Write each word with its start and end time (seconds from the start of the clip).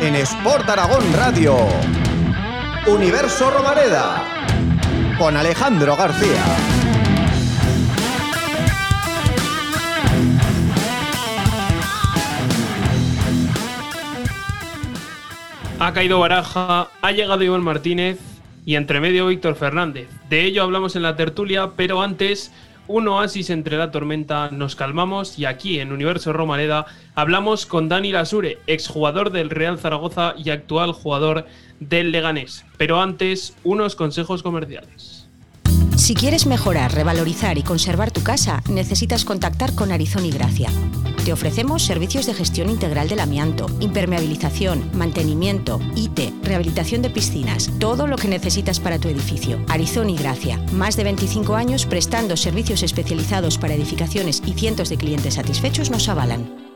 En 0.00 0.14
Sport 0.16 0.68
Aragón 0.68 1.12
Radio. 1.12 1.56
Universo 2.86 3.50
Romareda. 3.50 4.24
Con 5.18 5.36
Alejandro 5.36 5.96
García. 5.96 6.44
Ha 15.78 15.92
caído 15.92 16.20
Baraja, 16.20 16.90
ha 17.00 17.10
llegado 17.10 17.42
Iván 17.42 17.62
Martínez 17.62 18.20
y 18.64 18.76
entre 18.76 19.00
medio 19.00 19.26
Víctor 19.26 19.56
Fernández. 19.56 20.08
De 20.28 20.44
ello 20.44 20.62
hablamos 20.62 20.94
en 20.94 21.02
la 21.02 21.16
tertulia, 21.16 21.72
pero 21.76 22.02
antes 22.02 22.52
un 22.88 23.08
oasis 23.08 23.50
entre 23.50 23.76
la 23.76 23.90
tormenta, 23.90 24.50
nos 24.50 24.76
calmamos 24.76 25.38
y 25.38 25.44
aquí 25.44 25.78
en 25.78 25.92
Universo 25.92 26.32
Romareda 26.32 26.86
hablamos 27.14 27.66
con 27.66 27.88
Dani 27.88 28.12
Lasure, 28.12 28.58
exjugador 28.66 29.30
del 29.30 29.50
Real 29.50 29.78
Zaragoza 29.78 30.34
y 30.36 30.50
actual 30.50 30.92
jugador 30.92 31.46
del 31.80 32.12
Leganés. 32.12 32.64
Pero 32.76 33.00
antes, 33.00 33.56
unos 33.64 33.96
consejos 33.96 34.42
comerciales. 34.42 35.11
Si 36.02 36.16
quieres 36.16 36.46
mejorar, 36.46 36.92
revalorizar 36.92 37.58
y 37.58 37.62
conservar 37.62 38.10
tu 38.10 38.24
casa, 38.24 38.60
necesitas 38.68 39.24
contactar 39.24 39.72
con 39.76 39.92
Arizón 39.92 40.26
y 40.26 40.32
Gracia. 40.32 40.68
Te 41.24 41.32
ofrecemos 41.32 41.84
servicios 41.84 42.26
de 42.26 42.34
gestión 42.34 42.70
integral 42.70 43.08
del 43.08 43.20
amianto, 43.20 43.66
impermeabilización, 43.78 44.90
mantenimiento, 44.94 45.78
IT, 45.94 46.42
rehabilitación 46.42 47.02
de 47.02 47.10
piscinas, 47.10 47.70
todo 47.78 48.08
lo 48.08 48.16
que 48.16 48.26
necesitas 48.26 48.80
para 48.80 48.98
tu 48.98 49.06
edificio. 49.06 49.60
Arizón 49.68 50.10
y 50.10 50.16
Gracia, 50.16 50.58
más 50.72 50.96
de 50.96 51.04
25 51.04 51.54
años 51.54 51.86
prestando 51.86 52.36
servicios 52.36 52.82
especializados 52.82 53.56
para 53.56 53.74
edificaciones 53.74 54.42
y 54.44 54.54
cientos 54.54 54.88
de 54.88 54.96
clientes 54.96 55.34
satisfechos 55.34 55.88
nos 55.90 56.08
avalan. 56.08 56.71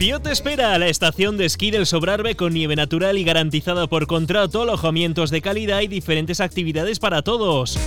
Pío 0.00 0.18
te 0.18 0.32
espera 0.32 0.72
a 0.72 0.78
la 0.78 0.88
estación 0.88 1.36
de 1.36 1.44
esquí 1.44 1.70
del 1.70 1.84
Sobrarbe 1.84 2.34
con 2.34 2.54
nieve 2.54 2.74
natural 2.74 3.18
y 3.18 3.24
garantizada 3.24 3.86
por 3.86 4.06
contrato, 4.06 4.62
alojamientos 4.62 5.28
de 5.28 5.42
calidad 5.42 5.82
y 5.82 5.88
diferentes 5.88 6.40
actividades 6.40 6.98
para 6.98 7.20
todos. 7.20 7.78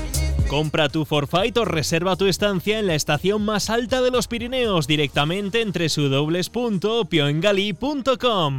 Compra 0.47 0.89
tu 0.89 1.05
forfait 1.05 1.57
o 1.57 1.65
reserva 1.65 2.15
tu 2.15 2.27
estancia 2.27 2.77
en 2.77 2.85
la 2.85 2.93
estación 2.93 3.43
más 3.43 3.71
alta 3.71 4.03
de 4.03 4.11
los 4.11 4.27
Pirineos 4.27 4.85
directamente 4.85 5.61
en 5.61 5.71
www.pioengali.com. 5.71 8.57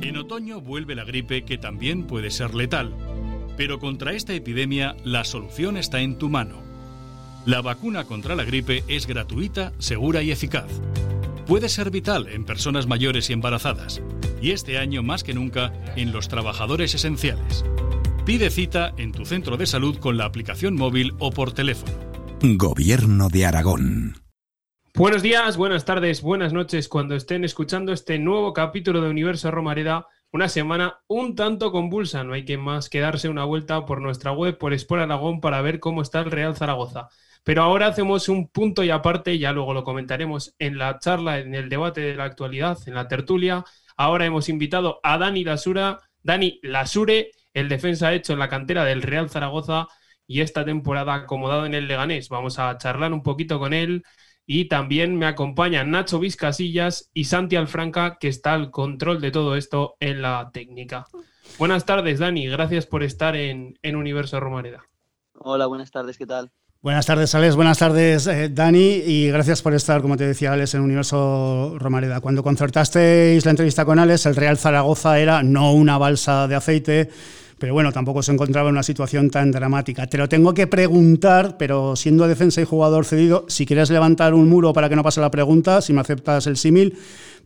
En 0.00 0.16
otoño 0.16 0.62
vuelve 0.62 0.94
la 0.94 1.04
gripe 1.04 1.44
que 1.44 1.58
también 1.58 2.06
puede 2.06 2.30
ser 2.30 2.54
letal. 2.54 2.94
Pero 3.58 3.78
contra 3.78 4.14
esta 4.14 4.32
epidemia 4.32 4.96
la 5.04 5.24
solución 5.24 5.76
está 5.76 6.00
en 6.00 6.16
tu 6.16 6.30
mano 6.30 6.64
la 7.46 7.60
vacuna 7.60 8.04
contra 8.04 8.34
la 8.34 8.44
gripe 8.44 8.84
es 8.88 9.06
gratuita, 9.06 9.72
segura 9.78 10.22
y 10.22 10.30
eficaz. 10.30 10.80
Puede 11.46 11.68
ser 11.68 11.90
vital 11.90 12.28
en 12.28 12.44
personas 12.44 12.86
mayores 12.86 13.28
y 13.28 13.34
embarazadas, 13.34 14.00
y 14.40 14.52
este 14.52 14.78
año 14.78 15.02
más 15.02 15.22
que 15.24 15.34
nunca 15.34 15.72
en 15.94 16.12
los 16.12 16.28
trabajadores 16.28 16.94
esenciales. 16.94 17.64
Pide 18.24 18.48
cita 18.48 18.94
en 18.96 19.12
tu 19.12 19.26
centro 19.26 19.58
de 19.58 19.66
salud 19.66 19.98
con 19.98 20.16
la 20.16 20.24
aplicación 20.24 20.74
móvil 20.74 21.12
o 21.18 21.30
por 21.30 21.52
teléfono. 21.52 21.92
Gobierno 22.40 23.28
de 23.28 23.44
Aragón. 23.44 24.14
Buenos 24.94 25.22
días, 25.22 25.56
buenas 25.56 25.84
tardes, 25.84 26.22
buenas 26.22 26.52
noches 26.52 26.88
cuando 26.88 27.14
estén 27.14 27.44
escuchando 27.44 27.92
este 27.92 28.18
nuevo 28.18 28.54
capítulo 28.54 29.02
de 29.02 29.10
Universo 29.10 29.50
Romareda. 29.50 30.06
Una 30.32 30.48
semana 30.48 31.00
un 31.08 31.36
tanto 31.36 31.72
convulsa, 31.72 32.24
no 32.24 32.32
hay 32.32 32.44
que 32.44 32.56
más 32.56 32.88
que 32.88 33.00
darse 33.00 33.28
una 33.28 33.44
vuelta 33.44 33.84
por 33.84 34.00
nuestra 34.00 34.32
web, 34.32 34.56
por 34.56 34.72
Sport 34.72 35.02
Aragón, 35.02 35.40
para 35.40 35.60
ver 35.62 35.78
cómo 35.80 36.00
está 36.00 36.20
el 36.20 36.30
Real 36.30 36.56
Zaragoza. 36.56 37.08
Pero 37.44 37.62
ahora 37.62 37.88
hacemos 37.88 38.28
un 38.30 38.48
punto 38.48 38.82
y 38.82 38.90
aparte, 38.90 39.38
ya 39.38 39.52
luego 39.52 39.74
lo 39.74 39.84
comentaremos 39.84 40.54
en 40.58 40.78
la 40.78 40.98
charla, 40.98 41.38
en 41.38 41.54
el 41.54 41.68
debate 41.68 42.00
de 42.00 42.14
la 42.14 42.24
actualidad, 42.24 42.78
en 42.86 42.94
la 42.94 43.06
tertulia. 43.06 43.64
Ahora 43.96 44.24
hemos 44.24 44.48
invitado 44.48 44.98
a 45.02 45.18
Dani 45.18 45.44
Lasura, 45.44 46.00
Dani 46.22 46.58
Lasure, 46.62 47.30
el 47.52 47.68
defensa 47.68 48.14
hecho 48.14 48.32
en 48.32 48.38
la 48.38 48.48
cantera 48.48 48.84
del 48.84 49.02
Real 49.02 49.28
Zaragoza 49.28 49.86
y 50.26 50.40
esta 50.40 50.64
temporada 50.64 51.14
acomodado 51.14 51.66
en 51.66 51.74
el 51.74 51.86
Leganés. 51.86 52.30
Vamos 52.30 52.58
a 52.58 52.76
charlar 52.78 53.12
un 53.12 53.22
poquito 53.22 53.58
con 53.58 53.72
él. 53.72 54.02
Y 54.46 54.66
también 54.66 55.16
me 55.16 55.24
acompañan 55.24 55.90
Nacho 55.90 56.18
Vizcasillas 56.18 57.10
y 57.14 57.24
Santi 57.24 57.56
Alfranca, 57.56 58.18
que 58.20 58.28
está 58.28 58.52
al 58.52 58.70
control 58.70 59.22
de 59.22 59.30
todo 59.30 59.56
esto 59.56 59.96
en 60.00 60.20
la 60.20 60.50
técnica. 60.52 61.06
Buenas 61.58 61.86
tardes, 61.86 62.18
Dani. 62.18 62.46
Gracias 62.48 62.86
por 62.86 63.02
estar 63.02 63.36
en, 63.36 63.78
en 63.80 63.96
Universo 63.96 64.40
Romareda. 64.40 64.84
Hola, 65.34 65.66
buenas 65.66 65.90
tardes. 65.90 66.18
¿Qué 66.18 66.26
tal? 66.26 66.50
Buenas 66.84 67.06
tardes, 67.06 67.34
Alex. 67.34 67.56
Buenas 67.56 67.78
tardes, 67.78 68.26
eh, 68.26 68.50
Dani. 68.50 69.00
Y 69.06 69.28
gracias 69.28 69.62
por 69.62 69.72
estar, 69.72 70.02
como 70.02 70.18
te 70.18 70.26
decía 70.26 70.52
Alex, 70.52 70.74
en 70.74 70.82
Universo 70.82 71.76
Romareda. 71.78 72.20
Cuando 72.20 72.42
concertasteis 72.42 73.42
la 73.46 73.52
entrevista 73.52 73.86
con 73.86 73.98
Alex, 73.98 74.26
el 74.26 74.36
Real 74.36 74.58
Zaragoza 74.58 75.18
era 75.18 75.42
no 75.42 75.72
una 75.72 75.96
balsa 75.96 76.46
de 76.46 76.56
aceite, 76.56 77.08
pero 77.58 77.72
bueno, 77.72 77.90
tampoco 77.90 78.22
se 78.22 78.32
encontraba 78.32 78.68
en 78.68 78.74
una 78.74 78.82
situación 78.82 79.30
tan 79.30 79.50
dramática. 79.50 80.06
Te 80.08 80.18
lo 80.18 80.28
tengo 80.28 80.52
que 80.52 80.66
preguntar, 80.66 81.56
pero 81.56 81.96
siendo 81.96 82.28
defensa 82.28 82.60
y 82.60 82.64
jugador 82.64 83.06
cedido, 83.06 83.46
si 83.48 83.64
quieres 83.64 83.88
levantar 83.88 84.34
un 84.34 84.46
muro 84.46 84.74
para 84.74 84.90
que 84.90 84.96
no 84.96 85.02
pase 85.02 85.22
la 85.22 85.30
pregunta, 85.30 85.80
si 85.80 85.94
me 85.94 86.02
aceptas 86.02 86.46
el 86.46 86.58
símil, 86.58 86.98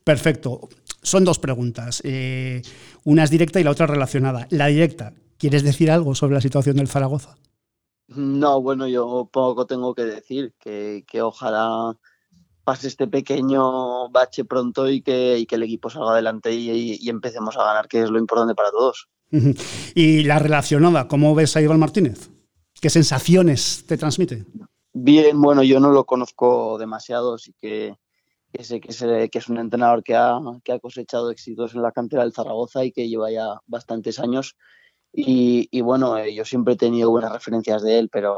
perfecto. 0.02 0.68
Son 1.00 1.22
dos 1.22 1.38
preguntas. 1.38 2.02
Eh, 2.02 2.60
una 3.04 3.22
es 3.22 3.30
directa 3.30 3.60
y 3.60 3.62
la 3.62 3.70
otra 3.70 3.86
relacionada. 3.86 4.48
La 4.50 4.66
directa, 4.66 5.12
¿quieres 5.38 5.62
decir 5.62 5.92
algo 5.92 6.16
sobre 6.16 6.34
la 6.34 6.40
situación 6.40 6.74
del 6.74 6.88
Zaragoza? 6.88 7.36
No, 8.08 8.62
bueno, 8.62 8.88
yo 8.88 9.28
poco 9.30 9.66
tengo 9.66 9.94
que 9.94 10.04
decir, 10.04 10.54
que, 10.58 11.04
ojalá 11.20 11.94
pase 12.64 12.88
este 12.88 13.06
pequeño 13.06 14.08
bache 14.10 14.44
pronto 14.44 14.88
y 14.88 15.02
que, 15.02 15.46
el 15.48 15.62
equipo 15.62 15.90
salga 15.90 16.12
adelante 16.12 16.52
y, 16.52 17.08
empecemos 17.08 17.56
a 17.56 17.64
ganar, 17.64 17.86
que 17.86 18.02
es 18.02 18.10
lo 18.10 18.18
importante 18.18 18.54
para 18.54 18.70
todos. 18.70 19.08
Y 19.94 20.24
la 20.24 20.38
relacionada, 20.38 21.06
¿cómo 21.06 21.34
ves 21.34 21.54
a 21.56 21.60
Iván 21.60 21.78
Martínez? 21.78 22.30
¿Qué 22.80 22.88
sensaciones 22.88 23.84
te 23.86 23.98
transmite? 23.98 24.46
Bien, 24.94 25.40
bueno, 25.40 25.62
yo 25.62 25.78
no 25.78 25.90
lo 25.90 26.04
conozco 26.04 26.78
demasiado, 26.78 27.36
sí 27.36 27.52
que, 27.60 27.94
sé 28.58 28.80
que, 28.80 29.28
que 29.30 29.38
es 29.38 29.48
un 29.48 29.58
entrenador 29.58 30.02
que 30.02 30.16
ha, 30.16 30.38
que 30.64 30.72
ha 30.72 30.78
cosechado 30.78 31.30
éxitos 31.30 31.74
en 31.74 31.82
la 31.82 31.92
cantera 31.92 32.22
del 32.22 32.32
Zaragoza 32.32 32.84
y 32.84 32.92
que 32.92 33.06
lleva 33.06 33.30
ya 33.30 33.60
bastantes 33.66 34.18
años 34.18 34.56
y, 35.12 35.80
bueno, 35.80 36.16
eh, 36.18 36.34
yo 36.34 36.44
siempre 36.44 36.74
he 36.74 36.76
tenido 36.76 37.10
buenas 37.10 37.32
referencias 37.32 37.82
de 37.82 37.98
él, 37.98 38.08
pero 38.10 38.36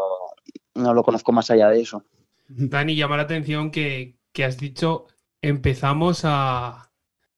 no 0.74 0.94
lo 0.94 1.02
conozco 1.02 1.32
más 1.32 1.50
allá 1.50 1.68
de 1.68 1.80
eso. 1.80 2.04
Dani, 2.48 2.96
llama 2.96 3.16
la 3.16 3.24
atención 3.24 3.70
que, 3.70 4.16
has 4.44 4.58
dicho 4.58 5.06
empezamos 5.42 6.22
a, 6.24 6.90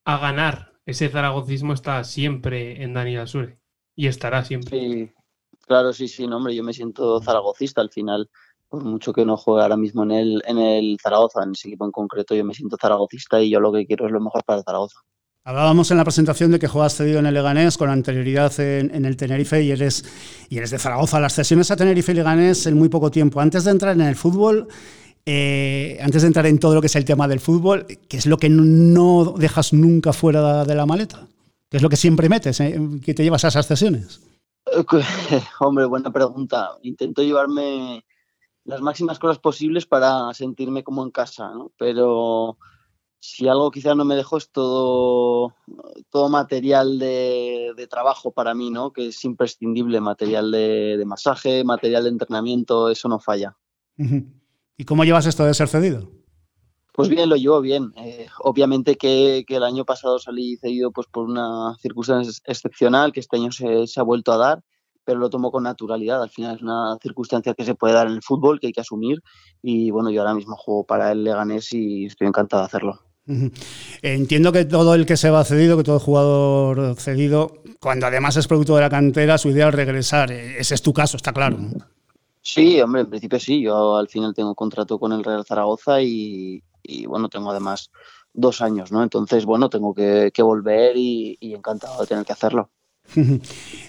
ganar. 0.04 0.72
Ese 0.84 1.08
zaragocismo 1.08 1.74
está 1.74 2.02
siempre 2.02 2.82
en 2.82 2.94
Dani 2.94 3.16
Asure 3.16 3.58
y 3.94 4.08
estará 4.08 4.44
siempre. 4.44 4.80
Sí, 4.80 5.12
claro, 5.60 5.92
sí, 5.92 6.08
sí, 6.08 6.26
no, 6.26 6.38
hombre, 6.38 6.54
yo 6.56 6.64
me 6.64 6.72
siento 6.72 7.20
zaragocista 7.20 7.80
al 7.80 7.90
final. 7.90 8.28
Por 8.68 8.84
mucho 8.84 9.12
que 9.12 9.24
no 9.24 9.36
juegue 9.36 9.62
ahora 9.62 9.76
mismo 9.76 10.02
en 10.02 10.12
el, 10.12 10.42
en 10.46 10.58
el 10.58 10.98
Zaragoza, 11.00 11.42
en 11.42 11.52
ese 11.52 11.68
equipo 11.68 11.84
en 11.84 11.92
concreto, 11.92 12.34
yo 12.34 12.44
me 12.44 12.54
siento 12.54 12.76
zaragocista 12.80 13.40
y 13.40 13.50
yo 13.50 13.60
lo 13.60 13.70
que 13.70 13.86
quiero 13.86 14.06
es 14.06 14.12
lo 14.12 14.20
mejor 14.20 14.44
para 14.44 14.62
Zaragoza. 14.62 15.00
Hablábamos 15.44 15.90
en 15.90 15.96
la 15.96 16.04
presentación 16.04 16.52
de 16.52 16.60
que 16.60 16.68
juegas 16.68 16.94
cedido 16.94 17.18
en 17.18 17.26
el 17.26 17.34
Leganés 17.34 17.76
con 17.76 17.90
anterioridad 17.90 18.58
en, 18.60 19.04
el 19.04 19.16
Tenerife 19.16 19.60
y 19.60 19.72
eres, 19.72 20.04
y 20.48 20.58
eres 20.58 20.70
de 20.70 20.78
Zaragoza. 20.78 21.18
Las 21.18 21.34
cesiones 21.34 21.68
a 21.72 21.76
Tenerife 21.76 22.12
y 22.12 22.14
Leganés 22.14 22.64
en 22.66 22.78
muy 22.78 22.88
poco 22.88 23.10
tiempo. 23.10 23.40
Antes 23.40 23.64
de 23.64 23.72
entrar 23.72 23.92
en 23.94 24.02
el 24.02 24.14
fútbol, 24.14 24.68
eh, 25.26 25.98
antes 26.00 26.22
de 26.22 26.28
entrar 26.28 26.46
en 26.46 26.60
todo 26.60 26.76
lo 26.76 26.80
que 26.80 26.86
es 26.86 26.94
el 26.94 27.04
tema 27.04 27.26
del 27.26 27.40
fútbol, 27.40 27.86
¿qué 28.08 28.18
es 28.18 28.26
lo 28.26 28.36
que 28.36 28.48
no 28.48 29.34
dejas 29.36 29.72
nunca 29.72 30.12
fuera 30.12 30.64
de 30.64 30.76
la 30.76 30.86
maleta? 30.86 31.26
¿Qué 31.68 31.78
es 31.78 31.82
lo 31.82 31.88
que 31.88 31.96
siempre 31.96 32.28
metes, 32.28 32.60
eh, 32.60 32.78
que 33.04 33.12
te 33.12 33.24
llevas 33.24 33.44
a 33.44 33.48
esas 33.48 33.66
cesiones? 33.66 34.20
Hombre, 35.58 35.86
buena 35.86 36.12
pregunta. 36.12 36.70
Intento 36.82 37.20
llevarme 37.20 38.04
las 38.64 38.80
máximas 38.80 39.18
cosas 39.18 39.40
posibles 39.40 39.86
para 39.86 40.32
sentirme 40.34 40.84
como 40.84 41.02
en 41.02 41.10
casa, 41.10 41.50
¿no? 41.50 41.72
Pero 41.76 42.58
si 43.22 43.46
algo 43.46 43.70
quizás 43.70 43.96
no 43.96 44.04
me 44.04 44.16
dejó 44.16 44.36
es 44.36 44.50
todo, 44.50 45.54
todo 46.10 46.28
material 46.28 46.98
de, 46.98 47.86
trabajo 47.88 48.32
para 48.32 48.52
mí, 48.52 48.70
¿no? 48.70 48.92
Que 48.92 49.08
es 49.08 49.24
imprescindible, 49.24 50.00
material 50.00 50.50
de, 50.50 51.00
masaje, 51.06 51.62
material 51.62 52.02
de 52.02 52.08
entrenamiento, 52.10 52.90
eso 52.90 53.08
no 53.08 53.20
falla. 53.20 53.56
¿Y 54.76 54.84
cómo 54.84 55.04
llevas 55.04 55.26
esto 55.26 55.44
de 55.44 55.54
ser 55.54 55.68
cedido? 55.68 56.10
Pues 56.92 57.08
bien, 57.08 57.28
lo 57.28 57.36
llevo 57.36 57.60
bien. 57.60 57.92
Eh, 57.96 58.26
obviamente 58.40 58.96
que, 58.96 59.44
el 59.46 59.62
año 59.62 59.84
pasado 59.84 60.18
salí 60.18 60.56
cedido 60.56 60.90
pues, 60.90 61.06
por 61.06 61.28
una 61.28 61.76
circunstancia 61.80 62.32
excepcional, 62.46 63.12
que 63.12 63.20
este 63.20 63.36
año 63.36 63.52
se, 63.52 63.86
se, 63.86 64.00
ha 64.00 64.02
vuelto 64.02 64.32
a 64.32 64.36
dar, 64.36 64.64
pero 65.04 65.20
lo 65.20 65.30
tomo 65.30 65.52
con 65.52 65.62
naturalidad. 65.62 66.20
Al 66.20 66.30
final 66.30 66.56
es 66.56 66.62
una 66.62 66.98
circunstancia 67.00 67.54
que 67.54 67.64
se 67.64 67.76
puede 67.76 67.94
dar 67.94 68.08
en 68.08 68.14
el 68.14 68.22
fútbol, 68.22 68.58
que 68.58 68.66
hay 68.66 68.72
que 68.72 68.80
asumir. 68.80 69.22
Y 69.62 69.92
bueno, 69.92 70.10
yo 70.10 70.22
ahora 70.22 70.34
mismo 70.34 70.56
juego 70.56 70.84
para 70.84 71.12
el 71.12 71.22
Leganés 71.22 71.72
y 71.72 72.06
estoy 72.06 72.26
encantado 72.26 72.62
de 72.62 72.66
hacerlo. 72.66 73.11
Entiendo 74.02 74.52
que 74.52 74.64
todo 74.64 74.94
el 74.94 75.06
que 75.06 75.16
se 75.16 75.30
va 75.30 75.44
cedido, 75.44 75.76
que 75.76 75.84
todo 75.84 76.00
jugador 76.00 76.96
cedido, 76.96 77.62
cuando 77.80 78.06
además 78.06 78.36
es 78.36 78.46
producto 78.46 78.76
de 78.76 78.82
la 78.82 78.90
cantera, 78.90 79.38
su 79.38 79.50
idea 79.50 79.68
es 79.68 79.74
regresar. 79.74 80.30
Ese 80.30 80.74
es 80.74 80.82
tu 80.82 80.92
caso, 80.92 81.16
está 81.16 81.32
claro. 81.32 81.58
Sí, 82.42 82.80
hombre, 82.80 83.02
en 83.02 83.10
principio 83.10 83.38
sí. 83.38 83.62
Yo 83.62 83.96
al 83.96 84.08
final 84.08 84.34
tengo 84.34 84.54
contrato 84.54 84.98
con 84.98 85.12
el 85.12 85.24
Real 85.24 85.44
Zaragoza 85.44 86.02
y, 86.02 86.62
bueno, 87.06 87.28
tengo 87.28 87.50
además 87.50 87.90
dos 88.32 88.60
años, 88.60 88.90
¿no? 88.92 89.02
Entonces, 89.02 89.44
bueno, 89.44 89.70
tengo 89.70 89.94
que, 89.94 90.32
volver 90.38 90.96
y, 90.96 91.38
encantado 91.40 92.00
de 92.00 92.06
tener 92.06 92.24
que 92.24 92.32
hacerlo. 92.32 92.70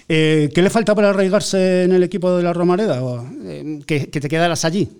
Eh, 0.06 0.50
¿Qué 0.54 0.60
le 0.60 0.68
falta 0.68 0.94
para 0.94 1.08
arraigarse 1.08 1.84
en 1.84 1.92
el 1.92 2.02
equipo 2.02 2.36
de 2.36 2.42
la 2.42 2.52
Romareda? 2.52 3.00
Eh, 3.42 3.80
¿Que, 3.86 4.00
te 4.00 4.28
quedaras 4.28 4.66
allí? 4.66 4.90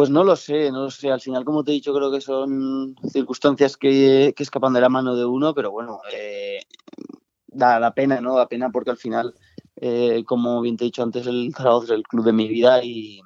Pues 0.00 0.08
no 0.08 0.24
lo 0.24 0.34
sé, 0.34 0.72
no 0.72 0.84
lo 0.84 0.90
sé. 0.90 1.10
Al 1.10 1.20
final, 1.20 1.44
como 1.44 1.62
te 1.62 1.72
he 1.72 1.74
dicho, 1.74 1.92
creo 1.92 2.10
que 2.10 2.22
son 2.22 2.96
circunstancias 3.12 3.76
que, 3.76 4.32
escapan 4.34 4.72
de 4.72 4.80
la 4.80 4.88
mano 4.88 5.14
de 5.14 5.26
uno, 5.26 5.52
pero 5.52 5.70
bueno, 5.70 6.00
eh, 6.10 6.62
da, 7.48 7.78
la 7.78 7.92
pena, 7.92 8.18
¿no? 8.18 8.34
Da 8.34 8.48
pena 8.48 8.70
porque 8.70 8.88
al 8.88 8.96
final 8.96 9.34
eh, 9.76 10.24
como 10.24 10.62
bien 10.62 10.78
te 10.78 10.84
he 10.84 10.86
dicho 10.86 11.02
antes, 11.02 11.26
el 11.26 11.52
Zaragoza 11.54 11.84
es 11.84 11.90
el 11.90 12.04
club 12.04 12.24
de 12.24 12.32
mi 12.32 12.48
vida 12.48 12.82
y, 12.82 13.20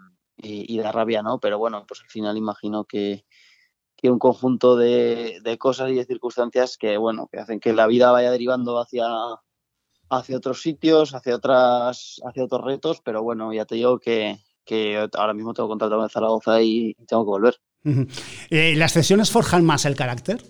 da 0.76 0.90
rabia, 0.90 1.22
¿no? 1.22 1.38
Pero 1.38 1.58
bueno, 1.58 1.84
pues 1.86 2.00
al 2.00 2.08
final 2.08 2.36
imagino 2.36 2.84
que, 2.86 3.24
que 3.96 4.10
un 4.10 4.18
conjunto 4.18 4.74
de, 4.74 5.56
cosas 5.60 5.92
y 5.92 5.94
de 5.94 6.06
circunstancias 6.06 6.76
que, 6.76 6.96
bueno, 6.96 7.28
que 7.30 7.38
hacen 7.38 7.60
que 7.60 7.72
la 7.72 7.86
vida 7.86 8.10
vaya 8.10 8.32
derivando 8.32 8.80
hacia, 8.80 9.06
hacia 10.10 10.36
otros 10.36 10.60
sitios, 10.60 11.14
hacia, 11.14 11.36
otras, 11.36 12.20
hacia 12.24 12.42
otros 12.42 12.64
retos, 12.64 13.00
pero 13.00 13.22
bueno, 13.22 13.52
ya 13.52 13.64
te 13.64 13.76
digo 13.76 14.00
que, 14.00 14.40
ahora 15.14 15.34
mismo 15.34 15.54
tengo 15.54 15.68
contrato 15.68 15.96
con 15.96 16.04
el 16.04 16.10
Zaragoza 16.10 16.62
y, 16.62 16.94
tengo 17.06 17.24
que 17.24 17.30
volver. 17.30 17.56
Eh, 18.50 18.74
¿Las 18.76 18.92
cesiones 18.92 19.30
forjan 19.30 19.64
más 19.64 19.84
el 19.84 19.94
carácter? 19.94 20.42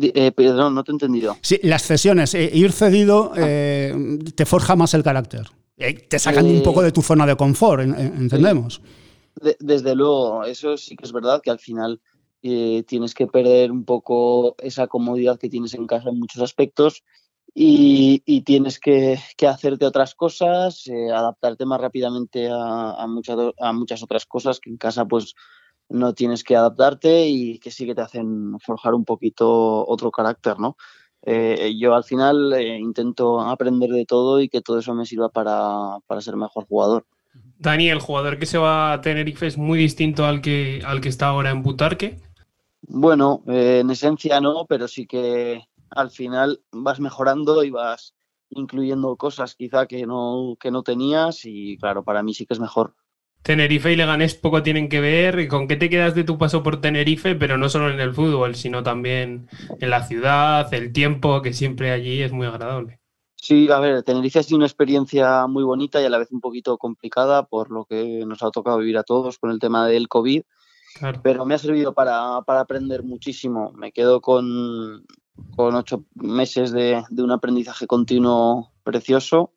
Eh, 0.00 0.32
perdón, 0.32 0.74
no 0.74 0.84
te 0.84 0.90
he 0.90 0.94
entendido. 0.94 1.36
Sí, 1.42 1.60
las 1.62 1.82
cesiones, 1.82 2.34
eh, 2.34 2.50
ir 2.52 2.72
cedido 2.72 3.32
eh, 3.36 3.94
te 4.34 4.46
forja 4.46 4.74
más 4.74 4.94
el 4.94 5.02
carácter. 5.02 5.48
te 5.76 6.18
sacan 6.18 6.46
un 6.46 6.62
poco 6.62 6.82
de 6.82 6.92
tu 6.92 7.02
zona 7.02 7.26
de 7.26 7.36
confort, 7.36 7.82
entendemos. 7.82 8.80
desde 9.58 9.94
luego, 9.94 10.44
eso 10.44 10.76
sí 10.76 10.96
que 10.96 11.04
es 11.04 11.12
verdad 11.12 11.42
que 11.42 11.50
al 11.50 11.58
final 11.58 12.00
tienes 12.40 13.14
que 13.14 13.26
perder 13.26 13.70
un 13.70 13.84
poco 13.84 14.56
esa 14.58 14.86
comodidad 14.86 15.38
que 15.38 15.50
tienes 15.50 15.74
en 15.74 15.86
casa 15.86 16.08
en 16.08 16.18
muchos 16.18 16.42
aspectos 16.42 17.04
y, 17.54 18.40
tienes 18.42 18.78
que, 18.78 19.18
hacerte 19.46 19.84
otras 19.84 20.14
cosas, 20.14 20.84
adaptarte 21.12 21.66
más 21.66 21.80
rápidamente 21.80 22.48
a, 22.48 22.92
a, 22.92 23.06
muchas, 23.06 23.36
a 23.60 23.72
muchas 23.72 24.02
otras 24.02 24.26
cosas 24.26 24.58
que 24.60 24.70
en 24.70 24.76
casa 24.76 25.04
pues 25.04 25.34
no 25.88 26.14
tienes 26.14 26.42
que 26.42 26.56
adaptarte 26.56 27.28
y 27.28 27.58
que 27.58 27.70
sí 27.70 27.86
que 27.86 27.94
te 27.94 28.00
hacen 28.00 28.58
forjar 28.60 28.94
un 28.94 29.04
poquito 29.04 29.86
otro 29.86 30.10
carácter, 30.10 30.58
¿no? 30.58 30.76
Eh, 31.24 31.74
yo 31.78 31.94
al 31.94 32.02
final 32.02 32.52
eh, 32.52 32.78
intento 32.78 33.40
aprender 33.40 33.90
de 33.90 34.04
todo 34.04 34.40
y 34.40 34.48
que 34.48 34.60
todo 34.60 34.78
eso 34.78 34.92
me 34.94 35.06
sirva 35.06 35.28
para, 35.28 35.98
ser 36.20 36.36
mejor 36.36 36.66
jugador. 36.66 37.06
Dani, 37.58 37.90
el 37.90 38.00
jugador 38.00 38.38
que 38.38 38.46
se 38.46 38.58
va 38.58 38.92
a 38.92 39.00
Tenerife 39.00 39.46
es 39.46 39.56
muy 39.56 39.78
distinto 39.78 40.24
al 40.24 40.40
que, 40.40 40.82
al 40.84 41.00
que 41.00 41.08
está 41.08 41.28
ahora 41.28 41.50
en 41.50 41.62
Butarque. 41.62 42.20
Bueno, 42.82 43.44
eh, 43.46 43.78
en 43.80 43.90
esencia 43.90 44.40
no, 44.40 44.66
pero 44.68 44.88
sí 44.88 45.06
que 45.06 45.62
al 45.94 46.10
final 46.10 46.62
vas 46.72 47.00
mejorando 47.00 47.64
y 47.64 47.70
vas 47.70 48.14
incluyendo 48.50 49.16
cosas 49.16 49.54
quizá 49.54 49.86
que 49.86 50.06
no, 50.06 50.56
que 50.60 50.70
no 50.70 50.82
tenías 50.82 51.44
y 51.44 51.78
claro, 51.78 52.04
para 52.04 52.22
mí 52.22 52.34
sí 52.34 52.46
que 52.46 52.54
es 52.54 52.60
mejor. 52.60 52.94
Tenerife 53.42 53.92
y 53.92 53.96
Leganés 53.96 54.34
poco 54.34 54.62
tienen 54.62 54.88
que 54.88 55.00
ver. 55.00 55.48
¿Con 55.48 55.66
qué 55.66 55.76
te 55.76 55.90
quedas 55.90 56.14
de 56.14 56.22
tu 56.22 56.38
paso 56.38 56.62
por 56.62 56.80
Tenerife? 56.80 57.34
Pero 57.34 57.58
no 57.58 57.68
solo 57.68 57.90
en 57.90 57.98
el 57.98 58.14
fútbol, 58.14 58.54
sino 58.54 58.84
también 58.84 59.48
en 59.80 59.90
la 59.90 60.04
ciudad, 60.06 60.72
el 60.72 60.92
tiempo, 60.92 61.42
que 61.42 61.52
siempre 61.52 61.90
allí 61.90 62.22
es 62.22 62.30
muy 62.30 62.46
agradable. 62.46 63.00
Sí, 63.34 63.68
a 63.72 63.80
ver, 63.80 64.04
Tenerife 64.04 64.38
ha 64.38 64.42
sido 64.44 64.58
una 64.58 64.66
experiencia 64.66 65.48
muy 65.48 65.64
bonita 65.64 66.00
y 66.00 66.04
a 66.04 66.10
la 66.10 66.18
vez 66.18 66.30
un 66.30 66.40
poquito 66.40 66.78
complicada 66.78 67.44
por 67.44 67.72
lo 67.72 67.84
que 67.84 68.24
nos 68.24 68.44
ha 68.44 68.52
tocado 68.52 68.78
vivir 68.78 68.96
a 68.98 69.02
todos 69.02 69.38
con 69.38 69.50
el 69.50 69.58
tema 69.58 69.88
del 69.88 70.06
COVID. 70.06 70.42
Pero 71.24 71.44
me 71.44 71.54
ha 71.54 71.58
servido 71.58 71.94
para, 71.94 72.36
aprender 72.36 73.02
muchísimo. 73.02 73.72
Me 73.72 73.90
quedo 73.90 74.20
con, 74.20 75.04
ocho 75.56 76.04
meses 76.14 76.72
de, 76.72 77.02
de 77.08 77.22
un 77.22 77.30
aprendizaje 77.30 77.86
continuo 77.86 78.72
precioso 78.82 79.52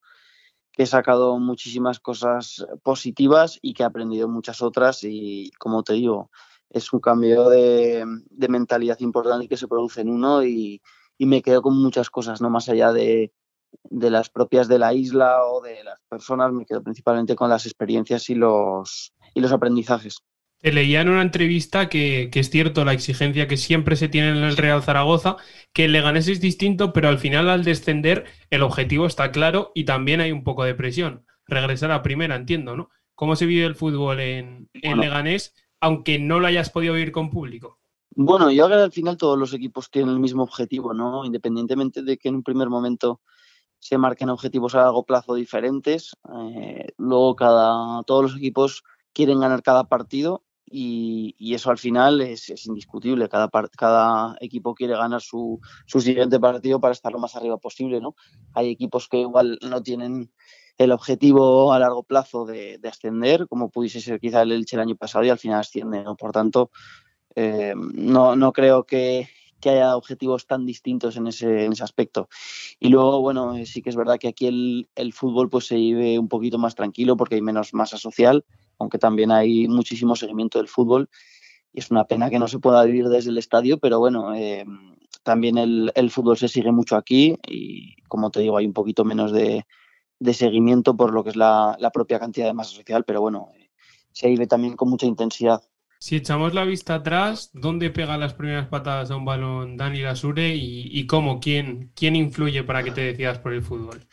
que 0.75 0.83
he 0.83 0.85
sacado 0.85 1.39
muchísimas 1.39 1.99
cosas 2.01 2.65
positivas 2.83 3.59
y 3.61 3.73
que 3.73 3.83
he 3.83 3.85
aprendido 3.85 4.27
muchas 4.27 4.61
otras 4.61 5.03
y 5.03 5.51
como 5.57 5.83
te 5.83 5.93
digo, 5.93 6.29
es 6.69 6.91
un 6.91 6.99
cambio 6.99 7.47
de, 7.47 8.05
mentalidad 8.49 8.99
importante 8.99 9.47
que 9.47 9.55
se 9.55 9.67
produce 9.67 10.01
en 10.01 10.09
uno 10.09 10.43
y, 10.43 10.81
me 11.17 11.41
quedo 11.41 11.61
con 11.61 11.81
muchas 11.81 12.09
cosas, 12.09 12.41
no 12.41 12.49
más 12.49 12.67
allá 12.67 12.91
de, 12.91 13.31
las 13.89 14.29
propias 14.29 14.67
de 14.67 14.79
la 14.79 14.93
isla 14.93 15.45
o 15.45 15.61
de 15.61 15.81
las 15.85 16.01
personas, 16.09 16.51
me 16.51 16.65
quedo 16.65 16.83
principalmente 16.83 17.37
con 17.37 17.49
las 17.49 17.65
experiencias 17.65 18.29
y 18.29 18.35
los, 18.35 19.13
y 19.33 19.39
los 19.39 19.53
aprendizajes. 19.53 20.17
Leía 20.73 21.01
en 21.01 21.09
una 21.09 21.21
entrevista 21.21 21.89
que, 21.89 22.31
es 22.33 22.49
cierto 22.49 22.85
la 22.85 22.93
exigencia 22.93 23.47
que 23.47 23.55
siempre 23.55 23.95
se 23.95 24.09
tiene 24.09 24.29
en 24.29 24.43
el 24.43 24.57
Real 24.57 24.81
Zaragoza, 24.81 25.37
que 25.73 25.85
el 25.85 25.91
Leganés 25.91 26.27
es 26.27 26.41
distinto, 26.41 26.91
pero 26.91 27.07
al 27.07 27.19
final 27.19 27.49
al 27.49 27.63
descender 27.63 28.25
el 28.49 28.63
objetivo 28.63 29.05
está 29.05 29.31
claro 29.31 29.71
y 29.75 29.85
también 29.85 30.21
hay 30.21 30.31
un 30.31 30.43
poco 30.43 30.63
de 30.63 30.73
presión. 30.73 31.23
Regresar 31.45 31.91
a 31.91 32.01
primera, 32.01 32.35
entiendo, 32.35 32.75
¿no? 32.75 32.89
¿Cómo 33.13 33.35
se 33.35 33.45
vive 33.45 33.65
el 33.65 33.75
fútbol 33.75 34.19
en, 34.19 34.67
Leganés, 34.73 35.53
aunque 35.79 36.17
no 36.17 36.39
lo 36.39 36.47
hayas 36.47 36.71
podido 36.71 36.95
vivir 36.95 37.11
con 37.11 37.29
público? 37.29 37.77
Bueno, 38.15 38.49
yo 38.49 38.65
creo 38.65 38.79
que 38.79 38.83
al 38.85 38.91
final 38.91 39.17
todos 39.17 39.37
los 39.37 39.53
equipos 39.53 39.91
tienen 39.91 40.15
el 40.15 40.19
mismo 40.19 40.41
objetivo, 40.41 40.95
¿no? 40.95 41.25
Independientemente 41.25 42.01
de 42.01 42.17
que 42.17 42.29
en 42.29 42.35
un 42.35 42.43
primer 42.43 42.69
momento 42.69 43.21
se 43.77 43.99
marquen 43.99 44.29
objetivos 44.29 44.73
a 44.73 44.79
largo 44.79 45.05
plazo 45.05 45.35
diferentes, 45.35 46.15
eh, 46.33 46.87
luego 46.97 47.35
cada, 47.35 48.01
todos 48.03 48.23
los 48.23 48.35
equipos 48.37 48.83
quieren 49.13 49.41
ganar 49.41 49.61
cada 49.61 49.83
partido 49.83 50.44
y, 50.67 51.53
eso 51.53 51.69
al 51.69 51.77
final 51.77 52.21
es, 52.21 52.65
indiscutible. 52.65 53.29
Cada, 53.29 53.49
cada 53.49 54.35
equipo 54.41 54.73
quiere 54.73 54.95
ganar 54.95 55.21
su, 55.21 55.59
siguiente 55.85 56.39
partido 56.39 56.79
para 56.79 56.93
estar 56.93 57.11
lo 57.11 57.19
más 57.19 57.35
arriba 57.35 57.57
posible. 57.57 58.01
¿no? 58.01 58.15
Hay 58.53 58.69
equipos 58.69 59.07
que 59.07 59.19
igual 59.19 59.59
no 59.61 59.83
tienen 59.83 60.31
el 60.77 60.91
objetivo 60.91 61.71
a 61.71 61.79
largo 61.79 62.03
plazo 62.03 62.45
de, 62.45 62.79
ascender, 62.83 63.47
como 63.47 63.69
pudiese 63.69 64.01
ser 64.01 64.19
quizá 64.19 64.41
el 64.41 64.51
Elche 64.51 64.75
el 64.75 64.81
año 64.81 64.95
pasado 64.95 65.23
y 65.23 65.29
al 65.29 65.39
final 65.39 65.59
asciende. 65.59 66.03
¿no? 66.03 66.15
Por 66.15 66.31
tanto, 66.31 66.71
eh, 67.35 67.73
no, 67.75 68.35
no 68.35 68.51
creo 68.51 68.85
que, 68.85 69.29
haya 69.65 69.97
objetivos 69.97 70.45
tan 70.45 70.63
distintos 70.63 71.17
en 71.17 71.25
ese, 71.25 71.65
en 71.65 71.73
ese 71.73 71.83
aspecto. 71.83 72.29
Y 72.79 72.89
luego, 72.89 73.21
bueno, 73.21 73.55
sí 73.65 73.81
que 73.81 73.89
es 73.89 73.95
verdad 73.95 74.19
que 74.19 74.27
aquí 74.27 74.45
el, 74.45 74.87
el 74.93 75.11
fútbol 75.11 75.49
pues 75.49 75.65
se 75.65 75.75
vive 75.75 76.19
un 76.19 76.27
poquito 76.27 76.59
más 76.59 76.75
tranquilo 76.75 77.17
porque 77.17 77.33
hay 77.33 77.41
menos 77.41 77.73
masa 77.73 77.97
social 77.97 78.45
aunque 78.79 78.97
también 78.97 79.31
hay 79.31 79.67
muchísimo 79.67 80.15
seguimiento 80.15 80.59
del 80.59 80.67
fútbol 80.67 81.09
y 81.73 81.79
es 81.79 81.91
una 81.91 82.05
pena 82.05 82.29
que 82.29 82.39
no 82.39 82.47
se 82.47 82.59
pueda 82.59 82.83
vivir 82.83 83.09
desde 83.09 83.29
el 83.29 83.37
estadio, 83.37 83.77
pero 83.79 83.99
bueno, 83.99 84.33
eh, 84.33 84.65
también 85.23 85.57
el, 85.57 86.09
fútbol 86.09 86.37
se 86.37 86.47
sigue 86.47 86.71
mucho 86.71 86.95
aquí 86.95 87.37
y 87.47 87.95
como 88.07 88.31
te 88.31 88.39
digo, 88.39 88.57
hay 88.57 88.65
un 88.65 88.73
poquito 88.73 89.03
menos 89.03 89.31
de, 89.31 89.65
seguimiento 90.33 90.95
por 90.95 91.13
lo 91.13 91.23
que 91.23 91.31
es 91.31 91.35
la, 91.35 91.77
propia 91.93 92.19
cantidad 92.19 92.45
de 92.45 92.53
masa 92.53 92.75
social, 92.75 93.03
pero 93.03 93.21
bueno, 93.21 93.49
eh, 93.55 93.71
se 94.11 94.29
vive 94.29 94.47
también 94.47 94.75
con 94.75 94.89
mucha 94.89 95.05
intensidad. 95.05 95.61
Si 95.99 96.15
echamos 96.15 96.53
la 96.53 96.63
vista 96.63 96.95
atrás, 96.95 97.49
¿dónde 97.53 97.89
pega 97.89 98.17
las 98.17 98.33
primeras 98.33 98.67
patadas 98.67 99.11
a 99.11 99.15
un 99.15 99.25
balón 99.25 99.75
Dani 99.75 100.01
Lasure 100.01 100.55
y, 100.55 100.87
y 100.91 101.07
cómo? 101.07 101.39
¿Quién, 101.39 101.91
¿Quién 101.95 102.15
influye 102.15 102.63
para 102.63 102.83
que 102.83 102.91
te 102.91 103.01
decidas 103.01 103.39
por 103.39 103.53
el 103.53 103.63
fútbol? 103.63 104.05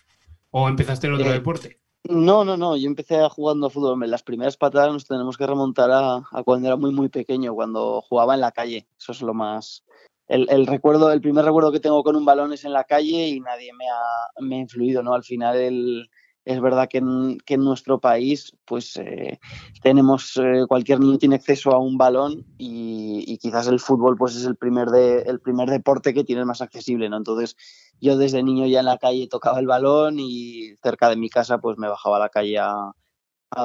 ¿O 0.51 0.69
empezaste 0.69 1.07
en 1.07 1.13
otro 1.15 1.31
eh, 1.31 1.33
deporte? 1.33 1.82
No, 2.09 2.45
no, 2.45 2.57
no. 2.57 2.77
Yo 2.77 2.87
empecé 2.89 3.17
jugando 3.29 3.67
a 3.67 3.71
fútbol. 3.71 4.11
Las 4.11 4.23
primeras 4.23 4.57
patadas 4.57 4.93
nos 4.93 5.07
tenemos 5.07 5.37
que 5.37 5.47
remontar 5.47 5.91
a, 5.93 6.23
cuando 6.45 6.69
era 6.69 6.77
muy, 6.77 6.93
muy 6.93 7.09
pequeño, 7.09 7.55
cuando 7.55 8.03
jugaba 8.03 8.35
en 8.35 8.41
la 8.41 8.53
calle. 8.53 8.87
Eso 8.99 9.13
es 9.13 9.23
lo 9.23 9.35
más. 9.35 9.85
El, 10.29 10.67
recuerdo, 10.67 11.13
el 11.13 11.21
primer 11.21 11.45
recuerdo 11.45 11.73
que 11.73 11.81
tengo 11.81 12.03
con 12.03 12.17
un 12.17 12.25
balón 12.25 12.53
es 12.53 12.65
en 12.65 12.73
la 12.73 12.85
calle 12.85 13.29
y 13.29 13.41
nadie 13.41 13.73
me 13.75 13.85
ha, 13.89 14.41
me 14.41 14.57
ha 14.57 14.61
influido, 14.61 15.03
¿no? 15.03 15.13
Al 15.13 15.25
final 15.25 16.09
es 16.45 16.61
verdad 16.61 16.89
que 16.89 16.99
en, 16.99 17.39
nuestro 17.59 18.01
país, 18.01 18.57
pues 18.65 18.97
eh, 18.97 19.39
tenemos, 19.83 20.37
eh, 20.37 20.65
cualquier 20.67 21.01
niño 21.01 21.19
tiene 21.19 21.37
acceso 21.37 21.71
a 21.73 21.79
un 21.79 21.99
balón 21.99 22.45
y, 22.59 23.39
quizás 23.39 23.67
el 23.67 23.81
fútbol 23.81 24.17
pues 24.17 24.37
es 24.37 24.45
el 24.45 24.57
primer, 24.57 24.89
de, 24.89 25.23
el 25.23 25.41
primer 25.41 25.69
deporte 25.69 26.15
que 26.15 26.25
tiene 26.25 26.45
más 26.45 26.63
accesible, 26.63 27.09
¿no? 27.09 27.17
Entonces 27.17 27.57
yo 28.03 28.17
desde 28.17 28.43
niño 28.43 28.67
ya 28.67 28.81
en 28.81 28.87
la 28.87 28.99
calle 28.99 29.29
tocaba 29.29 29.61
el 29.61 29.67
balón 29.67 30.19
y 30.19 30.75
cerca 30.83 31.09
de 31.09 31.17
mi 31.17 31.31
casa 31.31 31.59
pues 31.59 31.79
me 31.79 31.89
bajaba 31.89 32.17
a 32.17 32.21
la 32.21 32.29
calle 32.29 32.59
a, 32.59 32.93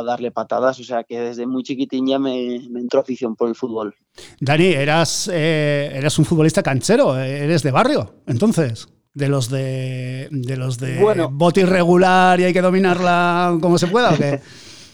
darle 0.05 0.31
patadas, 0.31 0.79
o 0.81 0.83
sea 0.83 1.05
que 1.05 1.17
desde 1.17 1.47
muy 1.47 1.63
chiquitín 1.63 2.07
ya 2.07 2.19
me, 2.19 2.55
entró 2.55 2.99
afición 2.99 3.37
por 3.37 3.47
el 3.47 3.55
fútbol. 3.55 3.95
Dani, 4.39 4.65
eras, 4.65 5.29
eh, 5.33 5.89
eras 5.93 6.19
un 6.19 6.25
futbolista 6.25 6.61
canchero, 6.61 7.17
eres 7.17 7.63
de 7.63 7.71
barrio, 7.71 8.15
entonces 8.27 8.89
de 9.13 9.29
los 9.29 9.49
de, 9.49 10.27
de 10.29 10.57
los 10.57 10.77
de 10.77 10.99
bueno, 10.99 11.29
bote 11.31 11.61
irregular 11.61 12.39
y 12.39 12.43
hay 12.43 12.53
que 12.53 12.61
dominarla 12.61 13.57
como 13.59 13.79
se 13.79 13.87
pueda 13.87 14.13
o 14.13 14.17
qué? 14.17 14.41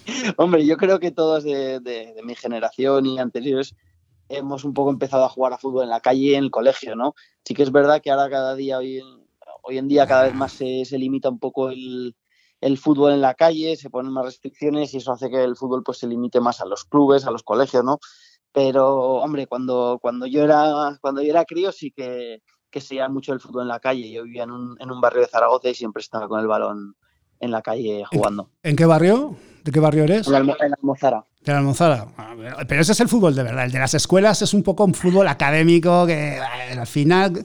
Hombre, 0.38 0.64
yo 0.64 0.76
creo 0.78 0.98
que 0.98 1.10
todos 1.10 1.44
de, 1.44 2.14
mi 2.24 2.34
generación 2.34 3.04
y 3.04 3.18
anteriores 3.18 3.74
hemos 4.28 4.64
un 4.64 4.72
poco 4.72 4.90
empezado 4.90 5.24
a 5.24 5.28
jugar 5.28 5.52
a 5.52 5.58
fútbol 5.58 5.84
en 5.84 5.90
la 5.90 6.00
calle, 6.00 6.36
en 6.36 6.44
el 6.44 6.50
colegio, 6.50 6.96
¿no? 6.96 7.14
Sí 7.44 7.52
que 7.52 7.62
es 7.62 7.72
verdad 7.72 8.00
que 8.00 8.10
ahora 8.10 8.30
cada 8.30 8.54
día, 8.54 8.78
hoy 8.78 8.98
en, 8.98 9.23
hoy 9.64 9.78
en 9.78 9.88
día, 9.88 10.06
cada 10.06 10.24
vez 10.24 10.34
más 10.34 10.52
se, 10.52 10.86
limita 10.98 11.28
un 11.28 11.38
poco 11.38 11.70
el, 11.70 12.14
el 12.60 12.78
fútbol 12.78 13.12
en 13.12 13.20
la 13.20 13.34
calle, 13.34 13.76
se 13.76 13.90
ponen 13.90 14.12
más 14.12 14.24
restricciones 14.24 14.94
y 14.94 14.98
eso 14.98 15.12
hace 15.12 15.30
que 15.30 15.42
el 15.42 15.56
fútbol 15.56 15.82
pues 15.82 15.98
se 15.98 16.06
limite 16.06 16.40
más 16.40 16.60
a 16.60 16.66
los 16.66 16.84
clubes, 16.84 17.26
a 17.26 17.30
los 17.30 17.42
colegios, 17.42 17.84
¿no? 17.84 17.98
Pero, 18.52 19.14
hombre, 19.16 19.46
cuando, 19.46 19.98
cuando, 20.00 20.26
yo, 20.26 20.44
era, 20.44 20.96
cuando 21.00 21.22
yo 21.22 21.30
era 21.30 21.44
crío 21.44 21.72
sí 21.72 21.90
que, 21.90 22.40
que 22.70 23.08
mucho 23.08 23.32
el 23.32 23.40
fútbol 23.40 23.62
en 23.62 23.68
la 23.68 23.80
calle. 23.80 24.10
Yo 24.10 24.24
vivía 24.24 24.44
en 24.44 24.50
un, 24.50 24.76
en 24.80 24.90
un 24.90 25.00
barrio 25.00 25.22
de 25.22 25.28
Zaragoza 25.28 25.68
y 25.68 25.74
siempre 25.74 26.00
estaba 26.00 26.28
con 26.28 26.40
el 26.40 26.46
balón 26.46 26.94
en 27.40 27.50
la 27.50 27.62
calle 27.62 28.04
jugando. 28.12 28.50
¿En 28.62 28.76
qué 28.76 28.86
barrio? 28.86 29.36
¿De 29.64 29.72
qué 29.72 29.80
barrio 29.80 30.04
eres? 30.04 30.26
En 30.26 30.32
la, 30.32 30.56
Almozara. 30.78 31.24
De 31.40 31.52
la 31.52 31.58
Almozara. 31.58 32.06
Pero 32.68 32.80
ese 32.80 32.92
es 32.92 33.00
el 33.00 33.08
fútbol 33.08 33.34
de 33.34 33.42
verdad. 33.42 33.64
El 33.64 33.72
de 33.72 33.78
las 33.78 33.94
escuelas 33.94 34.42
es 34.42 34.54
un 34.54 34.62
poco 34.62 34.84
un 34.84 34.94
fútbol 34.94 35.28
académico 35.28 36.06
que 36.06 36.38
al 36.38 36.86
final 36.86 37.44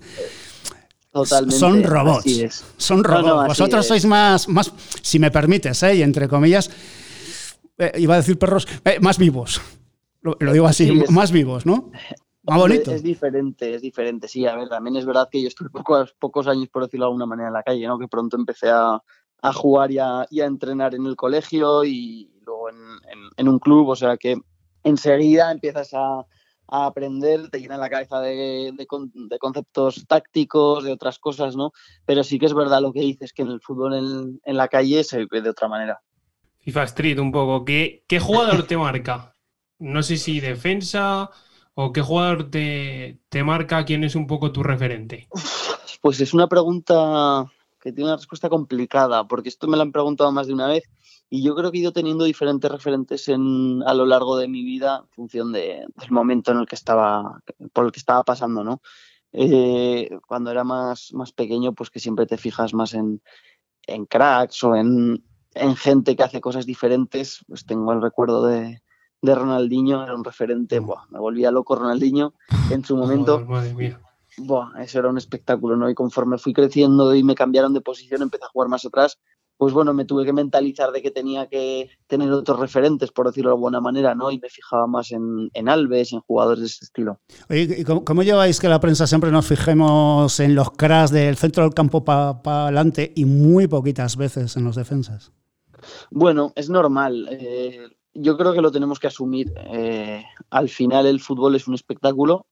Totalmente. 1.12 1.56
Son 1.58 1.84
robots. 1.84 2.66
Son 2.78 3.04
robots. 3.04 3.48
Vosotros 3.48 3.88
sois 3.88 4.06
más, 4.06 4.48
más, 4.48 4.72
si 5.02 5.18
me 5.18 5.32
permites, 5.32 5.82
¿eh? 5.84 5.96
y 5.96 6.02
entre 6.04 6.28
comillas, 6.28 6.70
eh, 7.78 7.94
iba 7.98 8.14
a 8.14 8.18
decir 8.18 8.38
perros, 8.38 8.68
eh, 8.86 9.00
más 9.02 9.18
vivos. 9.18 9.62
Lo, 10.22 10.36
digo 10.52 10.68
así, 10.68 10.92
más 11.10 11.32
vivos, 11.32 11.66
¿no? 11.66 11.92
Más 12.44 12.58
bonito. 12.58 12.92
Es, 12.92 13.02
diferente, 13.02 13.74
es 13.74 13.82
diferente. 13.82 14.28
Sí, 14.28 14.46
a 14.46 14.56
ver, 14.56 14.70
también 14.70 14.98
es 14.98 15.06
verdad 15.06 15.30
que 15.32 15.42
yo 15.42 15.48
estuve 15.48 15.70
pocos, 15.70 16.14
pocos 16.20 16.48
años, 16.48 16.68
por 16.70 16.84
decirlo 16.84 17.06
de 17.06 17.10
alguna 17.10 17.26
manera, 17.26 17.48
en 17.48 17.54
la 17.54 17.64
calle, 17.64 17.88
¿no? 17.88 17.98
Que 17.98 18.08
pronto 18.08 18.38
empecé 18.38 18.70
a, 18.70 19.02
a 19.42 19.54
jugar 19.54 19.92
y 19.92 19.98
a, 19.98 20.28
y 20.30 20.42
a, 20.42 20.46
entrenar 20.46 20.94
en 20.94 21.06
el 21.06 21.16
colegio 21.16 21.84
y 21.86 22.30
luego 22.46 22.70
en, 22.70 22.78
en 23.38 23.48
un 23.48 23.60
club, 23.60 23.90
o 23.90 23.96
sea 23.96 24.18
que 24.18 24.38
enseguida 24.84 25.52
empiezas 25.52 25.94
a, 25.94 26.26
a 26.72 26.86
aprender, 26.86 27.50
te 27.50 27.60
llena 27.60 27.78
la 27.78 27.90
cabeza 27.90 28.20
de, 28.22 28.74
conceptos 29.40 30.06
tácticos, 30.08 30.84
de 30.84 30.92
otras 30.92 31.20
cosas, 31.20 31.56
¿no? 31.56 31.72
Pero 32.06 32.24
sí 32.24 32.40
que 32.40 32.46
es 32.46 32.54
verdad 32.54 32.82
lo 32.82 32.94
que 32.94 33.02
dices, 33.02 33.34
que 33.34 33.42
en 33.42 33.50
el 33.50 33.62
fútbol 33.62 33.94
en, 34.44 34.58
la 34.58 34.68
calle 34.68 35.04
se 35.04 35.26
ve 35.26 35.42
de 35.42 35.50
otra 35.50 35.68
manera. 35.68 36.02
FIFA 36.60 36.84
Street, 36.84 37.20
un 37.20 37.32
poco. 37.32 37.66
¿Qué, 37.66 38.04
qué 38.08 38.20
jugador 38.20 38.64
te 38.64 38.78
marca? 38.78 39.36
No 39.80 40.04
sé 40.04 40.18
si 40.18 40.40
defensa 40.40 41.30
o 41.74 41.94
qué 41.94 42.02
jugador 42.02 42.52
te, 42.52 43.20
te 43.30 43.44
marca, 43.44 43.86
quién 43.86 44.04
es 44.04 44.16
un 44.16 44.28
poco 44.28 44.52
tu 44.52 44.64
referente. 44.64 45.28
Pues 46.02 46.22
es 46.22 46.34
una 46.34 46.48
pregunta 46.48 47.46
que 47.82 47.92
tiene 47.92 48.10
una 48.10 48.18
respuesta 48.18 48.50
complicada, 48.50 49.28
porque 49.28 49.50
esto 49.50 49.68
me 49.68 49.78
lo 49.78 49.84
han 49.84 49.92
preguntado 49.92 50.32
más 50.32 50.48
de 50.48 50.54
una 50.54 50.68
vez 50.68 50.84
y 51.30 51.44
yo 51.44 51.56
creo 51.56 51.72
que 51.72 51.78
he 51.78 51.82
ido 51.82 51.94
teniendo 51.94 52.26
diferentes 52.26 52.72
referentes 52.72 53.28
en, 53.28 53.84
a 53.86 53.94
lo 53.94 54.06
largo 54.06 54.38
de 54.38 54.48
mi 54.48 54.64
vida 54.64 55.02
en 55.04 55.10
función 55.10 55.52
de, 55.52 55.86
del 55.96 56.12
momento 56.12 56.52
en 56.52 56.58
el 56.58 56.66
que 56.66 56.76
estaba, 56.76 57.42
por 57.72 57.86
el 57.86 57.92
que 57.92 58.00
estaba 58.00 58.24
pasando, 58.24 58.64
¿no? 58.64 58.82
Eh, 59.32 60.10
cuando 60.28 60.50
era 60.50 60.64
más, 60.64 61.14
más 61.14 61.32
pequeño, 61.32 61.74
pues 61.74 61.92
que 61.92 62.00
siempre 62.00 62.26
te 62.26 62.38
fijas 62.38 62.74
más 62.74 62.96
en, 62.96 63.22
en 63.86 64.08
cracks 64.08 64.64
o 64.64 64.76
en, 64.76 65.24
en, 65.54 65.76
gente 65.76 66.16
que 66.16 66.24
hace 66.24 66.42
cosas 66.42 66.66
diferentes, 66.66 67.46
pues 67.48 67.64
tengo 67.64 67.94
el 67.94 68.02
recuerdo 68.02 68.48
de, 68.48 68.82
de 69.22 69.36
Ronaldinho, 69.36 70.04
era 70.04 70.16
un 70.16 70.24
referente, 70.24 70.80
buah, 70.80 71.06
me 71.12 71.20
volvía 71.20 71.52
loco 71.52 71.76
Ronaldinho 71.76 72.34
en 72.72 72.84
su 72.84 72.98
momento. 72.98 73.46
madre 73.46 73.76
mía. 73.76 74.02
Buah, 74.38 74.82
eso 74.82 74.98
era 74.98 75.10
un 75.10 75.18
espectáculo, 75.20 75.76
¿no? 75.76 75.90
Y 75.92 75.94
conforme 75.94 76.40
fui 76.40 76.54
creciendo 76.54 77.14
y 77.14 77.24
me 77.24 77.36
cambiaron 77.36 77.74
de 77.74 77.82
posición, 77.82 78.24
empecé 78.24 78.46
a 78.46 78.50
jugar 78.50 78.70
más 78.70 78.84
atrás 78.84 79.20
pues 79.60 79.74
bueno, 79.74 79.94
me 79.94 80.06
tuve 80.06 80.24
que 80.24 80.32
mentalizar 80.32 80.94
de 80.94 81.02
que 81.02 81.12
tenía 81.12 81.48
que 81.48 81.90
tener 82.08 82.32
otros 82.32 82.58
referentes, 82.62 83.12
por 83.12 83.28
decirlo 83.28 83.50
de 83.50 83.56
alguna 83.56 83.82
manera, 83.82 84.16
¿no? 84.16 84.32
Y 84.32 84.40
me 84.40 84.48
fijaba 84.48 84.88
más 84.88 85.12
en, 85.12 85.50
en 85.54 85.68
Alves, 85.68 86.14
en 86.14 86.22
jugadores 86.22 86.62
de 86.62 86.68
ese 86.68 86.86
estilo. 86.86 87.20
Oye, 87.50 87.84
¿cómo, 87.84 88.24
lleváis 88.24 88.58
que 88.62 88.70
la 88.70 88.80
prensa 88.80 89.06
siempre 89.06 89.32
nos 89.32 89.46
fijemos 89.46 90.40
en 90.40 90.56
los 90.56 90.72
cracks 90.72 91.12
del 91.12 91.36
centro 91.36 91.64
del 91.64 91.74
campo 91.74 92.06
para 92.06 92.40
adelante 92.46 93.12
y 93.14 93.26
muy 93.26 93.68
poquitas 93.68 94.16
veces 94.16 94.56
en 94.56 94.64
los 94.64 94.78
defensas? 94.78 95.34
Bueno, 96.10 96.54
es 96.56 96.70
normal. 96.70 97.28
Eh, 97.30 97.86
yo 98.14 98.38
creo 98.38 98.54
que 98.54 98.62
lo 98.62 98.72
tenemos 98.72 98.98
que 98.98 99.08
asumir. 99.08 99.52
Eh, 99.74 100.24
al 100.52 100.70
final 100.70 101.06
el 101.06 101.20
fútbol 101.20 101.56
es 101.56 101.68
un 101.68 101.74
espectáculo 101.74 102.46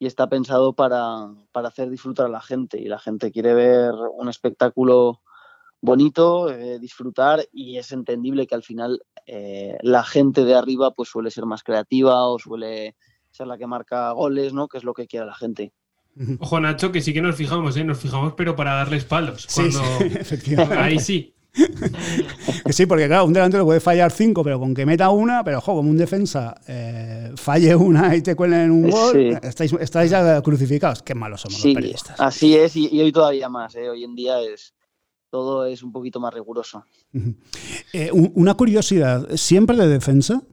y 0.00 0.06
está 0.06 0.28
pensado 0.28 0.72
para, 0.72 1.28
para 1.52 1.68
hacer 1.68 1.90
disfrutar 1.90 2.26
a 2.26 2.30
la 2.30 2.40
gente 2.40 2.80
y 2.80 2.86
la 2.86 2.98
gente 2.98 3.30
quiere 3.30 3.54
ver 3.54 3.92
un 4.18 4.28
espectáculo 4.28 5.20
bonito, 5.80 6.50
eh, 6.50 6.78
disfrutar 6.78 7.46
y 7.52 7.78
es 7.78 7.92
entendible 7.92 8.46
que 8.46 8.54
al 8.54 8.62
final 8.62 9.02
eh, 9.26 9.78
la 9.82 10.04
gente 10.04 10.44
de 10.44 10.54
arriba 10.54 10.92
pues 10.92 11.08
suele 11.08 11.30
ser 11.30 11.46
más 11.46 11.62
creativa 11.62 12.26
o 12.26 12.38
suele 12.38 12.96
ser 13.30 13.46
la 13.46 13.58
que 13.58 13.66
marca 13.66 14.10
goles, 14.12 14.52
¿no? 14.52 14.68
Que 14.68 14.78
es 14.78 14.84
lo 14.84 14.94
que 14.94 15.06
quiere 15.06 15.26
la 15.26 15.34
gente. 15.34 15.72
Ojo 16.40 16.60
Nacho, 16.60 16.90
que 16.92 17.00
sí 17.00 17.14
que 17.14 17.22
nos 17.22 17.36
fijamos, 17.36 17.76
¿eh? 17.76 17.84
Nos 17.84 17.98
fijamos 17.98 18.34
pero 18.36 18.56
para 18.56 18.74
darles 18.74 19.04
palos. 19.04 19.46
Cuando... 19.54 19.80
Ahí 20.78 20.98
sí. 20.98 21.34
que 22.64 22.72
sí, 22.72 22.86
porque 22.86 23.08
claro, 23.08 23.24
un 23.24 23.32
delantero 23.32 23.64
puede 23.64 23.80
fallar 23.80 24.12
cinco, 24.12 24.44
pero 24.44 24.60
con 24.60 24.72
que 24.72 24.86
meta 24.86 25.10
una, 25.10 25.42
pero 25.42 25.58
ojo, 25.58 25.74
como 25.74 25.90
un 25.90 25.96
defensa 25.96 26.54
eh, 26.68 27.32
falle 27.36 27.74
una 27.74 28.14
y 28.14 28.22
te 28.22 28.36
cuelen 28.36 28.70
un 28.70 28.90
gol, 28.90 29.38
estáis, 29.42 29.72
estáis, 29.72 30.10
ya 30.10 30.40
crucificados. 30.42 31.02
Qué 31.02 31.14
malos 31.14 31.40
somos 31.40 31.64
los 31.64 31.74
periodistas. 31.74 32.20
Así 32.20 32.56
es, 32.56 32.76
y, 32.76 32.88
y 32.92 33.00
hoy 33.00 33.10
todavía 33.10 33.48
más. 33.48 33.74
Hoy 33.74 34.04
en 34.04 34.14
día 34.14 34.40
es, 34.40 34.74
todo 35.30 35.64
es 35.64 35.82
un 35.82 35.92
poquito 35.92 36.20
más 36.20 36.34
riguroso. 36.34 36.84
Eh, 37.92 38.08
una 38.12 38.54
curiosidad, 38.54 39.26
¿siempre 39.34 39.76
de 39.76 39.88
defensa? 39.88 40.44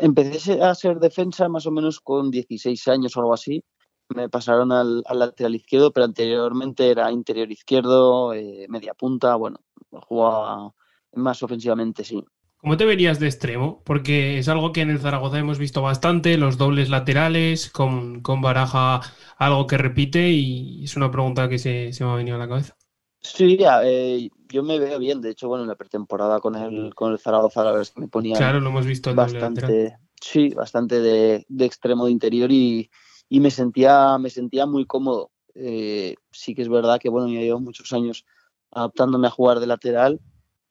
Empecé 0.00 0.62
a 0.62 0.74
ser 0.74 0.98
defensa 1.00 1.46
más 1.50 1.66
o 1.66 1.70
menos 1.70 2.00
con 2.00 2.30
16 2.30 2.88
años 2.88 3.14
o 3.14 3.20
algo 3.20 3.34
así. 3.34 3.62
Me 4.08 4.30
pasaron 4.30 4.72
al, 4.72 5.02
lateral 5.12 5.54
izquierdo, 5.54 5.92
pero 5.92 6.06
anteriormente 6.06 6.88
era 6.90 7.12
interior 7.12 7.52
izquierdo, 7.52 8.32
eh, 8.32 8.64
media 8.70 8.94
punta, 8.94 9.36
bueno, 9.36 9.60
jugaba 9.90 10.72
más 11.12 11.42
ofensivamente, 11.42 12.04
sí. 12.04 12.24
¿Cómo 12.62 12.76
te 12.76 12.84
verías 12.84 13.18
de 13.18 13.26
extremo? 13.26 13.82
Porque 13.84 14.38
es 14.38 14.48
algo 14.48 14.72
que 14.72 14.82
en 14.82 14.90
el 14.90 15.00
Zaragoza 15.00 15.38
hemos 15.38 15.58
visto 15.58 15.82
bastante, 15.82 16.38
los 16.38 16.58
dobles 16.58 16.88
laterales, 16.88 17.68
con, 17.68 18.22
con 18.22 18.40
Baraja 18.40 19.00
algo 19.36 19.66
que 19.66 19.78
repite 19.78 20.30
y 20.30 20.84
es 20.84 20.96
una 20.96 21.10
pregunta 21.10 21.48
que 21.48 21.58
se, 21.58 21.92
se 21.92 22.04
me 22.04 22.12
ha 22.12 22.14
venido 22.14 22.36
a 22.36 22.38
la 22.38 22.48
cabeza. 22.48 22.76
Sí, 23.22 23.56
eh, 23.60 24.30
yo 24.48 24.62
me 24.62 24.78
veo 24.78 24.98
bien. 24.98 25.20
De 25.20 25.30
hecho, 25.30 25.48
bueno, 25.48 25.62
en 25.62 25.68
la 25.68 25.76
pretemporada 25.76 26.40
con 26.40 26.56
el, 26.56 26.94
con 26.94 27.12
el 27.12 27.18
Zaragoza, 27.18 27.60
la 27.62 27.70
verdad 27.70 27.82
es 27.82 27.90
que 27.90 28.00
me 28.00 28.08
ponía. 28.08 28.36
Claro, 28.36 28.60
lo 28.60 28.70
hemos 28.70 28.84
visto 28.84 29.14
bastante. 29.14 29.96
Sí, 30.20 30.50
bastante 30.50 31.00
de, 31.00 31.46
extremo 31.58 32.06
de 32.06 32.12
interior 32.12 32.50
y, 32.50 32.90
me, 33.28 33.50
sentía, 33.50 34.18
me 34.18 34.30
sentía 34.30 34.66
muy 34.66 34.86
cómodo. 34.86 35.30
Eh, 35.54 36.16
sí 36.30 36.54
que 36.54 36.62
es 36.62 36.68
verdad 36.68 36.98
que, 37.00 37.08
bueno, 37.08 37.28
ya 37.28 37.40
llevo 37.40 37.60
muchos 37.60 37.92
años 37.92 38.24
adaptándome 38.70 39.26
a 39.26 39.30
jugar 39.30 39.60
de 39.60 39.66
lateral 39.66 40.20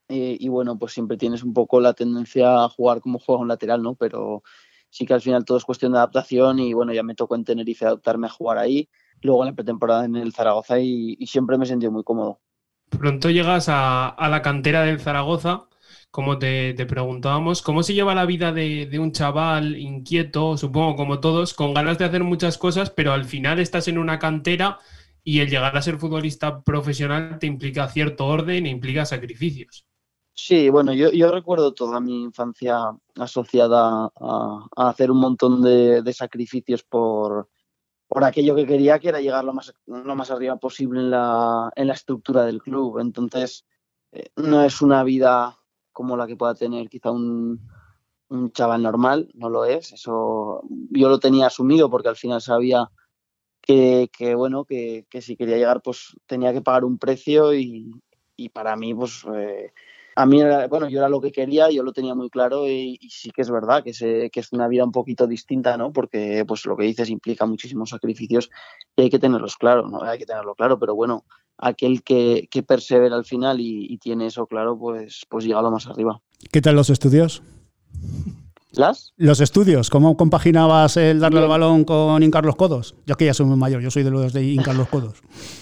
eh, 0.10 0.38
y, 0.39 0.50
bueno, 0.50 0.77
pues 0.77 0.93
siempre 0.93 1.17
tienes 1.17 1.43
un 1.43 1.53
poco 1.53 1.79
la 1.79 1.93
tendencia 1.93 2.63
a 2.63 2.70
jugar 2.70 3.01
como 3.01 3.20
juega 3.20 3.41
un 3.41 3.48
lateral, 3.48 3.81
¿no? 3.81 3.96
Pero 3.96 4.43
sí 4.89 5.05
que 5.05 5.13
al 5.13 5.22
final 5.22 5.46
todo 5.46 5.58
es 5.58 5.65
cuestión 5.65 5.93
de 5.93 6.00
adaptación 6.00 6.60
y, 6.60 6.74
bueno, 6.74 6.93
ya 6.93 7.03
me 7.03 7.15
tocó 7.15 7.36
en 7.36 7.46
Tenerife 7.46 7.86
adaptarme 7.86 8.27
a 8.27 8.31
jugar 8.31 8.58
ahí 8.58 8.89
luego 9.22 9.44
en 9.44 9.50
la 9.50 9.56
pretemporada 9.56 10.06
en 10.06 10.16
el 10.16 10.34
Zaragoza 10.34 10.80
y, 10.80 11.18
siempre 11.25 11.58
me 11.58 11.66
he 11.66 11.68
sentido 11.68 11.92
muy 11.92 12.04
cómodo. 12.04 12.40
Pronto 12.90 13.30
llegas 13.30 13.68
a, 13.70 14.16
la 14.20 14.42
cantera 14.42 14.84
del 14.84 15.00
Zaragoza, 15.00 15.68
como 16.10 16.38
te, 16.40 16.74
preguntábamos, 16.86 17.62
¿cómo 17.62 17.84
se 17.84 17.94
lleva 17.94 18.16
la 18.16 18.25
vida 18.25 18.51
de, 18.51 18.90
un 19.00 19.12
chaval 19.12 19.78
inquieto, 19.78 20.58
supongo 20.58 20.96
como 20.96 21.20
todos, 21.20 21.54
con 21.54 21.74
ganas 21.74 21.98
de 21.98 22.06
hacer 22.06 22.24
muchas 22.24 22.58
cosas, 22.58 22.90
pero 22.90 23.13
al 23.13 23.25
final 23.25 23.60
estás 23.60 23.88
en 23.88 23.98
una 23.98 24.20
cantera 24.20 24.80
y 25.24 25.40
el 25.40 25.50
llegar 25.50 25.78
a 25.78 25.82
ser 25.82 25.98
futbolista 25.98 26.63
profesional 26.63 27.38
te 27.40 27.48
implica 27.48 27.88
cierto 27.88 28.25
orden 28.25 28.66
e 28.66 28.70
implica 28.70 29.06
sacrificios? 29.06 29.86
Sí, 30.34 30.70
bueno, 30.70 30.94
yo, 30.94 31.32
recuerdo 31.32 31.74
toda 31.74 32.00
mi 32.00 32.24
infancia 32.24 32.80
asociada 33.16 34.12
a, 34.20 34.68
hacer 34.75 35.12
un 35.12 35.20
montón 35.20 35.62
de 35.62 36.13
sacrificios 36.13 36.84
por, 36.84 37.48
por 38.12 38.25
aquello 38.25 38.56
que 38.56 38.68
quería, 38.68 39.00
que 39.00 39.08
era 39.08 39.22
llegar 39.22 39.46
lo 39.46 39.53
más, 39.53 39.74
lo 39.86 40.15
más 40.18 40.30
arriba 40.32 40.58
posible 40.58 41.00
en 41.00 41.12
la, 41.12 41.72
en 41.77 41.88
la 41.88 41.94
estructura 41.94 42.44
del 42.44 42.62
club. 42.62 43.00
Entonces, 43.00 43.65
eh, 44.12 44.32
no 44.36 44.65
es 44.65 44.82
una 44.82 45.01
vida 45.06 45.58
como 45.94 46.18
la 46.18 46.27
que 46.27 46.36
pueda 46.36 46.53
tener 46.53 46.89
quizá 46.89 47.12
un, 47.12 47.62
un, 48.27 48.51
chaval 48.51 48.84
normal, 48.84 49.32
no 49.34 49.50
lo 49.50 49.63
es. 49.63 49.94
Eso 49.94 50.62
yo 50.89 51.08
lo 51.08 51.20
tenía 51.22 51.48
asumido 51.48 51.89
porque 51.89 52.10
al 52.10 52.18
final 52.18 52.41
sabía 52.41 52.91
que, 53.62 54.10
bueno, 54.36 54.65
que, 54.65 55.06
que, 55.10 55.22
si 55.22 55.38
quería 55.38 55.56
llegar, 55.56 55.82
pues 55.82 56.13
tenía 56.25 56.51
que 56.51 56.62
pagar 56.62 56.84
un 56.84 56.98
precio 56.98 57.53
y, 57.53 57.94
y 58.36 58.50
para 58.50 58.75
mí, 58.75 58.94
pues 58.94 59.24
eh, 59.34 59.72
a 60.15 60.25
mí, 60.25 60.41
bueno, 60.70 60.89
yo 60.89 61.00
era 61.00 61.10
lo 61.10 61.22
que 61.22 61.32
quería, 61.32 61.70
yo 61.70 61.84
lo 61.84 61.94
tenía 61.94 62.15
muy 62.15 62.30
claro 62.30 62.68
y, 62.68 63.00
sí 63.10 63.32
que 63.32 63.41
es 63.41 63.50
verdad 63.50 63.84
que, 63.84 64.30
que, 64.32 64.39
es 64.39 64.51
una 64.51 64.68
vida 64.68 64.84
un 64.84 64.91
poquito 64.91 65.27
distinta, 65.27 65.77
¿no? 65.77 65.94
Porque, 65.94 66.44
pues, 66.48 66.65
lo 66.65 66.75
que 66.75 66.84
dices 66.84 67.10
implica 67.10 67.46
muchísimos 67.46 67.89
sacrificios 67.89 68.50
y 68.96 69.03
hay 69.03 69.10
que 69.10 69.20
tenerlos 69.20 69.56
claro, 69.58 69.88
¿no? 69.88 70.03
Hay 70.03 70.20
que 70.20 70.25
tenerlo 70.25 70.56
claro, 70.56 70.77
pero 70.80 70.96
bueno, 70.96 71.24
aquel 71.58 72.03
que, 72.03 72.48
que 72.51 72.63
persevera 72.63 73.15
al 73.15 73.25
final 73.25 73.60
y, 73.60 73.98
tiene 74.00 74.25
eso 74.27 74.48
claro, 74.48 74.77
pues, 74.77 75.25
pues 75.30 75.46
llega 75.46 75.60
a 75.60 75.62
lo 75.62 75.72
más 75.72 75.88
arriba. 75.88 76.20
¿Qué 76.51 76.62
tal 76.62 76.75
los 76.75 76.89
estudios? 76.89 77.44
¿Las? 78.72 79.13
Los 79.18 79.41
estudios, 79.41 79.89
¿cómo 79.89 80.15
compaginabas 80.15 80.96
el 80.96 81.20
darle 81.20 81.41
el 81.41 81.48
balón 81.48 81.84
con 81.84 82.24
hincar 82.24 82.46
los 82.46 82.56
codos? 82.56 82.96
Yo 83.06 83.15
que 83.15 83.25
ya 83.25 83.34
soy 83.34 83.46
muy 83.46 83.58
mayor, 83.58 83.82
yo 83.82 83.91
soy 83.91 84.03
de 84.03 84.12
los 84.12 84.34
de 84.34 84.44
hincar 84.44 84.75
los 84.75 84.88
codos. 84.88 85.22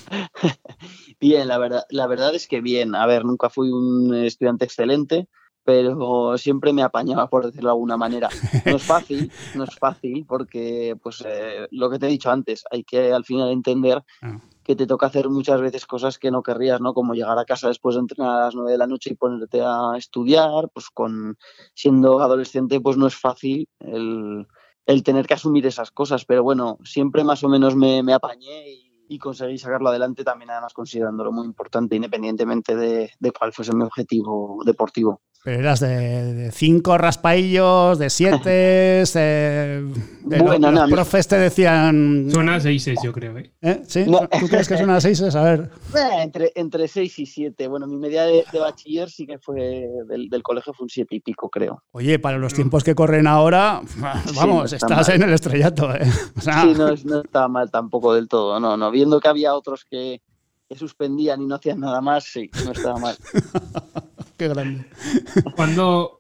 Bien, 1.20 1.48
la 1.48 1.58
verdad, 1.58 1.84
la 1.90 2.08
verdad 2.08 2.34
es 2.34 2.48
que 2.48 2.62
bien. 2.62 2.96
A 2.96 3.06
ver, 3.06 3.26
nunca 3.26 3.50
fui 3.50 3.72
un 3.72 4.16
estudiante 4.16 4.66
excelente, 4.66 5.28
pero 5.64 6.38
siempre 6.38 6.72
me 6.72 6.82
apañaba, 6.82 7.30
por 7.30 7.46
decirlo 7.46 7.70
de 7.70 7.74
alguna 7.74 7.98
manera. 7.98 8.30
No 8.66 8.78
es 8.78 8.84
fácil, 8.84 9.32
no 9.56 9.66
es 9.66 9.76
fácil, 9.78 10.26
porque 10.26 10.98
pues 11.02 11.24
eh, 11.28 11.68
lo 11.72 11.90
que 11.90 12.00
te 12.00 12.08
he 12.08 12.10
dicho 12.10 12.32
antes, 12.32 12.64
hay 12.72 12.84
que 12.84 13.12
al 13.12 13.26
final 13.26 13.52
entender 13.52 14.02
ah. 14.22 14.40
que 14.64 14.76
te 14.76 14.88
toca 14.88 15.08
hacer 15.08 15.30
muchas 15.30 15.60
veces 15.60 15.86
cosas 15.86 16.18
que 16.18 16.32
no 16.32 16.42
querrías, 16.42 16.80
¿no? 16.80 16.94
Como 16.94 17.14
llegar 17.14 17.38
a 17.38 17.46
casa 17.46 17.68
después 17.68 17.96
de 17.96 18.02
entrenar 18.02 18.32
a 18.32 18.46
las 18.46 18.56
nueve 18.56 18.72
de 18.72 18.78
la 18.78 18.88
noche 18.88 19.12
y 19.12 19.16
ponerte 19.16 19.62
a 19.62 19.92
estudiar, 19.98 20.70
pues 20.74 20.90
con 20.90 21.38
siendo 21.74 22.22
adolescente, 22.22 22.80
pues 22.80 22.96
no 22.96 23.08
es 23.08 23.16
fácil 23.16 23.68
el, 23.80 24.48
tener 25.04 25.28
que 25.28 25.36
asumir 25.36 25.68
esas 25.68 25.92
cosas, 25.92 26.24
pero 26.26 26.44
bueno, 26.44 26.80
siempre 26.84 27.24
más 27.24 27.44
o 27.44 27.50
menos 27.50 27.76
me, 27.76 28.02
me 28.02 28.14
apañé 28.14 28.72
y 28.72 28.89
y 29.10 29.18
conseguí 29.18 29.58
sacarlo 29.58 29.90
adelante 29.90 30.24
también 30.24 30.52
además 30.52 30.74
considerándolo 30.74 31.32
muy 31.32 31.46
importante 31.46 31.96
independientemente 31.96 32.76
de, 32.76 33.12
de 33.20 33.32
cuál 33.32 33.52
fuese 33.52 33.76
mi 33.76 33.84
objetivo 33.84 34.62
deportivo. 34.64 35.20
Pero 35.42 35.62
eras 35.62 35.80
de, 35.80 36.52
cinco 36.52 36.98
raspaillos, 36.98 37.98
de 37.98 38.10
siete, 38.10 38.50
de, 39.14 39.86
bueno, 40.26 40.70
los, 40.70 40.92
profes 40.92 41.30
te 41.30 41.38
decían... 41.38 42.28
Son 42.30 42.50
a 42.50 42.60
seis, 42.60 42.90
yo 43.02 43.14
creo. 43.14 43.38
¿eh? 43.38 43.50
¿Eh? 43.62 43.82
¿Sí? 43.88 44.06
¿Tú 44.06 44.48
crees 44.50 44.68
que 44.68 44.78
son 44.78 44.90
a 44.90 45.00
seis? 45.00 45.22
A 45.22 45.44
ver. 45.44 45.72
Eh, 45.96 46.22
entre, 46.22 46.52
entre 46.56 46.88
seis 46.88 47.18
y 47.20 47.26
siete. 47.26 47.68
Bueno, 47.68 47.88
mi 47.88 47.98
media 47.98 48.24
de, 48.24 48.46
bachiller 48.54 49.10
sí 49.10 49.26
que 49.26 49.40
fue 49.40 49.88
del, 50.08 50.44
colegio 50.44 50.74
fue 50.74 50.86
un 50.86 50.90
siete 50.90 51.16
y 51.16 51.20
pico, 51.20 51.50
creo. 51.50 51.84
Oye, 51.92 52.20
para 52.20 52.38
los 52.38 52.54
tiempos 52.54 52.84
que 52.84 52.94
corren 52.94 53.26
ahora, 53.26 53.82
vamos, 54.36 54.72
estás 54.72 55.10
en 55.10 55.24
el 55.24 55.34
estrellato. 55.34 55.94
¿eh? 55.96 56.02
Sí, 56.40 56.74
no, 56.78 56.94
no 57.06 57.22
está 57.22 57.48
mal 57.48 57.72
tampoco 57.72 58.14
del 58.14 58.28
todo. 58.28 58.60
No, 58.60 58.78
no, 58.78 58.92
viendo 58.92 59.20
que 59.20 59.28
había 59.28 59.54
otros 59.54 59.86
que, 59.90 60.22
que 60.68 60.76
suspendían 60.76 61.42
y 61.42 61.48
no 61.48 61.56
hacían 61.56 61.80
nada 61.80 62.02
más, 62.02 62.26
sí, 62.26 62.50
no 62.66 62.72
estaba 62.72 63.00
mal. 63.00 63.18
Qué 64.40 64.48
grande. 64.48 64.86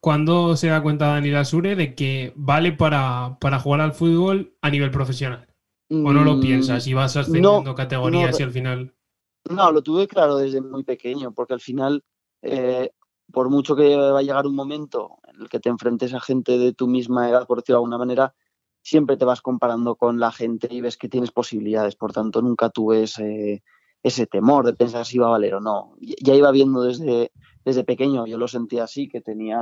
¿Cuándo, 0.01 0.57
se 0.57 0.67
da 0.67 0.83
cuenta 0.83 1.07
Daniel 1.07 1.37
Asure 1.37 1.77
de 1.77 1.95
que 1.95 2.33
vale 2.35 2.73
para, 2.73 3.37
jugar 3.63 3.79
al 3.79 3.93
fútbol 3.93 4.53
a 4.61 4.69
nivel 4.69 4.91
profesional? 4.91 5.47
¿O 5.89 6.11
no 6.11 6.25
lo 6.25 6.35
mm, 6.35 6.41
piensas 6.41 6.85
y 6.85 6.93
vas 6.93 7.15
ascendiendo 7.15 7.73
categorías 7.73 8.37
y 8.37 8.43
al 8.43 8.51
final...? 8.51 8.93
No, 9.49 9.71
lo 9.71 9.81
tuve 9.81 10.05
claro 10.05 10.35
desde 10.35 10.59
muy 10.59 10.83
pequeño, 10.83 11.31
porque 11.31 11.53
al 11.53 11.61
final, 11.61 12.03
eh, 12.41 12.91
por 13.31 13.49
mucho 13.49 13.73
que 13.73 13.95
va 13.95 14.19
a 14.19 14.21
llegar 14.21 14.45
un 14.45 14.53
momento 14.53 15.19
en 15.33 15.43
el 15.43 15.49
que 15.49 15.61
te 15.61 15.69
enfrentes 15.69 16.13
a 16.13 16.19
gente 16.19 16.57
de 16.57 16.73
tu 16.73 16.87
misma 16.87 17.29
edad, 17.29 17.47
por 17.47 17.59
decirlo 17.59 17.77
de 17.77 17.83
alguna 17.85 17.97
manera, 17.99 18.35
siempre 18.81 19.15
te 19.15 19.23
vas 19.23 19.39
comparando 19.39 19.95
con 19.95 20.19
la 20.19 20.33
gente 20.33 20.67
y 20.69 20.81
ves 20.81 20.97
que 20.97 21.07
tienes 21.07 21.31
posibilidades. 21.31 21.95
Por 21.95 22.11
tanto, 22.11 22.41
nunca 22.41 22.69
tuve 22.69 23.03
ese, 23.03 23.63
ese 24.03 24.27
temor 24.27 24.65
de 24.65 24.73
pensar 24.73 25.05
si 25.05 25.17
iba 25.17 25.27
a 25.27 25.31
valer 25.31 25.55
o 25.55 25.59
no. 25.59 25.95
Ya 25.99 26.35
iba 26.35 26.51
viendo 26.51 26.83
desde, 26.83 27.31
desde 27.65 27.83
pequeño 27.83 28.25
yo 28.25 28.37
lo 28.37 28.47
sentía 28.47 28.83
así, 28.83 29.07
que 29.07 29.21
tenía, 29.21 29.61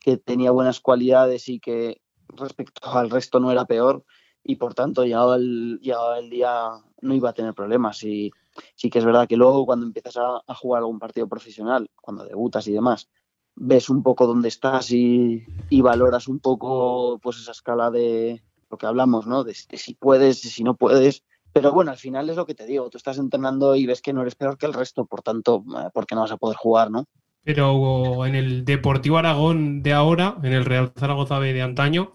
que 0.00 0.16
tenía 0.16 0.50
buenas 0.50 0.80
cualidades 0.80 1.48
y 1.48 1.60
que 1.60 2.00
respecto 2.28 2.88
al 2.90 3.10
resto 3.10 3.40
no 3.40 3.52
era 3.52 3.64
peor 3.64 4.04
y 4.42 4.56
por 4.56 4.74
tanto 4.74 5.04
llegado 5.04 5.34
el, 5.34 5.80
llegado 5.80 6.14
el 6.16 6.30
día 6.30 6.70
no 7.00 7.14
iba 7.14 7.30
a 7.30 7.34
tener 7.34 7.54
problemas. 7.54 8.02
Y 8.04 8.30
sí 8.74 8.90
que 8.90 8.98
es 8.98 9.04
verdad 9.04 9.26
que 9.26 9.36
luego 9.36 9.64
cuando 9.64 9.86
empiezas 9.86 10.16
a, 10.18 10.54
jugar 10.54 10.80
algún 10.80 10.98
partido 10.98 11.26
profesional, 11.26 11.88
cuando 12.00 12.24
debutas 12.24 12.66
y 12.68 12.72
demás, 12.72 13.08
ves 13.56 13.88
un 13.88 14.02
poco 14.02 14.26
dónde 14.26 14.48
estás 14.48 14.90
y, 14.90 15.44
y, 15.70 15.80
valoras 15.80 16.28
un 16.28 16.40
poco 16.40 17.18
pues 17.22 17.38
esa 17.38 17.52
escala 17.52 17.90
de 17.90 18.42
lo 18.70 18.76
que 18.76 18.86
hablamos, 18.86 19.26
¿no? 19.26 19.44
De, 19.44 19.54
si 19.54 19.94
puedes, 19.94 20.42
de 20.42 20.48
si 20.50 20.62
no 20.62 20.74
puedes. 20.76 21.24
Pero 21.54 21.72
bueno, 21.72 21.92
al 21.92 21.96
final 21.96 22.28
es 22.28 22.36
lo 22.36 22.44
que 22.44 22.56
te 22.56 22.66
digo, 22.66 22.90
tú 22.90 22.98
estás 22.98 23.16
entrenando 23.16 23.76
y 23.76 23.86
ves 23.86 24.02
que 24.02 24.12
no 24.12 24.22
eres 24.22 24.34
peor 24.34 24.58
que 24.58 24.66
el 24.66 24.74
resto, 24.74 25.06
por 25.06 25.22
tanto, 25.22 25.64
eh, 25.78 25.88
¿por 25.94 26.04
qué 26.04 26.16
no 26.16 26.22
vas 26.22 26.32
a 26.32 26.36
poder 26.36 26.56
jugar, 26.56 26.90
no? 26.90 27.06
Pero 27.44 28.26
en 28.26 28.34
el 28.34 28.64
Deportivo 28.64 29.18
Aragón 29.18 29.80
de 29.82 29.92
ahora, 29.92 30.36
en 30.42 30.52
el 30.52 30.64
Real 30.64 30.92
Zaragoza 30.98 31.38
B 31.38 31.52
de 31.52 31.62
antaño, 31.62 32.10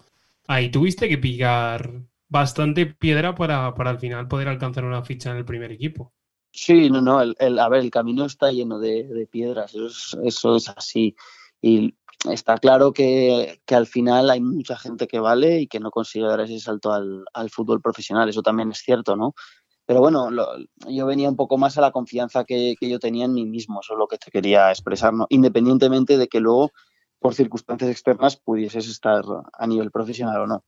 ahí 0.46 0.70
tuviste 0.70 1.08
que 1.08 1.16
picar 1.16 2.02
bastante 2.28 2.84
piedra 2.84 3.34
para, 3.34 3.74
para 3.74 3.90
al 3.90 3.98
final 3.98 4.28
poder 4.28 4.48
alcanzar 4.48 4.84
una 4.84 5.02
ficha 5.02 5.30
en 5.30 5.38
el 5.38 5.46
primer 5.46 5.72
equipo. 5.72 6.12
Sí, 6.52 6.90
no, 6.90 7.00
no, 7.00 7.22
el, 7.22 7.58
a 7.58 7.68
ver, 7.70 7.80
el 7.80 7.90
camino 7.90 8.26
está 8.26 8.52
lleno 8.52 8.78
de, 8.78 9.26
piedras, 9.30 9.74
eso 9.74 9.86
es, 9.86 10.18
eso 10.22 10.56
es, 10.56 10.68
así. 10.68 11.16
Y 11.62 11.94
está 12.28 12.58
claro 12.58 12.92
que, 12.92 13.60
al 13.68 13.86
final 13.86 14.30
hay 14.30 14.40
mucha 14.40 14.76
gente 14.76 15.06
que 15.06 15.20
vale 15.20 15.60
y 15.60 15.66
que 15.66 15.80
no 15.80 15.90
consigue 15.90 16.26
dar 16.26 16.40
ese 16.40 16.58
salto 16.60 16.92
al, 16.92 17.50
fútbol 17.50 17.80
profesional, 17.80 18.28
eso 18.28 18.42
también 18.42 18.70
es 18.70 18.78
cierto, 18.78 19.16
¿no? 19.16 19.34
Pero 19.86 20.00
bueno, 20.00 20.28
yo 20.88 21.06
venía 21.06 21.28
un 21.28 21.36
poco 21.36 21.58
más 21.58 21.76
a 21.78 21.80
la 21.80 21.90
confianza 21.90 22.44
que, 22.44 22.76
yo 22.80 22.98
tenía 22.98 23.24
en 23.24 23.32
mí 23.32 23.46
mismo, 23.46 23.80
eso 23.80 23.94
es 23.94 23.98
lo 23.98 24.06
que 24.06 24.18
te 24.18 24.30
quería 24.30 24.70
expresar, 24.70 25.12
¿no? 25.12 25.26
Independientemente 25.30 26.16
de 26.16 26.28
que 26.28 26.40
luego, 26.40 26.70
por 27.18 27.34
circunstancias 27.34 27.90
externas, 27.90 28.36
pudieses 28.36 28.88
estar 28.88 29.24
a 29.52 29.66
nivel 29.66 29.90
profesional 29.90 30.42
o 30.42 30.46
no. 30.46 30.64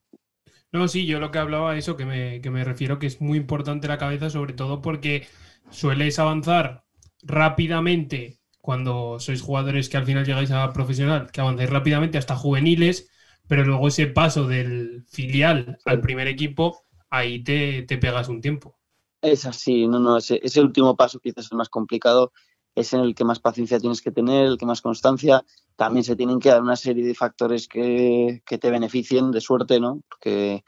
No, 0.72 0.88
sí, 0.88 1.06
yo 1.06 1.20
lo 1.20 1.30
que 1.30 1.38
hablaba, 1.38 1.76
eso 1.76 1.96
que 1.96 2.06
me, 2.06 2.40
que 2.40 2.50
me 2.50 2.64
refiero 2.64 2.98
que 2.98 3.06
es 3.06 3.20
muy 3.20 3.36
importante 3.36 3.88
la 3.88 3.98
cabeza, 3.98 4.30
sobre 4.30 4.54
todo 4.54 4.80
porque 4.80 5.26
sueles 5.70 6.18
avanzar 6.18 6.84
rápidamente 7.22 8.41
cuando 8.62 9.18
sois 9.18 9.42
jugadores 9.42 9.88
que 9.88 9.98
al 9.98 10.06
final 10.06 10.24
llegáis 10.24 10.52
a 10.52 10.72
profesional, 10.72 11.30
que 11.32 11.40
avanzáis 11.40 11.68
rápidamente 11.68 12.16
hasta 12.16 12.36
juveniles, 12.36 13.10
pero 13.48 13.64
luego 13.64 13.88
ese 13.88 14.06
paso 14.06 14.46
del 14.46 15.04
filial 15.08 15.78
al 15.84 16.00
primer 16.00 16.28
equipo, 16.28 16.84
ahí 17.10 17.42
te, 17.42 17.82
pegas 17.98 18.28
un 18.28 18.40
tiempo. 18.40 18.78
Es 19.20 19.46
así, 19.46 19.88
no, 19.88 19.98
no, 19.98 20.16
ese, 20.16 20.40
ese, 20.42 20.60
último 20.60 20.96
paso 20.96 21.18
quizás 21.18 21.46
es 21.46 21.52
el 21.52 21.58
más 21.58 21.68
complicado, 21.68 22.32
es 22.76 22.92
en 22.92 23.00
el 23.00 23.16
que 23.16 23.24
más 23.24 23.40
paciencia 23.40 23.80
tienes 23.80 24.00
que 24.00 24.12
tener, 24.12 24.46
el 24.46 24.58
que 24.58 24.66
más 24.66 24.80
constancia. 24.80 25.44
También 25.74 26.04
se 26.04 26.14
tienen 26.14 26.38
que 26.38 26.50
dar 26.50 26.62
una 26.62 26.76
serie 26.76 27.04
de 27.04 27.14
factores 27.14 27.66
que, 27.66 28.42
que 28.46 28.58
te 28.58 28.70
beneficien 28.70 29.32
de 29.32 29.40
suerte, 29.40 29.80
¿no? 29.80 30.02
Porque 30.08 30.64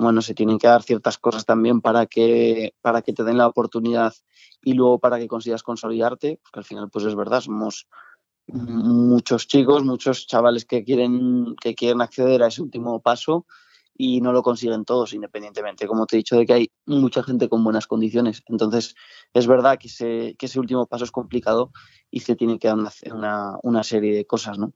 bueno, 0.00 0.22
se 0.22 0.34
tienen 0.34 0.58
que 0.58 0.66
dar 0.66 0.82
ciertas 0.82 1.18
cosas 1.18 1.44
también 1.44 1.82
para 1.82 2.06
que, 2.06 2.74
para 2.80 3.02
que 3.02 3.12
te 3.12 3.22
den 3.22 3.36
la 3.36 3.46
oportunidad 3.46 4.14
y 4.62 4.72
luego 4.72 4.98
para 4.98 5.18
que 5.18 5.28
consigas 5.28 5.62
consolidarte, 5.62 6.40
porque 6.42 6.60
al 6.60 6.64
final, 6.64 6.88
pues 6.90 7.04
es 7.04 7.14
verdad, 7.14 7.42
somos 7.42 7.86
muchos 8.46 9.46
chicos, 9.46 9.84
muchos 9.84 10.26
chavales 10.26 10.64
que 10.64 10.84
quieren, 10.84 11.54
que 11.60 11.74
quieren 11.74 12.00
acceder 12.00 12.42
a 12.42 12.46
ese 12.46 12.62
último 12.62 13.00
paso 13.00 13.46
y 13.94 14.22
no 14.22 14.32
lo 14.32 14.42
consiguen 14.42 14.86
todos, 14.86 15.12
independientemente, 15.12 15.86
como 15.86 16.06
te 16.06 16.16
he 16.16 16.18
dicho, 16.18 16.36
de 16.36 16.46
que 16.46 16.54
hay 16.54 16.70
mucha 16.86 17.22
gente 17.22 17.50
con 17.50 17.62
buenas 17.62 17.86
condiciones. 17.86 18.42
Entonces, 18.46 18.94
es 19.34 19.46
verdad 19.46 19.78
que 19.78 19.88
ese, 19.88 20.34
que 20.38 20.46
ese 20.46 20.58
último 20.58 20.86
paso 20.86 21.04
es 21.04 21.10
complicado 21.10 21.72
y 22.10 22.20
se 22.20 22.36
tiene 22.36 22.58
que 22.58 22.68
dar 22.68 22.78
una, 23.12 23.58
una 23.62 23.82
serie 23.82 24.14
de 24.16 24.24
cosas, 24.24 24.58
¿no? 24.58 24.72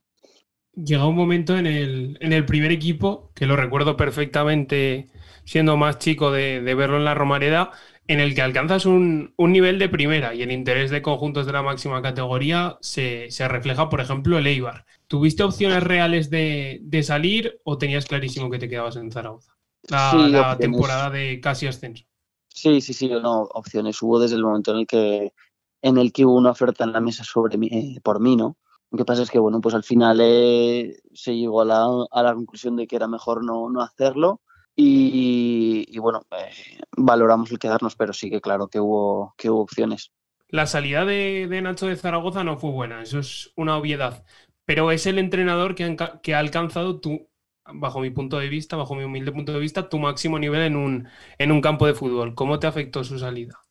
Llega 0.75 1.07
un 1.07 1.15
momento 1.15 1.57
en 1.57 1.67
el, 1.67 2.17
en 2.21 2.33
el 2.33 2.45
primer 2.45 2.71
equipo, 2.71 3.31
que 3.33 3.45
lo 3.45 3.55
recuerdo 3.55 3.97
perfectamente 3.97 5.07
siendo 5.45 5.77
más 5.77 5.99
chico 5.99 6.31
de, 6.31 6.59
verlo 6.61 6.97
en 6.97 7.05
la 7.05 7.13
Romareda, 7.13 7.71
en 8.07 8.19
el 8.19 8.35
que 8.35 8.41
alcanzas 8.41 8.85
un, 8.85 9.33
nivel 9.37 9.79
de 9.79 9.89
primera 9.89 10.35
y 10.35 10.41
el 10.41 10.51
interés 10.51 10.91
de 10.91 11.01
conjuntos 11.01 11.45
de 11.45 11.53
la 11.53 11.63
máxima 11.63 12.01
categoría 12.01 12.77
se, 12.81 13.29
refleja, 13.47 13.89
por 13.89 14.01
ejemplo, 14.01 14.37
el 14.37 14.47
Eibar. 14.47 14.85
¿Tuviste 15.07 15.43
opciones 15.43 15.83
reales 15.83 16.29
de, 16.29 17.01
salir 17.03 17.59
o 17.63 17.77
tenías 17.77 18.05
clarísimo 18.05 18.49
que 18.49 18.59
te 18.59 18.69
quedabas 18.69 18.95
en 18.95 19.11
Zaragoza? 19.11 19.55
La, 19.87 20.57
temporada 20.59 21.11
de 21.11 21.39
casi 21.39 21.67
ascenso. 21.67 22.05
Sí, 22.49 22.81
sí, 22.81 22.93
sí, 22.93 23.09
no, 23.09 23.41
opciones 23.53 24.01
hubo 24.01 24.19
desde 24.19 24.35
el 24.35 24.43
momento 24.43 24.71
en 24.71 24.79
el 24.79 24.87
que 24.87 25.33
en 25.81 25.97
el 25.99 26.11
que 26.11 26.25
hubo 26.25 26.35
una 26.35 26.49
oferta 26.49 26.83
en 26.83 26.93
la 26.93 27.01
mesa 27.01 27.23
sobre 27.23 27.59
mí, 27.59 27.67
eh, 27.71 27.99
por 28.01 28.19
mí, 28.19 28.35
¿no? 28.35 28.57
Lo 28.95 28.99
que 28.99 29.03
pasa 29.03 29.23
es 29.23 29.29
que, 29.29 29.39
bueno, 29.39 29.59
pues 29.59 29.75
al 29.75 29.83
final 29.83 30.21
eh, 30.21 31.01
se 31.13 31.35
llegó 31.35 31.59
a 31.59 31.65
la, 31.65 31.85
a 32.11 32.23
la, 32.23 32.33
conclusión 32.33 32.77
de 32.77 32.87
que 32.87 32.95
era 32.95 33.09
mejor 33.09 33.43
no, 33.43 33.69
no 33.69 33.81
hacerlo 33.81 34.39
y, 34.73 35.99
bueno, 35.99 36.25
eh, 36.31 36.79
valoramos 36.95 37.51
el 37.51 37.59
quedarnos, 37.59 37.97
pero 37.97 38.13
sí 38.13 38.29
que 38.29 38.39
claro 38.39 38.69
que 38.69 38.79
hubo, 38.79 39.33
que 39.37 39.49
hubo 39.49 39.59
opciones. 39.59 40.13
La 40.47 40.65
salida 40.65 41.03
de, 41.03 41.59
Nacho 41.61 41.87
de 41.87 41.97
Zaragoza 41.97 42.45
no 42.45 42.57
fue 42.57 42.71
buena, 42.71 43.01
eso 43.01 43.19
es 43.19 43.51
una 43.57 43.75
obviedad, 43.75 44.23
pero 44.63 44.89
es 44.91 45.05
el 45.07 45.19
entrenador 45.19 45.75
que, 45.75 45.97
que 46.23 46.33
ha 46.33 46.39
alcanzado 46.39 47.01
tu, 47.01 47.27
bajo 47.65 47.99
mi 47.99 48.11
punto 48.11 48.39
de 48.39 48.47
vista, 48.47 48.77
bajo 48.77 48.95
mi 48.95 49.03
humilde 49.03 49.33
punto 49.33 49.51
de 49.51 49.59
vista, 49.59 49.89
tu 49.89 49.99
máximo 49.99 50.39
nivel 50.39 50.61
en 50.61 50.77
un, 50.77 51.09
en 51.37 51.51
un 51.51 51.59
campo 51.59 51.85
de 51.85 51.95
fútbol. 51.95 52.33
¿Cómo 52.33 52.59
te 52.59 52.67
afectó 52.67 53.03
su 53.03 53.19
salida? 53.19 53.64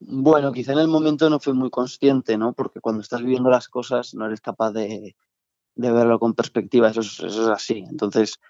Bueno, 0.00 0.50
quizá 0.52 0.72
en 0.72 0.78
el 0.78 0.88
momento 0.88 1.28
no 1.28 1.40
fui 1.40 1.52
muy 1.52 1.68
consciente, 1.68 2.38
¿no? 2.38 2.54
Porque 2.54 2.80
cuando 2.80 3.02
estás 3.02 3.20
viviendo 3.20 3.50
las 3.50 3.68
cosas 3.68 4.14
no 4.14 4.24
eres 4.26 4.40
capaz 4.40 4.72
de, 4.72 5.14
verlo 5.76 6.18
con 6.18 6.34
perspectiva, 6.34 6.88
eso 6.88 7.00
es, 7.00 7.20
así. 7.20 7.84
Entonces, 7.88 8.40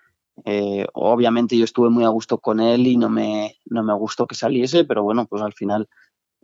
eh, 0.45 0.87
obviamente 0.95 1.59
yo 1.59 1.65
estuve 1.65 1.91
muy 1.91 2.05
a 2.05 2.09
gusto 2.09 2.39
con 2.39 2.61
él 2.61 2.87
y 2.87 2.97
no 2.97 3.11
me, 3.11 3.57
no 3.67 3.83
me 3.83 3.95
gustó 3.95 4.29
que 4.29 4.37
saliese, 4.37 4.85
pero 4.85 5.03
bueno, 5.03 5.27
pues 5.27 5.43
al 5.43 5.53
final 5.53 5.89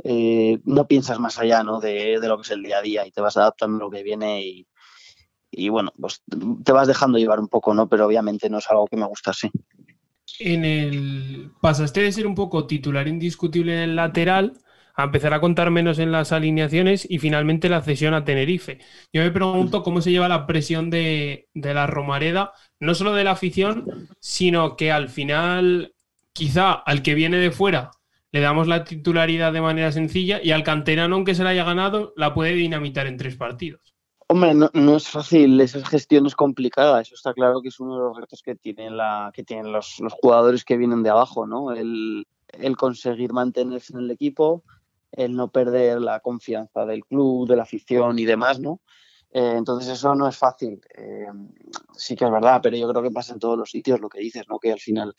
eh, 0.02 0.58
no 0.64 0.86
piensas 0.86 1.18
más 1.20 1.38
allá 1.38 1.62
¿no? 1.62 1.80
De, 1.80 2.18
lo 2.20 2.36
que 2.36 2.42
es 2.42 2.50
el 2.50 2.62
día 2.62 2.78
a 2.78 2.82
día 2.82 3.06
y 3.06 3.12
te 3.12 3.20
vas 3.20 3.36
adaptando 3.36 3.76
a 3.76 3.86
lo 3.86 3.90
que 3.90 4.02
viene 4.02 4.44
y, 4.44 4.66
y, 5.52 5.68
bueno, 5.68 5.92
pues 6.00 6.24
te 6.64 6.72
vas 6.72 6.88
dejando 6.88 7.18
llevar 7.18 7.38
un 7.38 7.48
poco, 7.48 7.72
¿no? 7.74 7.88
Pero 7.88 8.06
obviamente 8.06 8.50
no 8.50 8.58
es 8.58 8.68
algo 8.68 8.88
que 8.88 8.96
me 8.96 9.06
gustase. 9.06 9.52
En 10.40 10.64
el 10.64 11.52
pasaste 11.60 12.00
de 12.00 12.10
ser 12.10 12.26
un 12.26 12.34
poco 12.34 12.66
titular 12.66 13.06
indiscutible 13.06 13.72
en 13.72 13.90
el 13.90 13.96
lateral 13.96 14.58
a 14.96 15.04
empezar 15.04 15.34
a 15.34 15.40
contar 15.40 15.70
menos 15.70 15.98
en 15.98 16.10
las 16.10 16.32
alineaciones 16.32 17.06
y 17.08 17.18
finalmente 17.18 17.68
la 17.68 17.82
cesión 17.82 18.14
a 18.14 18.24
Tenerife. 18.24 18.78
Yo 19.12 19.22
me 19.22 19.30
pregunto 19.30 19.82
cómo 19.82 20.00
se 20.00 20.10
lleva 20.10 20.28
la 20.28 20.46
presión 20.46 20.90
de, 20.90 21.48
la 21.54 21.86
Romareda, 21.86 22.52
no 22.80 22.94
solo 22.94 23.12
de 23.12 23.24
la 23.24 23.32
afición, 23.32 24.08
sino 24.20 24.76
que 24.76 24.90
al 24.90 25.08
final 25.08 25.94
quizá 26.32 26.72
al 26.72 27.02
que 27.02 27.14
viene 27.14 27.36
de 27.36 27.50
fuera 27.50 27.90
le 28.32 28.40
damos 28.40 28.66
la 28.66 28.84
titularidad 28.84 29.52
de 29.52 29.60
manera 29.60 29.92
sencilla 29.92 30.40
y 30.42 30.50
al 30.50 30.62
canterano, 30.62 31.14
aunque 31.14 31.34
se 31.34 31.44
la 31.44 31.50
haya 31.50 31.64
ganado, 31.64 32.12
la 32.16 32.34
puede 32.34 32.52
dinamitar 32.52 33.06
en 33.06 33.16
tres 33.16 33.36
partidos. 33.36 33.96
Hombre, 34.28 34.54
no, 34.54 34.96
es 34.96 35.08
fácil, 35.08 35.60
esa 35.60 35.84
gestión 35.86 36.26
es 36.26 36.34
complicada, 36.34 37.00
eso 37.00 37.14
está 37.14 37.32
claro 37.32 37.62
que 37.62 37.68
es 37.68 37.78
uno 37.78 37.94
de 37.94 38.02
los 38.02 38.16
retos 38.16 38.42
que 38.42 38.56
tienen, 38.56 38.96
la, 38.96 39.30
que 39.32 39.44
tienen 39.44 39.72
los, 39.72 40.02
jugadores 40.20 40.64
que 40.64 40.76
vienen 40.76 41.04
de 41.04 41.10
abajo, 41.10 41.46
¿no? 41.46 41.70
El, 41.72 42.26
conseguir 42.76 43.32
mantenerse 43.32 43.92
en 43.92 44.00
el 44.00 44.10
equipo, 44.10 44.64
el 45.16 45.34
no 45.34 45.50
perder 45.50 46.00
la 46.00 46.20
confianza 46.20 46.86
del 46.86 47.04
club, 47.04 47.48
de 47.48 47.56
la 47.56 47.64
afición 47.64 48.18
y 48.18 48.24
demás, 48.24 48.60
¿no? 48.60 48.80
Eh, 49.32 49.54
entonces 49.56 49.92
eso 49.92 50.14
no 50.14 50.28
es 50.28 50.36
fácil, 50.36 50.80
eh, 50.96 51.26
sí 51.96 52.14
que 52.14 52.24
es 52.24 52.30
verdad, 52.30 52.60
pero 52.62 52.76
yo 52.76 52.88
creo 52.88 53.02
que 53.02 53.10
pasa 53.10 53.32
en 53.32 53.40
todos 53.40 53.58
los 53.58 53.70
sitios 53.70 54.00
lo 54.00 54.08
que 54.08 54.20
dices, 54.20 54.44
¿no? 54.48 54.58
Que 54.58 54.72
al 54.72 54.80
final 54.80 55.14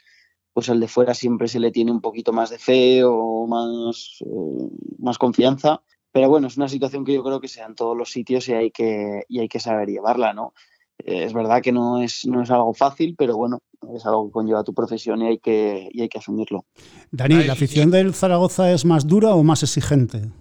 pues 0.58 0.70
el 0.70 0.80
de 0.80 0.88
fuera 0.88 1.14
siempre 1.14 1.48
se 1.48 1.60
le 1.60 1.70
tiene 1.70 1.92
un 1.92 2.02
poquito 2.02 2.34
más 2.34 2.50
de 2.50 2.58
fe 2.58 3.04
o 3.04 3.46
más, 3.46 4.18
eh, 4.22 4.70
más 4.98 5.20
confianza. 5.20 5.84
Pero 6.12 6.30
bueno, 6.30 6.48
es 6.48 6.58
una 6.58 6.68
situación 6.68 7.06
que 7.06 7.14
yo 7.14 7.24
creo 7.24 7.40
que 7.40 7.48
sea 7.48 7.68
en 7.68 7.76
todos 7.76 7.96
los 7.96 8.10
sitios 8.10 8.50
y 8.50 8.54
hay 8.54 8.72
que, 8.72 9.22
y 9.28 9.40
hay 9.40 9.50
que 9.50 9.60
saber 9.60 9.88
llevarla, 9.88 10.34
¿no? 10.34 10.56
Eh, 11.00 11.24
es 11.24 11.34
verdad 11.34 11.62
que 11.62 11.72
no 11.72 12.02
es, 12.02 12.26
no 12.26 12.44
es 12.44 12.52
algo 12.52 12.74
fácil, 12.74 13.16
pero 13.18 13.38
bueno, 13.38 13.60
es 13.96 14.06
algo 14.06 14.28
que 14.28 14.32
conlleva 14.32 14.64
tu 14.64 14.74
profesión 14.74 15.22
y 15.22 15.28
hay 15.28 15.38
que, 15.40 15.90
y 15.92 16.02
hay 16.02 16.10
que 16.10 16.18
asumirlo. 16.18 16.66
Dani, 17.12 17.44
¿la 17.44 17.54
afición 17.54 17.92
del 17.92 18.14
Zaragoza 18.14 18.72
es 18.72 18.86
más 18.86 19.08
dura 19.08 19.36
o 19.36 19.44
más 19.44 19.64
exigente? 19.64 20.32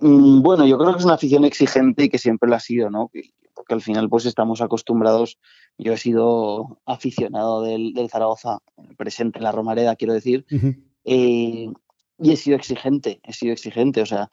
Mm, 0.00 0.42
bueno, 0.42 0.66
yo 0.66 0.78
creo 0.78 0.92
que 0.92 0.98
es 0.98 1.04
una 1.04 1.14
afición 1.14 1.44
exigente 1.44 2.04
y 2.04 2.08
que 2.08 2.18
siempre 2.18 2.48
lo 2.48 2.56
ha 2.56 2.60
sido, 2.60 2.90
¿no? 2.90 3.10
Porque 3.54 3.74
al 3.74 3.82
final 3.82 4.08
pues 4.08 4.26
estamos 4.26 4.60
acostumbrados 4.60 5.38
yo 5.78 5.92
he 5.92 5.96
sido 5.96 6.80
aficionado 6.86 7.62
del, 7.62 7.94
Zaragoza, 8.08 8.58
presente 8.96 9.38
en 9.38 9.44
la 9.44 9.52
Romareda, 9.52 9.96
quiero 9.96 10.14
decir, 10.14 10.46
eh, 11.04 11.68
y 12.18 12.32
he 12.32 12.36
sido 12.36 12.56
exigente, 12.56 13.20
he 13.24 13.32
sido 13.32 13.52
exigente. 13.52 14.00
O 14.00 14.06
sea, 14.06 14.30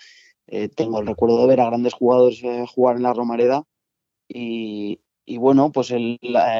eh, 0.47 0.69
tengo 0.69 0.99
el 0.99 1.07
recuerdo 1.07 1.41
de 1.41 1.47
ver 1.47 1.61
a 1.61 1.65
grandes 1.65 1.93
jugadores 1.93 2.43
eh, 2.43 2.65
jugar 2.67 2.97
en 2.97 3.03
la 3.03 3.13
Romareda 3.13 3.63
y, 4.27 4.99
bueno, 5.37 5.71
pues 5.71 5.91
el, 5.91 6.19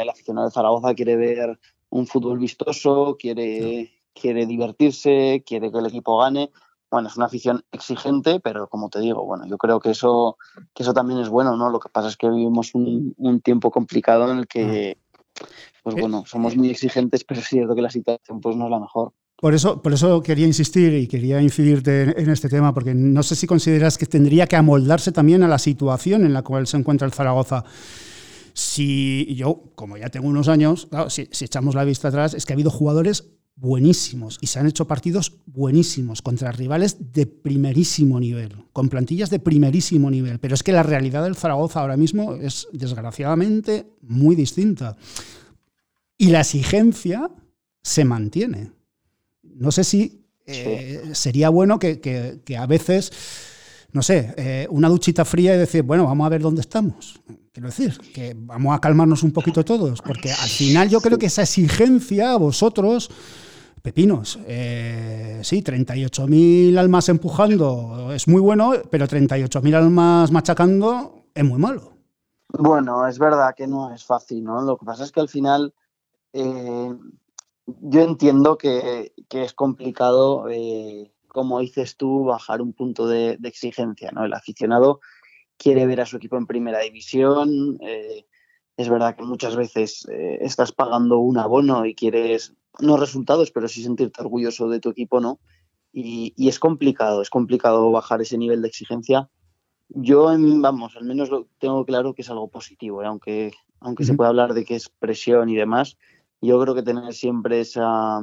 aficionado 0.10 0.48
de 0.48 0.54
Zaragoza 0.54 0.94
quiere 0.94 1.16
ver 1.16 1.60
un 1.90 2.08
fútbol 2.08 2.40
vistoso, 2.40 3.18
quiere, 3.20 3.92
quiere 4.14 4.46
divertirse, 4.46 5.44
quiere 5.46 5.72
que 5.72 5.78
el 5.80 5.88
equipo 5.88 6.18
gane 6.20 6.50
bueno, 6.92 7.08
es 7.08 7.16
una 7.16 7.28
afición 7.28 7.64
exigente, 7.72 8.42
pero 8.42 8.68
como 8.68 8.90
te 8.90 9.00
digo, 9.00 9.24
bueno, 9.26 9.48
yo 9.48 9.58
creo 9.58 9.80
que 9.80 9.92
eso, 9.92 10.38
que 10.74 10.84
eso 10.84 10.94
también 10.94 11.22
es 11.22 11.30
bueno, 11.30 11.56
¿no? 11.56 11.70
Lo 11.70 11.80
que 11.80 11.88
pasa 11.88 12.10
es 12.10 12.18
que 12.18 12.30
vivimos 12.30 12.76
un, 12.76 13.42
tiempo 13.42 13.72
complicado 13.72 14.30
en 14.30 14.40
el 14.40 14.48
que, 14.48 14.98
pues 15.84 15.96
bueno, 15.96 16.26
somos 16.28 16.58
muy 16.58 16.70
exigentes, 16.70 17.24
pero 17.24 17.40
es 17.40 17.48
cierto 17.48 17.76
que 17.76 17.82
la 17.82 17.90
situación 17.90 18.42
pues 18.42 18.58
no 18.58 18.66
es 18.66 18.72
la 18.72 18.80
mejor. 18.82 19.14
Por 19.38 19.56
eso, 19.56 19.82
por 19.82 19.94
eso 19.94 20.22
quería 20.22 20.46
insistir 20.46 20.94
y 20.94 21.08
quería 21.08 21.42
incidirte 21.42 22.22
en 22.22 22.30
este 22.30 22.50
tema, 22.50 22.74
porque 22.74 22.94
no 22.94 23.24
sé 23.24 23.38
si 23.38 23.48
consideras 23.48 23.98
que 23.98 24.06
tendría 24.06 24.46
que 24.46 24.58
amoldarse 24.58 25.14
también 25.14 25.44
a 25.44 25.48
la 25.48 25.58
situación 25.58 26.26
en 26.26 26.34
la 26.34 26.44
cual 26.44 26.68
se 26.68 26.76
encuentra 26.76 27.08
el 27.08 27.14
Zaragoza. 27.14 27.64
Si 28.62 29.34
yo, 29.36 29.72
como 29.76 29.98
ya 29.98 30.10
tengo 30.10 30.28
unos 30.28 30.48
años, 30.48 30.88
si, 31.10 31.28
si 31.32 31.46
echamos 31.46 31.74
la 31.74 31.84
vista 31.84 32.10
atrás, 32.10 32.36
es 32.36 32.46
que 32.46 32.54
ha 32.54 32.56
habido 32.56 32.70
jugadores 32.70 33.26
buenísimos 33.56 34.38
y 34.42 34.48
se 34.48 34.60
han 34.60 34.68
hecho 34.68 34.88
partidos 34.88 35.38
buenísimos 35.46 36.22
contra 36.22 36.52
rivales 36.52 37.14
de 37.14 37.26
primerísimo 37.26 38.20
nivel, 38.20 38.66
con 38.74 38.90
plantillas 38.90 39.30
de 39.30 39.40
primerísimo 39.40 40.10
nivel. 40.10 40.40
Pero 40.40 40.56
es 40.56 40.64
que 40.64 40.72
la 40.72 40.84
realidad 40.84 41.24
del 41.24 41.36
Zaragoza 41.36 41.82
ahora 41.82 41.98
mismo 41.98 42.36
es 42.36 42.68
desgraciadamente 42.72 43.88
muy 44.02 44.36
distinta. 44.36 44.96
Y 46.18 46.28
la 46.28 46.42
exigencia 46.42 47.32
se 47.82 48.06
mantiene. 48.06 48.72
No 49.44 49.72
sé 49.72 49.84
si 49.84 50.22
eh, 50.46 51.12
sería 51.14 51.50
bueno 51.50 51.80
que, 51.80 52.42
a 52.58 52.66
veces, 52.66 53.12
no 53.94 54.02
sé, 54.02 54.34
eh, 54.38 54.68
una 54.70 54.90
duchita 54.90 55.26
fría 55.26 55.56
y 55.56 55.58
decir, 55.58 55.84
bueno, 55.84 56.06
vamos 56.06 56.26
a 56.26 56.30
ver 56.30 56.42
dónde 56.42 56.62
estamos. 56.62 57.22
Quiero 57.52 57.68
decir, 57.68 57.98
que 58.14 58.34
vamos 58.36 58.76
a 58.76 58.80
calmarnos 58.80 59.24
un 59.24 59.32
poquito 59.32 59.66
todos, 59.66 60.02
porque 60.02 60.32
al 60.32 60.50
final 60.50 60.90
yo 60.90 61.02
creo 61.02 61.18
que 61.18 61.26
esa 61.26 61.42
exigencia 61.42 62.32
a 62.32 62.38
vosotros 62.38 63.10
pepinos. 63.82 64.40
Eh, 64.46 65.42
sí, 65.44 65.62
38.000 65.64 66.78
almas 66.78 67.10
empujando 67.10 68.12
es 68.14 68.28
muy 68.28 68.40
bueno, 68.40 68.74
pero 68.90 69.06
38.000 69.06 69.76
almas 69.76 70.32
machacando 70.32 71.26
es 71.34 71.44
muy 71.44 71.60
malo. 71.60 71.92
Bueno, 72.48 73.08
es 73.08 73.18
verdad 73.18 73.54
que 73.56 73.68
no 73.68 73.94
es 73.94 74.04
fácil, 74.04 74.44
¿no? 74.44 74.62
Lo 74.62 74.78
que 74.78 74.86
pasa 74.86 75.04
es 75.04 75.12
que 75.12 75.20
al 75.20 75.30
final 75.30 75.74
eh, 76.34 76.96
yo 77.82 78.02
entiendo 78.02 78.58
que, 78.58 79.14
es 79.30 79.54
complicado, 79.54 80.50
eh, 80.50 81.12
como 81.32 81.60
dices 81.60 81.98
tú, 81.98 82.26
bajar 82.26 82.62
un 82.62 82.74
punto 82.74 83.08
de, 83.08 83.38
exigencia, 83.44 84.12
¿no? 84.12 84.26
El 84.26 84.34
aficionado 84.34 85.00
quiere 85.58 85.86
ver 85.86 86.02
a 86.02 86.06
su 86.06 86.18
equipo 86.18 86.38
en 86.38 86.48
primera 86.48 86.80
división. 86.80 87.78
es 88.78 88.90
verdad 88.90 89.16
que 89.16 89.24
muchas 89.24 89.56
veces 89.56 90.08
estás 90.10 90.72
pagando 90.72 91.20
un 91.20 91.38
abono 91.38 91.86
y 91.86 91.94
quieres 91.94 92.54
no 92.80 92.98
resultados, 92.98 93.52
pero 93.52 93.68
sí 93.68 93.84
sentirte 93.84 94.22
orgulloso 94.22 94.70
de 94.70 94.80
tu 94.80 94.90
equipo, 94.90 95.20
¿no? 95.20 95.40
Y, 95.94 96.34
es 96.48 96.60
complicado, 96.60 97.22
es 97.22 97.30
complicado 97.30 97.92
bajar 97.92 98.22
ese 98.22 98.38
nivel 98.38 98.62
de 98.62 98.70
exigencia. 98.70 99.30
Yo, 99.90 100.28
vamos, 100.38 100.96
al 100.96 101.04
menos 101.04 101.30
lo 101.30 101.48
tengo 101.60 101.86
claro 101.86 102.14
que 102.14 102.22
es 102.22 102.30
algo 102.30 102.48
positivo, 102.48 103.04
¿eh? 103.04 103.08
aunque, 103.08 103.52
aunque 103.82 104.06
se 104.06 104.14
puede 104.14 104.30
hablar 104.30 104.54
de 104.54 104.64
que 104.64 104.76
es 104.76 104.88
presión 104.88 105.50
y 105.50 105.56
demás, 105.56 105.98
yo 106.40 106.62
creo 106.62 106.74
que 106.74 106.82
tener 106.82 107.14
siempre 107.14 107.60
esa, 107.60 108.22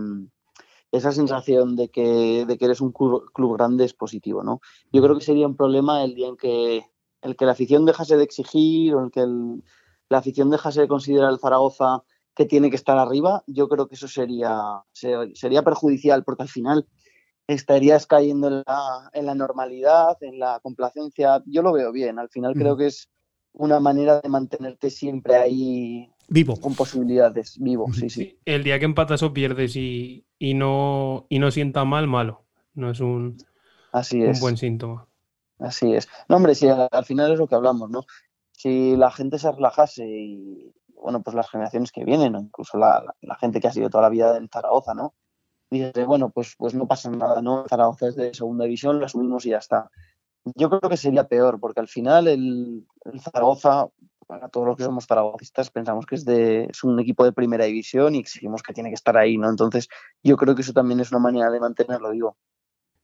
esa 0.92 1.12
sensación 1.12 1.76
de 1.76 1.88
que, 1.88 2.44
de 2.46 2.58
que 2.58 2.64
eres 2.64 2.80
un 2.80 2.92
club, 2.92 3.30
grande 3.56 3.84
es 3.84 3.94
positivo, 3.94 4.42
¿no? 4.42 4.60
Yo 4.92 5.02
creo 5.02 5.16
que 5.16 5.24
sería 5.24 5.46
un 5.46 5.56
problema 5.56 6.02
el 6.02 6.14
día 6.14 6.28
en 6.28 6.36
que, 6.36 6.84
el 7.22 7.36
que 7.36 7.44
la 7.44 7.52
afición 7.52 7.84
dejase 7.84 8.16
de 8.16 8.24
exigir 8.24 8.94
o 8.94 9.04
el 9.04 9.10
que 9.10 9.26
la 10.08 10.18
afición 10.18 10.50
dejase 10.50 10.80
de 10.80 10.88
considerar 10.88 11.30
el 11.30 11.38
Zaragoza 11.38 12.02
que 12.34 12.46
tiene 12.46 12.70
que 12.70 12.76
estar 12.76 12.96
arriba, 12.98 13.42
yo 13.46 13.68
creo 13.68 13.88
que 13.88 13.96
eso 13.96 14.08
sería, 14.08 14.82
sería 14.92 15.62
perjudicial 15.62 16.24
porque 16.24 16.44
al 16.44 16.48
final 16.48 16.86
estarías 17.48 18.06
cayendo 18.06 18.46
en 18.48 18.62
la, 18.66 19.10
en 19.12 19.26
la 19.26 19.34
normalidad, 19.34 20.16
en 20.20 20.38
la 20.38 20.60
complacencia. 20.62 21.42
Yo 21.46 21.62
lo 21.62 21.72
veo 21.72 21.90
bien, 21.90 22.18
al 22.18 22.28
final 22.28 22.54
creo 22.54 22.76
que 22.76 22.86
es 22.86 23.08
una 23.52 23.80
manera 23.80 24.20
de 24.20 24.28
mantenerte 24.28 24.88
siempre 24.88 25.34
ahí 25.34 26.08
vivo 26.28 26.56
con 26.60 26.74
posibilidades 26.74 27.58
vivo 27.58 27.90
sí 27.92 28.10
sí 28.10 28.38
el 28.44 28.62
día 28.62 28.78
que 28.78 28.84
empatas 28.84 29.22
o 29.22 29.32
pierdes 29.32 29.74
y, 29.76 30.27
no 30.40 31.26
y 31.28 31.38
no 31.38 31.50
sienta 31.50 31.84
mal 31.84 32.06
malo 32.06 32.44
no 32.74 32.90
es 32.90 33.00
un 33.00 33.36
así 33.92 34.22
es 34.22 34.36
un 34.36 34.40
buen 34.40 34.56
síntoma 34.56 35.06
así 35.58 35.94
es 35.94 36.08
no 36.28 36.36
hombre 36.36 36.54
si 36.54 36.68
al 36.68 37.04
final 37.04 37.32
es 37.32 37.38
lo 37.38 37.46
que 37.46 37.54
hablamos 37.54 37.90
no 37.90 38.04
si 38.52 38.96
la 38.96 39.12
gente 39.12 39.38
se 39.38 39.52
relajase 39.52 40.04
y, 40.04 40.74
bueno, 41.00 41.22
pues 41.22 41.36
las 41.36 41.48
generaciones 41.48 41.92
que 41.92 42.04
vienen, 42.04 42.34
incluso 42.34 42.76
la, 42.76 43.04
gente 43.40 43.60
que 43.60 43.68
ha 43.68 43.72
sido 43.72 43.88
toda 43.88 44.02
la 44.02 44.08
vida 44.08 44.36
en 44.36 44.48
Zaragoza, 44.48 44.94
¿no? 44.94 45.14
Dice, 45.70 46.04
bueno, 46.04 46.30
pues, 46.30 46.54
pues 46.58 46.74
no 46.74 46.88
pasa 46.88 47.08
nada, 47.10 47.40
¿no? 47.40 47.66
Zaragoza 47.68 48.08
es 48.08 48.16
de 48.16 48.34
segunda 48.34 48.64
división, 48.64 49.00
la 49.00 49.08
subimos 49.08 49.46
y 49.46 49.50
ya 49.50 49.58
está. 49.58 49.90
Yo 50.56 50.70
creo 50.70 50.90
que 50.90 50.96
sería 50.96 51.28
peor, 51.28 51.60
porque 51.60 51.80
al 51.80 51.88
final 51.88 52.26
el, 52.26 52.86
Zaragoza, 53.20 53.88
para 54.28 54.48
todos 54.50 54.66
los 54.66 54.76
que 54.76 54.84
somos 54.84 55.06
zaragocistas, 55.06 55.70
pensamos 55.70 56.04
que 56.04 56.14
es, 56.14 56.24
de, 56.26 56.64
es 56.64 56.84
un 56.84 57.00
equipo 57.00 57.24
de 57.24 57.32
primera 57.32 57.64
división 57.64 58.14
y 58.14 58.18
exigimos 58.18 58.62
que 58.62 58.74
tiene 58.74 58.90
que 58.90 58.94
estar 58.94 59.16
ahí, 59.16 59.38
¿no? 59.38 59.48
Entonces, 59.48 59.88
yo 60.22 60.36
creo 60.36 60.54
que 60.54 60.60
eso 60.60 60.74
también 60.74 61.00
es 61.00 61.10
una 61.10 61.18
manera 61.18 61.50
de 61.50 61.58
mantenerlo 61.58 62.10
vivo. 62.10 62.36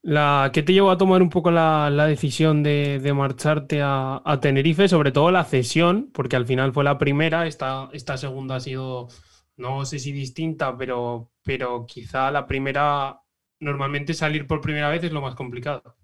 La, 0.03 0.51
¿Qué 0.53 0.63
te 0.63 0.75
llevó 0.75 0.91
a 0.91 0.99
tomar 0.99 1.23
un 1.23 1.31
poco 1.31 1.51
la, 1.51 1.89
decisión 2.07 2.63
de, 2.63 3.01
marcharte 3.17 3.81
a, 3.83 4.39
Tenerife? 4.43 4.87
Sobre 4.87 5.13
todo 5.13 5.31
la 5.31 5.45
cesión, 5.45 6.11
porque 6.13 6.37
al 6.37 6.45
final 6.45 6.75
fue 6.75 6.85
la 6.85 6.99
primera, 6.99 7.47
esta, 7.47 7.89
esta 7.95 8.19
segunda 8.19 8.57
ha 8.57 8.61
sido, 8.61 9.09
no 9.57 9.87
sé 9.87 9.99
si 9.99 10.13
distinta, 10.13 10.77
pero, 10.77 11.31
pero 11.43 11.87
quizá 11.87 12.31
la 12.31 12.47
primera, 12.47 13.23
normalmente 13.61 14.13
salir 14.13 14.47
por 14.47 14.61
primera 14.61 14.91
vez 14.91 15.03
es 15.05 15.13
lo 15.13 15.23
más 15.23 15.35
complicado. 15.35 15.97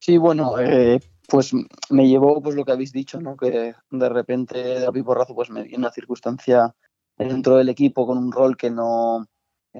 Sí, 0.00 0.18
bueno, 0.18 0.60
eh, 0.60 1.00
pues 1.28 1.52
me 1.90 2.08
llevó 2.08 2.40
pues 2.42 2.54
lo 2.54 2.64
que 2.64 2.72
habéis 2.72 2.92
dicho, 2.92 3.20
¿no? 3.20 3.36
Que 3.36 3.74
de 3.90 4.08
repente 4.08 4.58
de 4.80 5.04
porrazo 5.04 5.34
pues 5.34 5.50
me 5.50 5.64
dio 5.64 5.78
una 5.78 5.90
circunstancia 5.90 6.74
dentro 7.16 7.56
del 7.56 7.68
equipo 7.68 8.06
con 8.06 8.18
un 8.18 8.32
rol 8.32 8.56
que 8.56 8.70
no, 8.70 9.26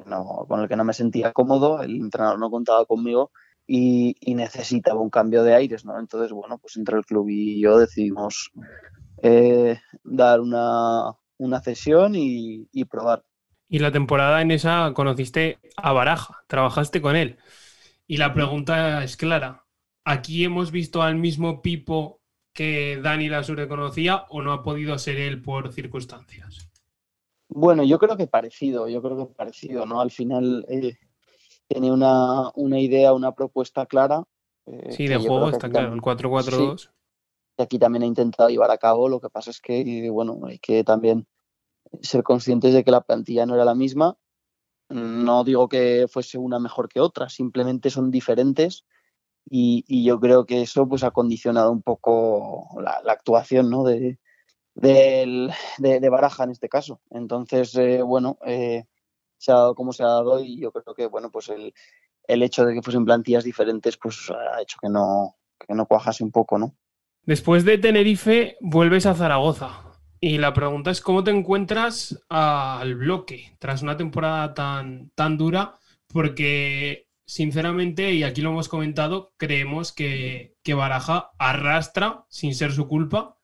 no, 0.06 0.44
con 0.48 0.61
el 0.61 0.68
que 0.68 0.76
no 0.76 0.85
me 0.85 0.92
sentía 0.92 1.32
cómodo, 1.32 1.82
el 1.82 1.96
entrenador 1.96 2.38
no 2.38 2.50
contaba 2.50 2.85
conmigo 2.87 3.30
y, 3.66 4.14
necesitaba 4.35 5.00
un 5.00 5.11
cambio 5.11 5.42
de 5.42 5.54
aires, 5.54 5.85
¿no? 5.85 5.98
Entonces, 5.98 6.32
bueno, 6.32 6.59
pues 6.59 6.76
entre 6.76 6.96
el 6.96 7.04
club 7.04 7.28
y 7.28 7.61
yo 7.61 7.78
decidimos 7.78 8.50
eh, 9.22 9.78
dar 10.04 10.40
una, 10.40 11.12
una 11.38 11.61
cesión 11.61 12.14
y, 12.14 12.85
probar. 12.85 13.24
Y 13.68 13.80
la 13.80 13.90
temporada 13.90 14.40
en 14.42 14.50
esa 14.52 14.92
conociste 14.94 15.59
a 15.76 15.92
Baraja, 15.92 16.44
trabajaste 16.46 17.00
con 17.02 17.16
él. 17.16 17.38
Y 18.06 18.18
la 18.18 18.32
pregunta 18.32 19.02
es 19.02 19.16
clara. 19.16 19.65
¿Aquí 20.07 20.45
hemos 20.45 20.71
visto 20.71 21.03
al 21.03 21.16
mismo 21.16 21.61
Pipo 21.61 22.21
que 22.55 22.99
Dani 23.03 23.29
Lasure 23.29 23.69
conocía 23.69 24.25
o 24.31 24.40
no 24.40 24.53
ha 24.53 24.62
podido 24.62 24.97
ser 24.99 25.19
él 25.19 25.42
por 25.42 25.73
circunstancias? 25.73 26.71
Bueno, 27.49 27.85
yo 27.85 27.99
creo 27.99 28.16
que 28.16 28.27
parecido, 28.27 28.88
yo 28.88 29.03
creo 29.03 29.19
que 29.19 29.35
parecido, 29.35 29.85
¿no? 29.85 30.01
Al 30.01 30.11
final 30.11 30.64
eh, 30.69 30.97
tiene 31.69 31.92
una, 31.92 32.53
idea, 32.81 33.12
una 33.12 33.33
propuesta 33.33 33.85
clara. 33.87 34.23
Eh, 34.66 34.92
sí, 34.92 35.07
de 35.07 35.19
juego 35.19 35.51
está 35.51 35.69
claro, 35.69 35.92
el 35.92 36.01
4-4-2. 36.01 36.90
aquí 37.59 37.79
también 37.79 38.05
ha 38.05 38.07
intentado 38.07 38.49
llevar 38.49 38.71
a 38.71 38.79
cabo, 38.79 39.09
lo 39.09 39.21
que 39.21 39.29
pasa 39.29 39.51
es 39.51 39.61
que, 39.61 40.09
bueno, 40.11 40.40
hay 40.47 40.59
que 40.59 40.83
también 40.85 41.27
ser 42.01 42.23
conscientes 42.23 42.75
de 42.75 42.85
que 42.85 42.90
la 42.90 43.01
plantilla 43.01 43.45
no 43.45 43.55
era 43.55 43.64
la 43.64 43.75
misma. 43.75 44.16
No 44.88 45.42
digo 45.42 45.69
que 45.69 46.07
fuese 46.09 46.38
una 46.38 46.61
mejor 46.61 46.88
que 46.88 47.01
otra, 47.01 47.29
simplemente 47.29 47.90
son 47.90 48.12
diferentes 48.12 48.85
y, 49.48 50.04
yo 50.04 50.18
creo 50.20 50.44
que 50.44 50.62
eso 50.62 50.88
pues 50.88 51.04
ha 51.04 51.12
condicionado 51.12 51.70
un 51.70 51.82
poco 51.82 52.68
la, 52.80 53.00
actuación 53.06 53.70
¿no? 53.70 53.85
de, 53.85 54.18
de, 54.74 56.09
Baraja 56.11 56.44
en 56.44 56.50
este 56.50 56.68
caso. 56.68 57.00
Entonces, 57.11 57.74
eh, 57.76 58.02
bueno, 58.02 58.38
eh, 58.44 58.85
se 59.38 59.52
ha 59.52 59.54
dado 59.54 59.74
como 59.74 59.92
se 59.92 60.02
ha 60.02 60.09
dado 60.09 60.40
y 60.40 60.59
yo 60.61 60.72
creo 60.72 60.94
que 60.94 61.06
bueno, 61.06 61.30
pues 61.30 61.48
el, 61.48 61.72
el 62.26 62.42
hecho 62.42 62.64
de 62.64 62.74
que 62.74 62.82
fuesen 62.82 63.04
plantillas 63.04 63.44
diferentes 63.44 63.96
pues 63.96 64.30
ha 64.30 64.61
hecho 64.61 64.78
que 64.80 64.88
no, 64.88 65.37
que 65.66 65.74
no 65.74 65.87
cuajase 65.87 66.24
un 66.24 66.32
poco, 66.32 66.59
¿no? 66.59 66.74
Después 67.22 67.64
de 67.64 67.78
Tenerife, 67.78 68.56
vuelves 68.61 69.06
a 69.06 69.14
Zaragoza. 69.14 69.82
Y 70.20 70.38
la 70.38 70.54
pregunta 70.54 70.90
es 70.90 71.00
cómo 71.00 71.22
te 71.24 71.30
encuentras 71.30 72.24
al 72.28 72.94
bloque 72.94 73.56
tras 73.59 73.82
una 73.82 73.96
temporada 73.96 74.54
tan, 74.54 75.11
tan 75.14 75.37
dura, 75.37 75.78
porque 76.06 77.06
sinceramente, 77.27 78.12
y 78.12 78.23
aquí 78.23 78.41
lo 78.41 78.51
hemos 78.51 78.69
comentado, 78.69 79.33
creemos 79.37 79.93
que, 79.93 80.57
que 80.62 80.75
Baraja 80.75 81.33
arrastra, 81.39 82.25
sin 82.29 82.55
ser 82.55 82.73
su 82.73 82.89
culpa, 82.89 83.37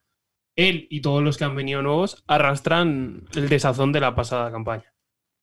él 0.55 0.87
y 0.89 1.01
todos 1.01 1.23
los 1.23 1.37
que 1.37 1.45
han 1.45 1.55
venido 1.55 1.81
nuevos 1.81 2.23
arrastran 2.27 3.27
el 3.35 3.49
desazón 3.49 3.91
de 3.91 3.99
la 3.99 4.15
pasada 4.15 4.51
campaña. 4.51 4.93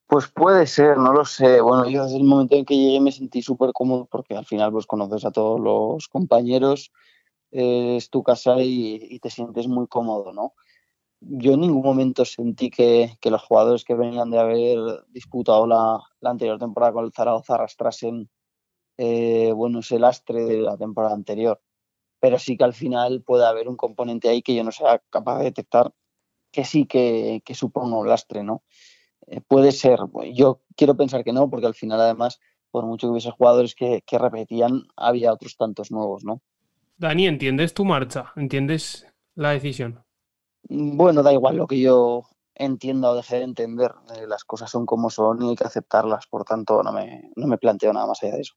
Pues 0.07 0.27
puede 0.27 0.67
ser, 0.67 0.97
no 0.99 1.13
lo 1.13 1.25
sé. 1.25 1.61
Bueno, 1.61 1.89
yo 1.89 2.03
desde 2.03 2.17
el 2.17 2.25
momento 2.25 2.57
en 2.57 2.65
que 2.65 2.77
llegué 2.77 3.01
me 3.01 3.13
sentí 3.13 3.43
súper 3.43 3.71
cómodo 3.73 4.09
porque 4.11 4.37
al 4.37 4.45
final 4.45 4.73
pues 4.73 4.87
conoces 4.87 5.25
a 5.25 5.31
todos 5.31 5.61
los 5.61 6.09
compañeros, 6.09 6.93
es 7.53 8.11
tu 8.11 8.23
casa 8.23 8.57
y, 8.59 9.19
te 9.21 9.31
sientes 9.31 9.69
muy 9.69 9.87
cómodo, 9.87 10.33
¿no? 10.33 10.55
Yo 11.21 11.53
en 11.53 11.61
ningún 11.61 11.83
momento 11.83 12.25
sentí 12.25 12.71
que, 12.71 13.19
los 13.23 13.43
jugadores 13.43 13.85
que 13.85 13.95
venían 13.95 14.31
de 14.31 14.39
haber 14.39 14.79
disputado 15.09 15.67
la, 15.67 16.01
anterior 16.23 16.59
temporada 16.59 16.93
con 16.93 17.05
el 17.05 17.13
Zaragoza 17.13 17.55
arrastrasen 17.55 18.31
eh, 18.97 19.53
bueno, 19.55 19.81
ese 19.81 19.99
lastre 19.99 20.45
de 20.45 20.59
la 20.59 20.77
temporada 20.77 21.15
anterior. 21.15 21.61
Pero 22.21 22.39
sí 22.39 22.57
que 22.57 22.65
al 22.65 22.75
final 22.75 23.23
puede 23.23 23.47
haber 23.47 23.69
un 23.69 23.77
componente 23.77 24.29
ahí 24.29 24.43
que 24.43 24.55
yo 24.55 24.65
no 24.65 24.73
sea 24.73 25.03
capaz 25.11 25.39
de 25.39 25.45
detectar 25.45 25.93
que 26.51 26.65
sí 26.65 26.87
que, 26.87 27.43
que 27.45 27.55
un 27.63 28.09
lastre, 28.09 28.43
¿no? 28.43 28.63
Eh, 29.27 29.41
puede 29.41 29.73
ser, 29.73 30.01
yo 30.33 30.63
quiero 30.77 30.97
pensar 30.97 31.25
que 31.25 31.33
no, 31.33 31.49
porque 31.49 31.67
al 31.67 31.75
final 31.75 32.01
además, 32.01 32.41
por 32.71 32.85
mucho 32.87 33.07
que 33.07 33.13
hubiese 33.13 33.31
jugadores 33.31 33.75
que, 33.75 34.03
repetían, 34.11 34.83
había 34.97 35.33
otros 35.33 35.57
tantos 35.57 35.91
nuevos, 35.91 36.25
¿no? 36.25 36.43
Dani, 36.97 37.27
¿entiendes 37.27 37.73
tu 37.73 37.85
marcha? 37.85 38.33
¿Entiendes 38.37 39.07
la 39.35 39.51
decisión? 39.51 40.03
Bueno, 40.63 41.23
da 41.23 41.33
igual 41.33 41.57
lo 41.57 41.67
que 41.67 41.81
yo 41.81 42.25
entienda 42.55 43.11
o 43.11 43.17
deje 43.17 43.37
de 43.37 43.45
entender. 43.45 43.93
Eh, 44.17 44.27
las 44.27 44.45
cosas 44.45 44.71
son 44.71 44.87
como 44.87 45.11
son 45.11 45.43
y 45.43 45.51
hay 45.51 45.57
que 45.57 45.65
aceptarlas, 45.65 46.27
por 46.27 46.45
tanto 46.45 46.83
no 46.83 46.93
me, 46.93 47.31
no 47.37 47.47
me 47.47 47.59
planteo 47.59 47.93
nada 47.93 48.07
más 48.07 48.23
allá 48.23 48.37
de 48.37 48.43
eso. 48.43 48.55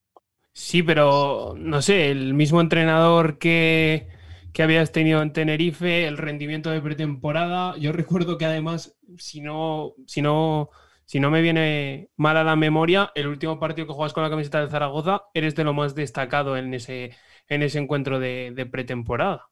Sí, 0.51 0.83
pero 0.83 1.55
no 1.57 1.81
sé, 1.81 2.11
el 2.11 2.33
mismo 2.35 2.61
entrenador 2.61 3.39
que, 3.39 4.07
que 4.53 4.61
habías 4.61 4.91
tenido 4.91 5.21
en 5.21 5.33
Tenerife, 5.33 6.05
el 6.05 6.17
rendimiento 6.17 6.69
de 6.69 6.81
pretemporada. 6.81 7.75
Yo 7.77 7.91
recuerdo 7.91 8.37
que 8.37 8.45
además, 8.45 8.95
si 9.17 9.41
no, 9.41 9.95
si 10.05 10.21
no, 10.21 10.69
si 11.05 11.19
no 11.19 11.31
me 11.31 11.41
viene 11.41 12.09
mal 12.17 12.37
a 12.37 12.43
la 12.43 12.55
memoria, 12.55 13.11
el 13.15 13.27
último 13.27 13.59
partido 13.59 13.87
que 13.87 13.93
juegas 13.93 14.13
con 14.13 14.23
la 14.23 14.29
camiseta 14.29 14.61
de 14.61 14.69
Zaragoza, 14.69 15.23
eres 15.33 15.55
de 15.55 15.63
lo 15.63 15.73
más 15.73 15.95
destacado 15.95 16.55
en 16.55 16.73
ese, 16.73 17.15
en 17.49 17.63
ese 17.63 17.79
encuentro 17.79 18.19
de, 18.19 18.67
pretemporada. 18.71 19.49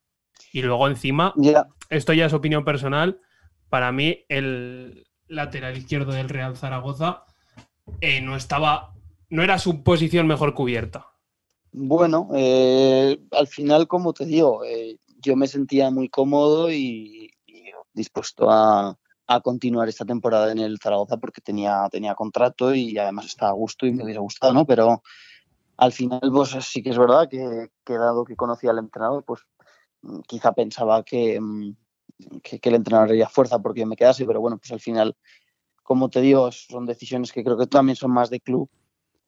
Y 0.52 0.62
luego 0.62 0.88
encima, 0.88 1.34
esto 1.90 2.14
ya 2.14 2.26
es 2.26 2.34
opinión 2.34 2.64
personal, 2.64 3.20
para 3.70 3.92
mí 3.92 4.26
el 4.30 5.06
lateral 5.28 5.78
izquierdo 5.78 6.12
del 6.12 6.30
Real 6.30 6.58
Zaragoza 6.58 7.24
eh, 8.02 8.22
no 8.22 8.36
estaba, 8.36 8.94
no 9.30 9.44
era 9.44 9.60
su 9.60 9.84
posición 9.84 10.28
mejor 10.28 10.54
cubierta. 10.54 11.08
Bueno, 11.72 12.30
eh, 12.36 13.18
al 13.32 13.48
final, 13.48 13.88
como 13.88 14.14
te 14.14 14.26
digo, 14.26 14.64
eh, 14.66 14.98
yo 15.22 15.36
me 15.36 15.48
sentía 15.48 15.90
muy 15.90 16.10
cómodo 16.10 16.72
y, 16.72 17.32
dispuesto 17.94 18.50
a, 18.50 18.98
continuar 19.44 19.88
esta 19.88 20.04
temporada 20.04 20.52
en 20.52 20.60
el 20.60 20.78
Zaragoza 20.78 21.16
porque 21.16 21.40
tenía, 21.40 21.88
tenía 21.90 22.16
contrato 22.16 22.76
y 22.76 22.98
además 22.98 23.28
estaba 23.28 23.52
a 23.52 23.56
gusto 23.56 23.86
y 23.86 23.94
me 23.94 24.04
hubiera 24.04 24.20
gustado, 24.20 24.54
¿no? 24.54 24.66
Pero 24.66 25.02
al 25.78 25.94
final, 25.94 26.20
pues 26.34 26.50
sí 26.66 26.84
que 26.84 26.90
es 26.90 26.98
verdad 26.98 27.30
que, 27.30 27.70
dado 27.88 28.26
que 28.26 28.36
conocía 28.36 28.72
al 28.72 28.80
entrenador, 28.80 29.24
pues 29.24 29.42
quizá 30.28 30.54
pensaba 30.54 31.04
que, 31.04 31.40
mm, 31.40 31.76
que, 32.42 32.60
el 32.62 32.76
entrenador 32.76 33.10
haría 33.10 33.30
fuerza 33.30 33.60
porque 33.60 33.86
me 33.86 33.96
quedase, 33.96 34.26
pero 34.26 34.42
bueno, 34.42 34.58
pues 34.58 34.72
al 34.72 34.80
final, 34.80 35.16
como 35.84 36.10
te 36.10 36.22
digo, 36.22 36.52
son 36.52 36.86
decisiones 36.86 37.32
que 37.32 37.44
creo 37.44 37.58
que 37.58 37.68
también 37.68 37.96
son 37.96 38.12
más 38.12 38.30
de 38.30 38.40
club. 38.40 38.70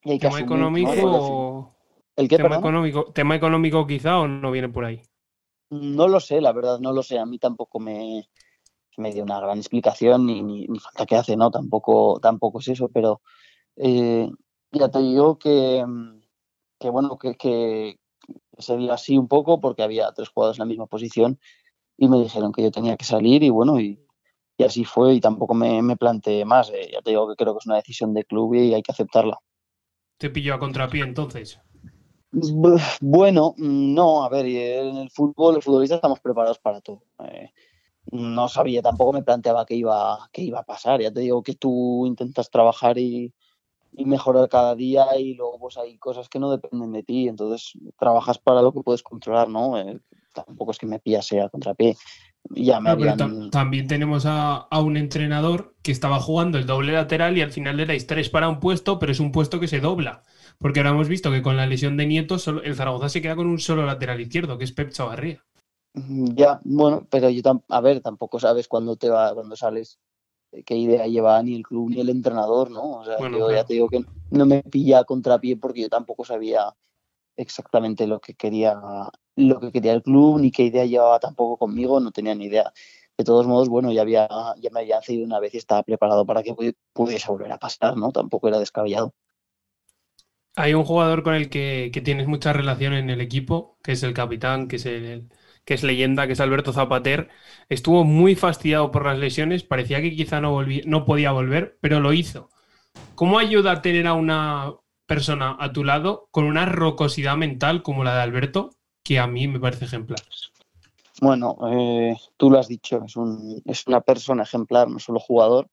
Y 0.04 0.12
hay 0.12 0.20
que 0.20 0.28
¿Tema 0.28 0.42
económico 0.42 1.74
¿El 2.16 2.28
tema, 2.28 2.58
económico, 2.58 3.06
¿Tema 3.06 3.36
económico 3.36 3.88
quizá 3.88 4.20
o 4.20 4.28
no 4.28 4.52
viene 4.52 4.70
por 4.70 4.86
ahí? 4.86 5.02
No 5.72 6.08
lo 6.08 6.20
sé, 6.20 6.42
la 6.42 6.52
verdad, 6.52 6.80
no 6.80 6.94
lo 6.94 7.02
sé. 7.02 7.18
A 7.18 7.26
mí 7.26 7.40
tampoco 7.40 7.80
me, 7.80 8.28
me 8.98 9.12
dio 9.12 9.24
una 9.24 9.40
gran 9.40 9.58
explicación 9.58 10.28
ni, 10.28 10.44
ni, 10.44 10.80
falta 10.80 11.08
que 11.08 11.16
hace, 11.16 11.36
¿no? 11.36 11.50
Tampoco, 11.50 12.20
tampoco 12.22 12.60
es 12.60 12.68
eso, 12.68 12.90
pero 12.90 13.22
eh, 13.78 14.30
ya 14.72 14.90
te 14.90 15.00
digo 15.00 15.40
que, 15.40 15.84
que 16.80 16.90
bueno, 16.90 17.18
que, 17.18 17.36
que, 17.36 17.98
se 18.58 18.78
dio 18.78 18.94
así 18.94 19.18
un 19.18 19.28
poco 19.28 19.60
porque 19.60 19.84
había 19.84 20.12
tres 20.12 20.30
jugadores 20.30 20.60
en 20.60 20.64
la 20.64 20.70
misma 20.70 20.88
posición 20.88 21.40
y 21.98 22.08
me 22.08 22.20
dijeron 22.20 22.52
que 22.52 22.64
yo 22.64 22.72
tenía 22.72 22.98
que 22.98 23.06
salir 23.06 23.44
y 23.44 23.50
bueno, 23.50 23.80
y, 23.80 24.00
así 24.60 24.86
fue 24.86 25.16
y 25.16 25.20
tampoco 25.20 25.54
me, 25.54 25.82
me 25.82 25.98
planteé 25.98 26.46
más. 26.46 26.70
Eh, 26.70 26.90
ya 26.94 27.02
te 27.02 27.12
digo 27.12 27.28
que 27.28 27.36
creo 27.36 27.54
que 27.54 27.60
es 27.60 27.66
una 27.66 27.76
decisión 27.76 28.14
de 28.14 28.24
club 28.24 28.54
y 28.56 28.74
hay 28.74 28.82
que 28.82 28.92
aceptarla. 28.92 29.38
¿Te 30.18 30.30
pilló 30.30 30.56
a 30.56 30.60
contrapié 30.60 31.04
entonces? 31.04 31.60
Bueno, 33.02 33.54
no, 33.58 34.24
a 34.24 34.30
ver, 34.30 34.46
en 34.46 34.98
el 34.98 35.10
fútbol, 35.12 35.56
los 35.56 35.66
futbolistas 35.66 35.98
estamos 35.98 36.20
preparados 36.20 36.58
para 36.58 36.82
todo. 36.82 37.04
Eh, 37.26 37.52
no 38.12 38.48
sabía, 38.48 38.82
tampoco 38.82 39.14
me 39.14 39.24
planteaba 39.24 39.66
que 39.66 39.76
iba, 39.76 40.30
que 40.32 40.42
iba 40.42 40.60
a 40.60 40.64
pasar. 40.64 41.02
Ya 41.02 41.12
te 41.12 41.20
digo 41.20 41.44
que 41.44 41.56
tú 41.56 42.06
intentas 42.08 42.50
trabajar 42.50 42.98
y, 42.98 43.34
mejorar 43.98 44.50
cada 44.50 44.76
día 44.76 45.06
y 45.18 45.36
luego 45.36 45.60
pues 45.60 45.78
hay 45.78 45.98
cosas 45.98 46.30
que 46.30 46.40
no 46.40 46.52
dependen 46.52 46.92
de 46.92 47.04
ti, 47.04 47.28
entonces 47.28 47.74
trabajas 47.98 48.38
para 48.38 48.62
lo 48.62 48.74
que 48.74 48.82
puedes 48.82 49.04
controlar, 49.04 49.50
¿no? 49.50 49.78
Eh, 49.78 50.00
tampoco 50.34 50.72
es 50.72 50.78
que 50.78 50.86
me 50.86 51.00
pillase 51.00 51.42
a 51.42 51.50
contrapié. 51.50 51.96
Ya 52.50 52.82
me 52.82 52.96
también 53.52 53.88
tenemos 53.88 54.26
a, 54.26 54.58
a, 54.58 54.82
un 54.82 54.98
entrenador 54.98 55.76
que 55.82 55.94
estaba 55.94 56.20
jugando 56.20 56.58
el 56.58 56.66
doble 56.66 56.92
lateral 56.92 57.38
y 57.38 57.42
al 57.42 57.52
final 57.52 57.78
le 57.78 57.86
dais 57.86 58.06
tres 58.06 58.30
para 58.30 58.50
un 58.50 58.60
puesto, 58.60 59.00
pero 59.00 59.14
es 59.14 59.22
un 59.22 59.32
puesto 59.32 59.62
que 59.62 59.70
se 59.70 59.80
dobla. 59.80 60.24
Porque 60.60 60.80
ahora 60.80 60.90
hemos 60.90 61.08
visto 61.08 61.32
que 61.32 61.42
con 61.42 61.56
la 61.56 61.66
lesión 61.66 61.96
de 61.96 62.06
Nieto, 62.06 62.36
el 62.64 62.76
Zaragoza 62.76 63.10
se 63.10 63.22
queda 63.22 63.36
con 63.36 63.48
un 63.48 63.60
solo 63.60 63.86
lateral 63.86 64.20
izquierdo, 64.20 64.58
que 64.58 64.66
es 64.66 64.74
Pep 64.74 64.92
Chavarría. 64.92 65.44
Ya, 65.94 66.60
bueno, 66.64 67.08
pero 67.10 67.30
yo 67.30 67.42
a 67.70 67.82
ver, 67.82 68.02
tampoco 68.02 68.40
sabes 68.40 68.68
cuándo 68.68 68.96
te 68.96 69.10
va, 69.10 69.34
cuando 69.34 69.56
sales, 69.56 70.00
qué 70.66 70.76
idea 70.76 71.08
lleva 71.08 71.42
ni 71.42 71.56
el 71.56 71.64
club 71.64 71.90
ni 71.90 72.00
el 72.00 72.10
entrenador, 72.10 72.70
¿no? 72.72 73.00
O 73.00 73.06
sea, 73.06 73.18
yo 73.20 73.52
ya 73.52 73.64
te 73.64 73.74
digo 73.74 73.90
que 73.90 74.06
no 74.32 74.46
me 74.46 74.64
pilla 74.64 75.00
a 75.00 75.04
contrapié 75.04 75.58
porque 75.58 75.82
yo 75.82 75.90
tampoco 75.90 76.26
sabía 76.26 76.74
exactamente 77.36 78.06
lo 78.06 78.20
que 78.20 78.36
quería 78.36 78.80
lo 79.36 79.60
que 79.60 79.72
quería 79.72 79.94
el 79.94 80.04
club 80.04 80.40
ni 80.40 80.52
qué 80.52 80.64
idea 80.64 80.86
llevaba 80.86 81.20
tampoco 81.20 81.58
conmigo, 81.58 82.00
no 82.00 82.12
tenía 82.12 82.36
ni 82.36 82.46
idea. 82.46 82.72
De 83.18 83.24
todos 83.24 83.46
modos, 83.48 83.70
bueno, 83.70 83.92
ya 83.92 84.02
había 84.02 84.28
ya 84.58 84.70
me 84.72 84.82
había 84.82 85.02
cedido 85.02 85.26
una 85.26 85.40
vez 85.40 85.54
y 85.54 85.58
estaba 85.58 85.84
preparado 85.84 86.26
para 86.26 86.44
que 86.44 86.56
pudiese 86.94 87.32
volver 87.32 87.52
a 87.52 87.58
pasar, 87.58 87.98
¿no? 87.98 88.12
Tampoco 88.12 88.48
era 88.48 88.60
descabellado. 88.60 89.14
Hay 90.56 90.76
un 90.76 90.84
jugador 90.84 91.24
con 91.24 91.34
el 91.34 91.50
que, 91.50 91.90
tienes 92.04 92.28
mucha 92.28 92.54
relación 92.54 92.94
en 92.94 93.10
el 93.10 93.22
equipo, 93.22 93.78
que 93.84 93.94
es 93.94 94.04
el 94.04 94.14
capitán, 94.14 94.68
que 94.68 94.76
es 94.76 94.86
el, 94.86 95.30
que 95.66 95.74
es 95.74 95.84
leyenda, 95.84 96.28
que 96.28 96.34
es 96.34 96.40
Alberto 96.40 96.74
Zapater. 96.74 97.30
Estuvo 97.70 98.04
muy 98.04 98.36
fastidiado 98.36 98.92
por 98.92 99.06
las 99.06 99.18
lesiones, 99.18 99.64
parecía 99.64 100.02
que 100.02 100.16
quizá 100.16 100.42
no, 100.42 100.64
no 100.86 101.06
podía 101.06 101.32
volver, 101.32 101.78
pero 101.82 102.00
lo 102.00 102.14
hizo. 102.14 102.50
¿Cómo 103.16 103.40
ayuda 103.40 103.72
a 103.72 103.82
tener 103.82 104.08
a 104.08 104.14
una 104.14 104.74
persona 105.06 105.58
a 105.60 105.72
tu 105.72 105.84
lado 105.84 106.28
con 106.32 106.46
una 106.46 106.66
rocosidad 106.66 107.38
mental 107.38 107.84
como 107.84 108.04
la 108.04 108.16
de 108.16 108.22
Alberto, 108.22 108.72
que 109.04 109.20
a 109.20 109.28
mí 109.28 109.48
me 109.48 109.60
parece 109.60 109.86
ejemplar? 109.86 110.20
Bueno, 111.22 111.58
eh, 111.72 112.16
tú 112.38 112.50
lo 112.50 112.60
has 112.60 112.68
dicho, 112.68 113.04
es, 113.06 113.16
un, 113.16 113.62
es 113.66 113.88
una 113.88 114.02
persona 114.02 114.44
ejemplar, 114.44 114.90
no 114.90 115.00
solo 115.00 115.20
jugador, 115.20 115.70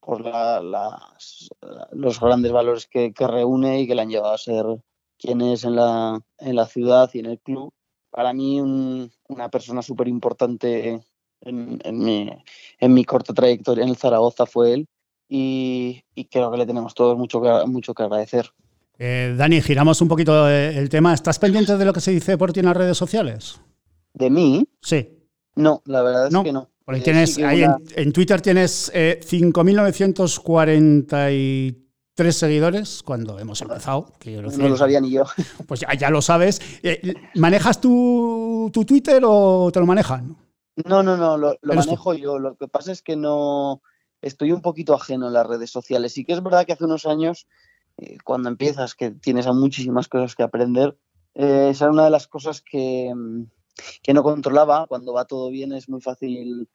por 0.00 0.22
los 1.92 2.20
grandes 2.20 2.52
valores 2.52 2.86
que, 2.88 3.12
reúne 3.18 3.80
y 3.80 3.86
que 3.86 3.94
le 3.94 4.02
han 4.02 4.10
llevado 4.10 4.34
a 4.34 4.38
ser 4.38 4.64
quién 5.16 5.40
es 5.40 5.64
la, 5.64 6.20
en 6.38 6.56
la 6.56 6.66
ciudad 6.66 7.08
y 7.14 7.20
en 7.20 7.26
el 7.26 7.40
club. 7.40 7.72
Para 8.12 8.32
mí 8.32 8.60
una 8.60 9.48
persona 9.48 9.82
súper 9.82 10.06
importante 10.06 11.00
en, 11.40 11.80
en, 11.82 11.98
mi, 11.98 12.30
en 12.78 12.94
mi 12.94 13.04
corta 13.04 13.34
trayectoria 13.34 13.82
en 13.82 13.90
el 13.90 13.96
Zaragoza 13.96 14.46
fue 14.46 14.74
él 14.74 14.86
y, 15.28 16.04
creo 16.30 16.50
que 16.50 16.58
le 16.58 16.66
tenemos 16.66 16.94
todos 16.94 17.16
mucho 17.16 17.40
que, 17.40 17.48
mucho 17.66 17.94
que 17.94 18.02
agradecer. 18.02 18.50
Eh, 18.98 19.34
Dani, 19.36 19.62
giramos 19.62 20.02
un 20.02 20.08
poquito 20.08 20.48
el 20.48 20.88
tema. 20.90 21.14
¿Estás 21.14 21.38
pendiente 21.38 21.78
de 21.78 21.84
lo 21.86 21.94
que 21.94 22.00
se 22.00 22.10
dice 22.10 22.36
por 22.36 22.52
ti 22.52 22.58
en 22.60 22.66
las 22.66 22.76
redes 22.76 22.98
sociales? 22.98 23.58
¿De 24.12 24.28
mí? 24.28 24.68
Sí. 24.82 25.08
No, 25.56 25.80
la 25.86 26.02
verdad 26.02 26.28
es 26.28 26.36
que 26.42 26.52
no. 26.52 26.68
Eh, 26.88 27.00
tienes, 27.00 27.38
ahí 27.38 27.64
en, 27.96 28.12
Twitter 28.12 28.42
tienes 28.42 28.92
eh, 28.94 29.20
5.943 29.24 31.81
seguidores 32.16 33.02
cuando 33.02 33.38
hemos 33.38 33.60
empezado. 33.62 34.12
no 34.24 34.68
lo 34.68 34.76
sabía 34.76 35.00
ni 35.00 35.10
yo. 35.10 35.24
Pues 35.66 35.84
ya, 35.98 36.10
lo 36.10 36.22
sabes. 36.22 36.60
Eh, 36.82 37.14
¿Manejas 37.34 37.80
tu, 37.80 38.70
tu, 38.72 38.84
Twitter 38.84 39.22
o 39.24 39.70
te 39.72 39.80
lo 39.80 39.86
manejan? 39.86 40.36
No, 40.84 41.02
no, 41.02 41.16
no, 41.16 41.36
lo, 41.36 41.58
manejo 41.62 42.14
yo. 42.14 42.38
Lo 42.38 42.56
que 42.56 42.68
pasa 42.68 42.92
es 42.92 43.02
que 43.02 43.16
no 43.16 43.82
estoy 44.20 44.52
un 44.52 44.62
poquito 44.62 44.94
ajeno 44.94 45.26
en 45.26 45.32
las 45.32 45.46
redes 45.46 45.70
sociales. 45.70 46.12
Sí 46.12 46.24
que 46.24 46.32
es 46.32 46.42
verdad 46.42 46.64
que 46.66 46.72
hace 46.72 46.84
unos 46.84 47.06
años, 47.06 47.46
eh, 47.98 48.18
cuando 48.24 48.48
empiezas, 48.48 48.94
que 48.94 49.10
tienes 49.10 49.46
a 49.46 49.52
muchísimas 49.52 50.08
cosas 50.08 50.34
que 50.34 50.42
aprender, 50.42 50.96
esa 51.34 51.84
era 51.86 51.92
una 51.92 52.04
de 52.04 52.10
las 52.10 52.26
cosas 52.26 52.60
que, 52.60 53.12
mm, 53.14 53.44
que 54.02 54.14
no 54.14 54.22
controlaba. 54.22 54.86
Cuando 54.86 55.12
va 55.12 55.24
todo 55.24 55.50
bien 55.50 55.72
es 55.72 55.88
muy 55.88 56.00
fácil 56.00 56.68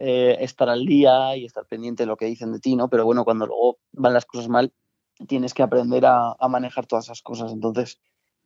eh, 0.00 0.36
estar 0.40 0.68
al 0.68 0.84
día 0.86 1.36
y 1.36 1.44
estar 1.44 1.66
pendiente 1.66 2.02
de 2.02 2.08
lo 2.08 2.16
que 2.16 2.26
dicen 2.26 2.52
de 2.52 2.58
ti, 2.58 2.74
¿no? 2.74 2.88
Pero 2.88 3.04
bueno, 3.04 3.24
cuando 3.24 3.46
luego 3.46 3.78
van 3.92 4.12
las 4.12 4.26
cosas 4.26 4.48
mal, 4.48 4.72
tienes 5.26 5.54
que 5.54 5.62
aprender 5.62 6.04
a, 6.06 6.36
manejar 6.48 6.86
todas 6.86 7.06
esas 7.06 7.22
cosas. 7.22 7.52
Entonces, 7.52 7.98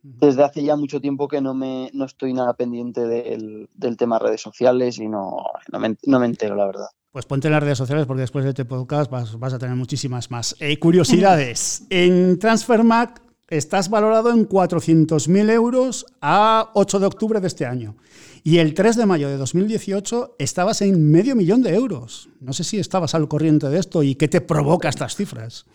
desde 0.02 0.44
hace 0.44 0.62
ya 0.62 0.76
mucho 0.76 1.00
tiempo 1.00 1.28
que 1.28 1.40
no 1.40 1.54
me 1.54 1.90
no 1.92 2.04
estoy 2.04 2.32
nada 2.32 2.54
pendiente 2.54 3.06
del, 3.06 3.68
del 3.74 3.96
tema 3.96 4.18
redes 4.18 4.40
sociales 4.40 4.98
y 4.98 5.08
no, 5.08 5.44
no, 5.72 5.78
me, 6.20 6.26
entero, 6.26 6.54
la 6.54 6.66
verdad. 6.66 6.86
Pues 7.10 7.26
ponte 7.26 7.48
en 7.48 7.52
las 7.52 7.62
redes 7.62 7.78
sociales 7.78 8.06
porque 8.06 8.20
después 8.20 8.44
de 8.44 8.50
este 8.50 8.64
podcast 8.64 9.10
vas, 9.10 9.52
a 9.52 9.58
tener 9.58 9.76
muchísimas 9.76 10.30
más. 10.30 10.54
Eh, 10.60 10.78
curiosidades. 10.78 11.86
en 11.90 12.38
Transfermarkt 12.38 13.28
estás 13.48 13.88
valorado 13.88 14.30
en 14.30 14.48
400.000 14.48 15.50
euros 15.50 16.06
a 16.20 16.70
8 16.74 17.00
de 17.00 17.06
octubre 17.06 17.40
de 17.40 17.46
este 17.46 17.66
año. 17.66 17.96
Y 18.44 18.58
el 18.58 18.74
3 18.74 18.96
de 18.96 19.06
mayo 19.06 19.28
de 19.28 19.36
2018 19.36 20.36
estabas 20.38 20.82
en 20.82 21.10
medio 21.10 21.34
millón 21.34 21.62
de 21.62 21.74
euros. 21.74 22.28
No 22.40 22.52
sé 22.52 22.64
si 22.64 22.78
estabas 22.78 23.14
al 23.14 23.28
corriente 23.28 23.68
de 23.68 23.78
esto 23.78 24.02
y 24.02 24.14
qué 24.14 24.28
te 24.28 24.40
provoca 24.40 24.88
estas 24.88 25.16
cifras. 25.16 25.66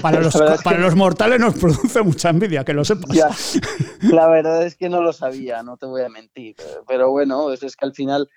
Para 0.00 0.20
los, 0.22 0.36
para 0.62 0.78
los 0.78 0.94
mortales 0.94 1.40
nos 1.40 1.54
produce 1.54 2.02
mucha 2.02 2.30
envidia, 2.30 2.64
que 2.64 2.72
lo 2.72 2.84
sepas. 2.84 3.10
la 4.02 4.28
verdad 4.28 4.64
es 4.64 4.76
que 4.76 4.88
no 4.88 5.02
lo 5.02 5.12
sabía, 5.12 5.62
no 5.62 5.76
te 5.76 5.86
voy 5.86 6.02
a 6.02 6.08
mentir. 6.08 6.56
Pero 6.86 7.10
bueno, 7.10 7.52
es, 7.52 7.62
es 7.62 7.76
que 7.76 7.84
al 7.84 7.94
final 7.94 8.28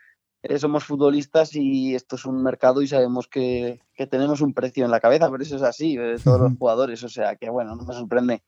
eh, 0.41 0.57
somos 0.57 0.85
futbolistas 0.85 1.55
y 1.55 1.95
esto 1.95 2.15
es 2.15 2.25
un 2.25 2.41
mercado 2.41 2.81
y 2.81 2.87
sabemos 2.87 3.27
que, 3.27 3.81
que, 3.93 4.07
tenemos 4.07 4.41
un 4.41 4.53
precio 4.53 4.85
en 4.85 4.91
la 4.91 4.99
cabeza, 4.99 5.29
pero 5.29 5.43
eso 5.43 5.55
es 5.55 5.63
así, 5.63 5.97
de 5.97 6.17
todos 6.19 6.39
los 6.39 6.57
jugadores. 6.57 7.03
O 7.03 7.09
sea 7.09 7.35
que 7.35 7.49
bueno, 7.49 7.75
no 7.75 7.83
me 7.83 7.93
sorprende. 7.93 8.41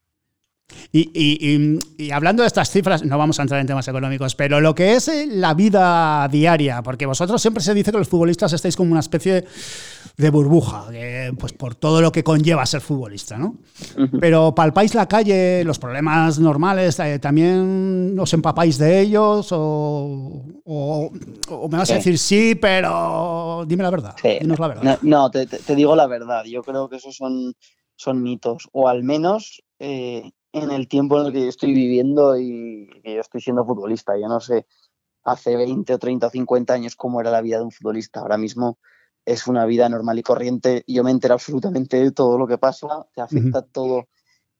Y, 0.91 2.11
hablando 2.11 2.43
de 2.43 2.47
estas 2.47 2.69
cifras, 2.69 3.03
no 3.03 3.17
vamos 3.17 3.39
a 3.39 3.43
entrar 3.43 3.61
en 3.61 3.67
temas 3.67 3.87
económicos, 3.87 4.35
pero 4.35 4.59
lo 4.59 4.75
que 4.75 4.93
es 4.95 5.07
eh, 5.07 5.27
la 5.29 5.53
vida 5.53 6.27
diaria, 6.29 6.81
porque 6.81 7.05
vosotros 7.05 7.41
siempre 7.41 7.63
se 7.63 7.73
dice 7.73 7.91
que 7.91 7.97
los 7.97 8.09
futbolistas 8.09 8.51
estáis 8.53 8.75
como 8.75 8.91
una 8.91 8.99
especie 8.99 9.45
de 10.17 10.29
burbuja, 10.29 10.85
pues 11.39 11.53
por 11.53 11.75
todo 11.75 12.01
lo 12.01 12.11
que 12.11 12.23
conlleva 12.23 12.65
ser 12.65 12.81
futbolista, 12.81 13.37
¿no? 13.37 13.55
Pero 14.19 14.53
palpáis 14.53 14.93
la 14.93 15.07
calle, 15.07 15.63
los 15.63 15.79
problemas 15.79 16.39
normales, 16.39 16.99
eh, 16.99 17.19
¿también 17.19 18.15
os 18.19 18.33
empapáis 18.33 18.77
de 18.77 19.01
ellos? 19.01 19.47
O, 19.51 20.43
me 21.69 21.77
vas 21.77 21.91
a 21.91 21.95
decir 21.95 22.17
sí, 22.17 22.55
pero 22.55 23.63
dime 23.67 23.83
la 23.83 23.89
verdad. 23.89 24.15
la 24.23 24.67
verdad. 24.67 24.99
No, 25.01 25.31
te, 25.31 25.47
digo 25.75 25.95
la 25.95 26.07
verdad. 26.07 26.43
Yo 26.45 26.61
creo 26.63 26.89
que 26.89 26.97
esos 26.97 27.15
son, 27.15 27.53
son 27.95 28.21
mitos, 28.21 28.67
o 28.71 28.87
al 28.87 29.03
menos. 29.03 29.63
Eh, 29.79 30.31
en 30.53 30.71
el 30.71 30.87
tiempo 30.87 31.19
en 31.19 31.27
el 31.27 31.33
que 31.33 31.41
yo 31.41 31.49
estoy 31.49 31.73
viviendo 31.73 32.37
y 32.37 32.89
que 33.03 33.15
yo 33.15 33.21
estoy 33.21 33.41
siendo 33.41 33.65
futbolista. 33.65 34.17
Yo 34.17 34.27
no 34.27 34.39
sé 34.39 34.65
hace 35.23 35.55
20 35.55 35.93
o 35.93 35.99
30 35.99 36.27
o 36.27 36.29
50 36.29 36.73
años 36.73 36.95
cómo 36.95 37.21
era 37.21 37.31
la 37.31 37.41
vida 37.41 37.57
de 37.57 37.63
un 37.63 37.71
futbolista. 37.71 38.21
Ahora 38.21 38.37
mismo 38.37 38.77
es 39.25 39.47
una 39.47 39.65
vida 39.65 39.87
normal 39.87 40.19
y 40.19 40.23
corriente. 40.23 40.83
Yo 40.87 41.03
me 41.03 41.11
entero 41.11 41.35
absolutamente 41.35 41.97
de 41.97 42.11
todo 42.11 42.37
lo 42.37 42.47
que 42.47 42.57
pasa, 42.57 43.05
te 43.13 43.21
afecta 43.21 43.61
todo 43.61 44.07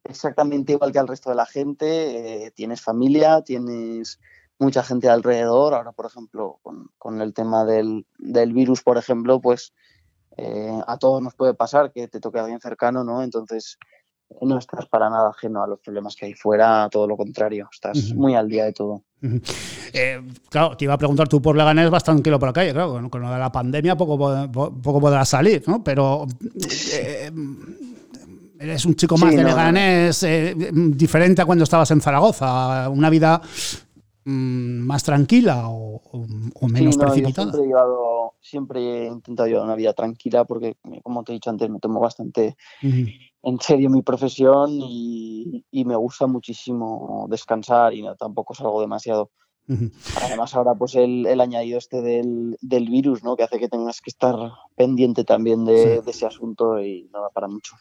exactamente 0.03 0.73
igual 0.73 0.91
que 0.91 0.99
al 0.99 1.07
resto 1.07 1.29
de 1.29 1.35
la 1.35 1.45
gente. 1.45 2.45
Eh, 2.45 2.51
tienes 2.51 2.81
familia, 2.81 3.41
tienes 3.41 4.19
mucha 4.59 4.83
gente 4.83 5.09
alrededor. 5.09 5.73
Ahora, 5.73 5.91
por 5.91 6.05
ejemplo, 6.05 6.59
con, 6.97 7.21
el 7.21 7.33
tema 7.33 7.65
del, 7.65 8.05
virus, 8.19 8.83
por 8.83 8.97
ejemplo, 8.97 9.41
pues 9.41 9.73
eh, 10.37 10.79
a 10.87 10.97
todos 10.97 11.21
nos 11.21 11.35
puede 11.35 11.53
pasar 11.53 11.91
que 11.91 12.07
te 12.07 12.19
toque 12.19 12.39
a 12.39 12.43
alguien 12.43 12.61
cercano, 12.61 13.03
¿no? 13.03 13.23
Entonces, 13.23 13.77
no 14.41 14.57
estás 14.57 14.85
para 14.87 15.09
nada 15.09 15.29
ajeno 15.29 15.63
a 15.63 15.67
los 15.67 15.79
problemas 15.79 16.15
que 16.15 16.25
hay 16.25 16.33
fuera, 16.33 16.87
todo 16.89 17.07
lo 17.07 17.17
contrario, 17.17 17.69
estás 17.71 18.13
muy 18.13 18.35
al 18.35 18.47
día 18.47 18.65
de 18.65 18.73
todo. 18.73 19.03
Eh, 19.93 20.21
claro, 20.49 20.75
te 20.75 20.85
iba 20.85 20.93
a 20.93 20.97
preguntar, 20.97 21.27
tú 21.27 21.41
por 21.41 21.55
Leganés 21.55 21.89
vas 21.89 22.03
tranquilo 22.03 22.39
por 22.39 22.49
la 22.49 22.53
calle, 22.53 22.73
claro, 22.73 23.09
con, 23.09 23.21
lo 23.21 23.29
de 23.29 23.37
la 23.37 23.51
pandemia 23.51 23.95
poco, 23.95 24.17
poco 24.51 24.99
podrás 24.99 25.29
salir, 25.29 25.63
¿no? 25.67 25.83
Pero 25.83 26.25
eh, 26.93 27.31
eres 28.59 28.85
un 28.85 28.95
chico 28.95 29.17
más 29.17 29.35
de 29.35 29.43
Leganés, 29.43 30.23
eh, 30.23 30.55
diferente 30.71 31.41
a 31.41 31.45
cuando 31.45 31.63
estabas 31.63 31.91
en 31.91 32.01
Zaragoza, 32.01 32.89
una 32.89 33.09
vida 33.09 33.41
mm, 34.25 34.79
más 34.79 35.03
tranquila 35.03 35.65
o, 35.67 36.01
menos 36.67 36.97
precipitada. 36.97 37.51
siempre, 37.51 37.69
he 37.69 38.41
siempre, 38.41 39.03
he 39.03 39.07
intentado 39.07 39.47
llevar 39.47 39.65
una 39.65 39.75
vida 39.75 39.93
tranquila 39.93 40.45
porque, 40.45 40.77
como 41.03 41.23
te 41.23 41.31
he 41.31 41.35
dicho 41.35 41.49
antes, 41.49 41.69
me 41.69 41.79
tomo 41.79 41.99
bastante 41.99 42.55
en 43.43 43.59
serio 43.59 43.89
mi 43.89 44.01
profesión 44.01 44.69
y, 44.71 45.63
me 45.71 45.95
gusta 45.95 46.27
muchísimo 46.27 47.27
descansar 47.29 47.93
y 47.93 48.01
no, 48.01 48.15
tampoco 48.15 48.53
salgo 48.53 48.81
demasiado. 48.81 49.31
Además 50.21 50.53
ahora 50.53 50.73
pues 50.75 50.95
el, 50.95 51.25
el 51.25 51.39
añadido 51.39 51.77
este 51.77 52.01
del, 52.01 52.57
del, 52.61 52.89
virus, 52.89 53.23
¿no? 53.23 53.37
Que 53.37 53.43
hace 53.43 53.57
que 53.57 53.69
tengas 53.69 54.01
que 54.01 54.09
estar 54.09 54.35
pendiente 54.75 55.23
también 55.23 55.63
de, 55.63 56.01
ese 56.05 56.25
asunto 56.25 56.81
y 56.81 57.09
no 57.13 57.21
da 57.21 57.29
para 57.29 57.47
mucho. 57.47 57.75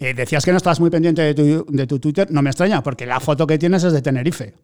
Eh, 0.00 0.14
decías 0.14 0.44
que 0.44 0.52
no 0.52 0.56
estás 0.56 0.80
muy 0.80 0.88
pendiente 0.88 1.20
de 1.20 1.34
tu, 1.34 1.66
de 1.70 1.86
tu 1.86 1.98
Twitter, 1.98 2.30
no 2.30 2.40
me 2.40 2.48
extraña, 2.48 2.82
porque 2.82 3.04
la 3.04 3.20
foto 3.20 3.46
que 3.46 3.58
tienes 3.58 3.84
es 3.84 3.92
de 3.92 4.00
Tenerife. 4.00 4.54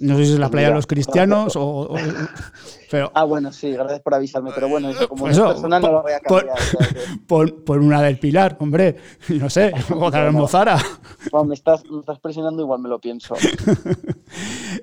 No 0.00 0.16
sé 0.16 0.26
si 0.26 0.32
es 0.34 0.38
la 0.38 0.48
playa 0.48 0.68
de 0.68 0.74
los 0.74 0.86
cristianos 0.86 1.54
o, 1.56 1.94
pero, 2.90 3.10
ah, 3.14 3.24
bueno, 3.24 3.52
sí, 3.52 3.72
gracias 3.72 4.00
por 4.00 4.14
avisarme, 4.14 4.50
pero 4.54 4.68
bueno, 4.68 4.90
eso 4.90 5.08
como 5.08 5.24
pues 5.24 5.38
personal 5.38 5.82
no 5.82 5.92
lo 5.92 6.02
voy 6.02 6.12
a 6.12 6.20
cambiar. 6.20 6.56
Por, 7.26 7.78
una 7.78 8.00
del 8.02 8.18
Pilar, 8.18 8.56
hombre, 8.60 8.96
no 9.28 9.50
sé, 9.50 9.72
o 9.90 10.10
de 10.10 10.18
la 10.18 10.30
Mozara. 10.30 10.78
me, 11.46 11.54
estás, 11.54 11.84
me 11.90 12.00
estás 12.00 12.18
presionando, 12.20 12.62
igual 12.62 12.80
me 12.80 12.88
lo 12.88 12.98
pienso. 12.98 13.34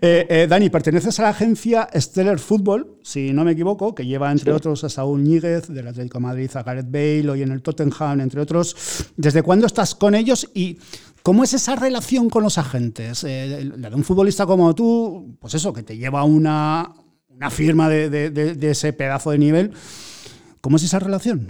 Eh, 0.01 0.28
eh, 0.30 0.47
Dani, 0.49 0.69
perteneces 0.69 1.19
a 1.19 1.23
la 1.23 1.30
agencia 1.30 1.88
Stellar 1.95 2.39
Football, 2.39 2.97
si 3.01 3.32
no 3.32 3.43
me 3.43 3.54
equivoco, 3.54 3.95
que 3.95 4.06
lleva 4.06 4.32
entre 4.32 4.51
otros 4.51 4.84
a 4.84 4.89
Saúl 4.89 5.23
Níguez 5.23 5.67
del 5.69 5.88
Atlético 5.88 6.17
de 6.17 6.23
Madrid, 6.23 6.51
a 6.54 6.63
Gareth 6.63 6.91
Bale, 6.91 7.30
hoy 7.30 7.41
en 7.41 7.51
el 7.51 7.62
Tottenham, 7.62 8.19
entre 8.19 8.41
otros. 8.41 9.12
¿Desde 9.15 9.41
cuándo 9.41 9.65
estás 9.65 9.95
con 9.95 10.13
ellos 10.13 10.49
y 10.54 10.78
¿Cómo 11.25 11.43
es 11.43 11.55
esa 11.55 11.75
relación 11.75 12.29
con 12.29 12.43
los 12.43 12.59
agentes? 12.59 13.23
Eh, 13.23 13.71
la 13.77 13.89
de 13.89 13.95
un 13.95 14.03
futbolista 14.03 14.45
como 14.45 14.75
tú, 14.75 15.35
pues 15.39 15.55
eso, 15.55 15.73
que 15.73 15.81
te 15.81 15.97
lleva 15.97 16.23
una, 16.23 16.93
una 17.29 17.49
firma 17.49 17.89
de, 17.89 18.59
ese 18.61 18.93
pedazo 18.93 19.31
de 19.31 19.39
nivel. 19.39 19.73
¿Cómo 20.61 20.77
es 20.77 20.83
esa 20.83 20.99
relación? 20.99 21.47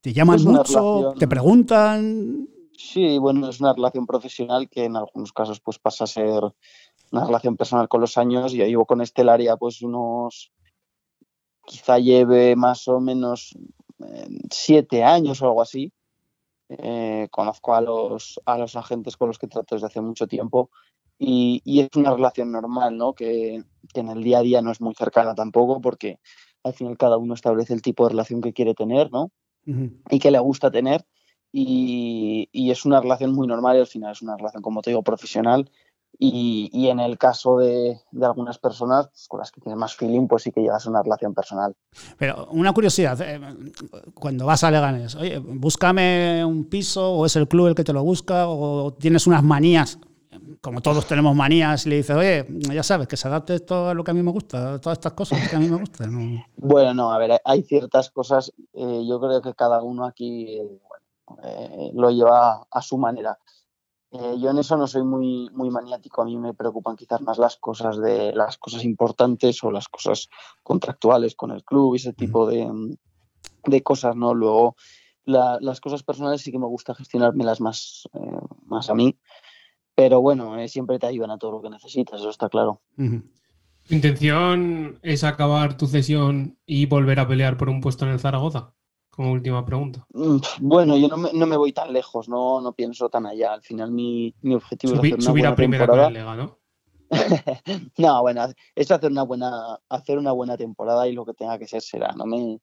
¿Te, 0.00 0.12
llaman 0.12 0.40
mucho? 0.44 1.14
¿Te 1.18 1.26
preguntan? 1.26 2.46
Sí, 2.76 3.18
bueno, 3.18 3.48
es 3.48 3.58
una 3.58 3.72
relación 3.72 4.06
profesional 4.06 4.68
que 4.68 4.84
en 4.84 4.94
algunos 4.98 5.32
casos 5.32 5.58
pues 5.58 5.80
pasa 5.80 6.04
a 6.04 6.06
ser 6.06 6.44
una 7.10 7.26
relación 7.26 7.56
personal 7.56 7.88
con 7.88 8.02
los 8.02 8.16
años. 8.16 8.52
Yo 8.52 8.66
llevo 8.66 8.86
con 8.86 9.00
Estelaria 9.00 9.56
pues 9.56 9.82
unos, 9.82 10.52
quizá 11.66 11.98
lleve 11.98 12.54
más 12.54 12.86
o 12.86 13.00
menos 13.00 13.58
eh, 13.98 14.28
siete 14.48 15.02
años 15.02 15.42
o 15.42 15.46
algo 15.46 15.60
así. 15.60 15.92
Eh, 16.78 17.28
conozco 17.30 17.74
a 17.74 17.80
los, 17.80 18.40
a 18.44 18.58
los 18.58 18.76
agentes 18.76 19.16
con 19.16 19.28
los 19.28 19.38
que 19.38 19.48
trato 19.48 19.74
desde 19.74 19.86
hace 19.86 20.00
mucho 20.00 20.26
tiempo 20.26 20.70
y, 21.18 21.62
es 21.80 21.88
una 21.96 22.14
relación 22.14 22.50
normal, 22.52 22.96
¿no? 22.96 23.14
Que, 23.14 23.62
en 23.94 24.08
el 24.08 24.22
día 24.22 24.38
a 24.38 24.42
día 24.42 24.62
no 24.62 24.72
es 24.72 24.80
muy 24.80 24.94
cercana 24.94 25.34
tampoco 25.34 25.80
porque 25.80 26.18
al 26.62 26.74
final 26.74 26.96
cada 26.98 27.16
uno 27.16 27.34
establece 27.34 27.74
el 27.74 27.82
tipo 27.82 28.04
de 28.04 28.10
relación 28.10 28.40
que 28.40 28.52
quiere 28.52 28.74
tener, 28.74 29.10
¿no? 29.12 29.30
Y 30.10 30.18
que 30.18 30.30
le 30.30 30.38
gusta 30.40 30.70
tener 30.70 31.06
y, 31.52 32.48
y, 32.52 32.70
es 32.70 32.84
una 32.84 33.00
relación 33.00 33.32
muy 33.32 33.46
normal 33.46 33.76
y 33.76 33.80
al 33.80 33.86
final 33.86 34.12
es 34.12 34.22
una 34.22 34.36
relación, 34.36 34.62
como 34.62 34.82
te 34.82 34.90
digo, 34.90 35.02
profesional 35.02 35.70
y, 36.18 36.88
en 36.88 37.00
el 37.00 37.18
caso 37.18 37.58
de, 37.58 38.00
algunas 38.22 38.58
personas 38.58 39.08
pues, 39.08 39.28
con 39.28 39.40
las 39.40 39.50
que 39.50 39.60
tienes 39.60 39.78
más 39.78 39.94
feeling, 39.94 40.26
pues 40.26 40.44
sí 40.44 40.52
que 40.52 40.60
llegas 40.60 40.86
a 40.86 40.90
una 40.90 41.02
relación 41.02 41.34
personal. 41.34 41.74
Pero 42.18 42.46
una 42.50 42.72
curiosidad, 42.72 43.20
eh, 43.20 43.40
cuando 44.14 44.46
vas 44.46 44.64
a 44.64 44.70
Leganés, 44.70 45.14
oye, 45.16 45.38
búscame 45.38 46.44
un 46.44 46.64
piso 46.64 47.12
o 47.12 47.26
es 47.26 47.36
el 47.36 47.48
club 47.48 47.68
el 47.68 47.74
que 47.74 47.84
te 47.84 47.92
lo 47.92 48.02
busca 48.02 48.48
o 48.48 48.92
tienes 48.94 49.26
unas 49.26 49.42
manías 49.42 49.98
como 50.60 50.80
todos 50.80 51.06
tenemos 51.06 51.34
manías, 51.34 51.86
y 51.86 51.90
le 51.90 51.96
dices, 51.96 52.16
oye, 52.16 52.46
ya 52.72 52.82
sabes, 52.82 53.06
que 53.06 53.16
se 53.16 53.28
adapte 53.28 53.54
esto 53.54 53.88
a 53.88 53.94
lo 53.94 54.02
que 54.02 54.10
a 54.10 54.14
mí 54.14 54.22
me 54.22 54.30
gusta, 54.30 54.80
todas 54.80 54.98
estas 54.98 55.12
cosas 55.12 55.48
que 55.48 55.56
a 55.56 55.58
mí 55.58 55.68
me 55.68 55.76
gustan. 55.76 56.44
Bueno, 56.56 56.94
no, 56.94 57.12
a 57.12 57.18
ver, 57.18 57.40
hay 57.44 57.62
ciertas 57.62 58.10
cosas, 58.10 58.52
eh, 58.72 59.04
yo 59.06 59.20
creo 59.20 59.42
que 59.42 59.54
cada 59.54 59.82
uno 59.82 60.04
aquí 60.06 60.58
eh, 61.42 61.90
lo 61.94 62.10
lleva 62.10 62.66
a 62.70 62.82
su 62.82 62.98
manera. 62.98 63.38
Eh, 64.14 64.36
yo 64.38 64.50
en 64.50 64.58
eso 64.58 64.76
no 64.76 64.86
soy 64.86 65.02
muy, 65.02 65.50
muy 65.52 65.70
maniático, 65.70 66.22
a 66.22 66.24
mí 66.24 66.36
me 66.36 66.54
preocupan 66.54 66.94
quizás 66.94 67.20
más 67.20 67.36
las 67.36 67.56
cosas 67.56 67.98
de 67.98 68.32
las 68.32 68.58
cosas 68.58 68.84
importantes 68.84 69.64
o 69.64 69.72
las 69.72 69.88
cosas 69.88 70.28
contractuales 70.62 71.34
con 71.34 71.50
el 71.50 71.64
club 71.64 71.94
y 71.94 71.96
ese 71.96 72.12
tipo 72.12 72.46
de, 72.46 72.96
de 73.64 73.82
cosas, 73.82 74.14
¿no? 74.14 74.32
Luego, 74.32 74.76
las 75.24 75.80
cosas 75.80 76.04
personales 76.04 76.42
sí 76.42 76.52
que 76.52 76.60
me 76.60 76.66
gusta 76.66 76.94
gestionármelas 76.94 77.60
más, 77.60 78.08
eh, 78.14 78.38
más 78.66 78.88
a 78.88 78.94
mí, 78.94 79.18
pero 79.96 80.20
bueno, 80.20 80.60
eh, 80.60 80.68
siempre 80.68 81.00
te 81.00 81.08
ayudan 81.08 81.32
a 81.32 81.38
todo 81.38 81.50
lo 81.50 81.62
que 81.62 81.70
necesitas, 81.70 82.20
eso 82.20 82.30
está 82.30 82.48
claro. 82.48 82.82
¿Tu 82.96 83.94
intención 83.94 85.00
es 85.02 85.24
acabar 85.24 85.76
tu 85.76 85.88
cesión 85.88 86.56
y 86.66 86.86
volver 86.86 87.18
a 87.18 87.26
pelear 87.26 87.56
por 87.56 87.68
un 87.68 87.80
puesto 87.80 88.04
en 88.04 88.12
el 88.12 88.20
Zaragoza? 88.20 88.74
Como 89.14 89.32
última 89.32 89.64
pregunta. 89.64 90.06
Mm, 90.12 90.36
bueno, 90.60 90.96
yo 90.96 91.08
no 91.08 91.16
me, 91.16 91.32
no 91.32 91.46
me 91.46 91.56
voy 91.56 91.72
tan 91.72 91.92
lejos, 91.92 92.28
no, 92.28 92.60
no 92.60 92.72
pienso 92.72 93.08
tan 93.08 93.26
allá. 93.26 93.52
Al 93.52 93.62
final 93.62 93.90
mi, 93.90 94.34
mi 94.42 94.54
objetivo 94.54 94.94
es 94.94 94.98
hacer 94.98 95.14
una 95.14 95.22
subir 95.22 95.42
buena 95.42 95.48
a 95.50 95.56
primera 95.56 95.84
temporada. 95.86 96.10
Liga, 96.10 96.36
¿no? 96.36 96.58
no, 97.98 98.22
bueno, 98.22 98.46
es 98.74 98.90
hacer 98.90 99.10
una 99.10 99.22
buena, 99.22 99.78
hacer 99.88 100.18
una 100.18 100.32
buena 100.32 100.56
temporada 100.56 101.06
y 101.08 101.12
lo 101.12 101.24
que 101.24 101.34
tenga 101.34 101.58
que 101.58 101.66
ser 101.66 101.82
será. 101.82 102.12
No 102.16 102.26
me, 102.26 102.60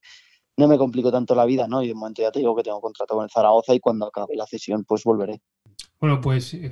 no 0.56 0.68
me 0.68 0.78
complico 0.78 1.10
tanto 1.10 1.34
la 1.34 1.44
vida, 1.44 1.66
¿no? 1.66 1.82
Y 1.82 1.88
de 1.88 1.94
momento 1.94 2.22
ya 2.22 2.30
te 2.30 2.40
digo 2.40 2.54
que 2.54 2.62
tengo 2.62 2.80
contrato 2.80 3.14
con 3.14 3.24
el 3.24 3.30
Zaragoza 3.30 3.74
y 3.74 3.80
cuando 3.80 4.06
acabe 4.06 4.36
la 4.36 4.46
cesión, 4.46 4.84
pues 4.84 5.04
volveré. 5.04 5.40
Bueno, 6.00 6.20
pues 6.20 6.52
eh, 6.54 6.70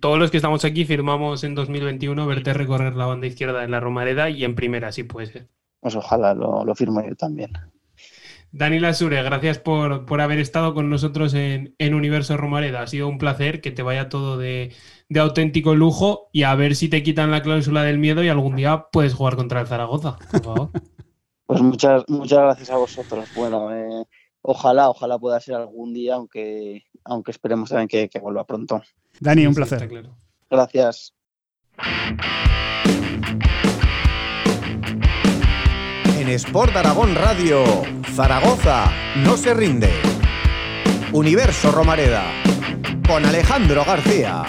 todos 0.00 0.18
los 0.18 0.30
que 0.30 0.38
estamos 0.38 0.64
aquí 0.64 0.84
firmamos 0.84 1.44
en 1.44 1.54
2021 1.54 2.26
verte 2.26 2.54
recorrer 2.54 2.94
la 2.94 3.06
banda 3.06 3.26
izquierda 3.26 3.60
de 3.60 3.68
la 3.68 3.80
Romareda 3.80 4.30
y 4.30 4.44
en 4.44 4.54
primera, 4.54 4.92
sí 4.92 5.02
puede 5.02 5.26
ser. 5.26 5.48
Pues 5.80 5.94
ojalá 5.96 6.34
lo, 6.34 6.64
lo 6.64 6.74
firmo 6.74 7.02
yo 7.06 7.14
también. 7.14 7.50
Dani 8.52 8.78
Lasure, 8.78 9.22
gracias 9.22 9.58
por, 9.58 10.06
por, 10.06 10.20
haber 10.20 10.38
estado 10.38 10.74
con 10.74 10.88
nosotros 10.88 11.34
en, 11.34 11.74
en, 11.78 11.94
Universo 11.94 12.36
Romareda. 12.36 12.82
Ha 12.82 12.86
sido 12.86 13.08
un 13.08 13.18
placer 13.18 13.60
que 13.60 13.70
te 13.70 13.82
vaya 13.82 14.08
todo 14.08 14.38
de, 14.38 14.72
de, 15.08 15.20
auténtico 15.20 15.74
lujo 15.74 16.30
y 16.32 16.44
a 16.44 16.54
ver 16.54 16.74
si 16.74 16.88
te 16.88 17.02
quitan 17.02 17.30
la 17.30 17.42
cláusula 17.42 17.82
del 17.82 17.98
miedo 17.98 18.22
y 18.22 18.28
algún 18.28 18.56
día 18.56 18.86
puedes 18.90 19.14
jugar 19.14 19.36
contra 19.36 19.60
el 19.60 19.66
Zaragoza, 19.66 20.16
por 20.30 20.42
favor. 20.42 20.70
Pues 21.48 21.62
muchas, 21.62 22.04
muchas 22.08 22.40
gracias 22.40 22.68
a 22.68 22.76
vosotros. 22.76 23.26
Bueno, 23.34 23.74
eh, 23.74 24.04
ojalá, 24.42 24.90
ojalá 24.90 25.18
pueda 25.18 25.40
ser 25.40 25.54
algún 25.54 25.94
día, 25.94 26.16
aunque, 26.16 26.84
aunque 27.04 27.30
esperemos 27.30 27.70
también 27.70 27.88
que, 27.88 28.10
que 28.10 28.18
vuelva 28.18 28.44
pronto. 28.44 28.82
Dani, 29.18 29.46
un 29.46 29.54
placer. 29.54 29.80
Sí, 29.80 29.88
claro. 29.88 30.14
Gracias. 30.50 31.14
Sport 36.34 36.76
Aragón 36.76 37.14
Radio, 37.14 37.64
Zaragoza 38.14 38.92
no 39.16 39.36
se 39.36 39.54
rinde. 39.54 39.90
Universo 41.12 41.72
Romareda, 41.72 42.24
con 43.06 43.24
Alejandro 43.24 43.82
García. 43.84 44.44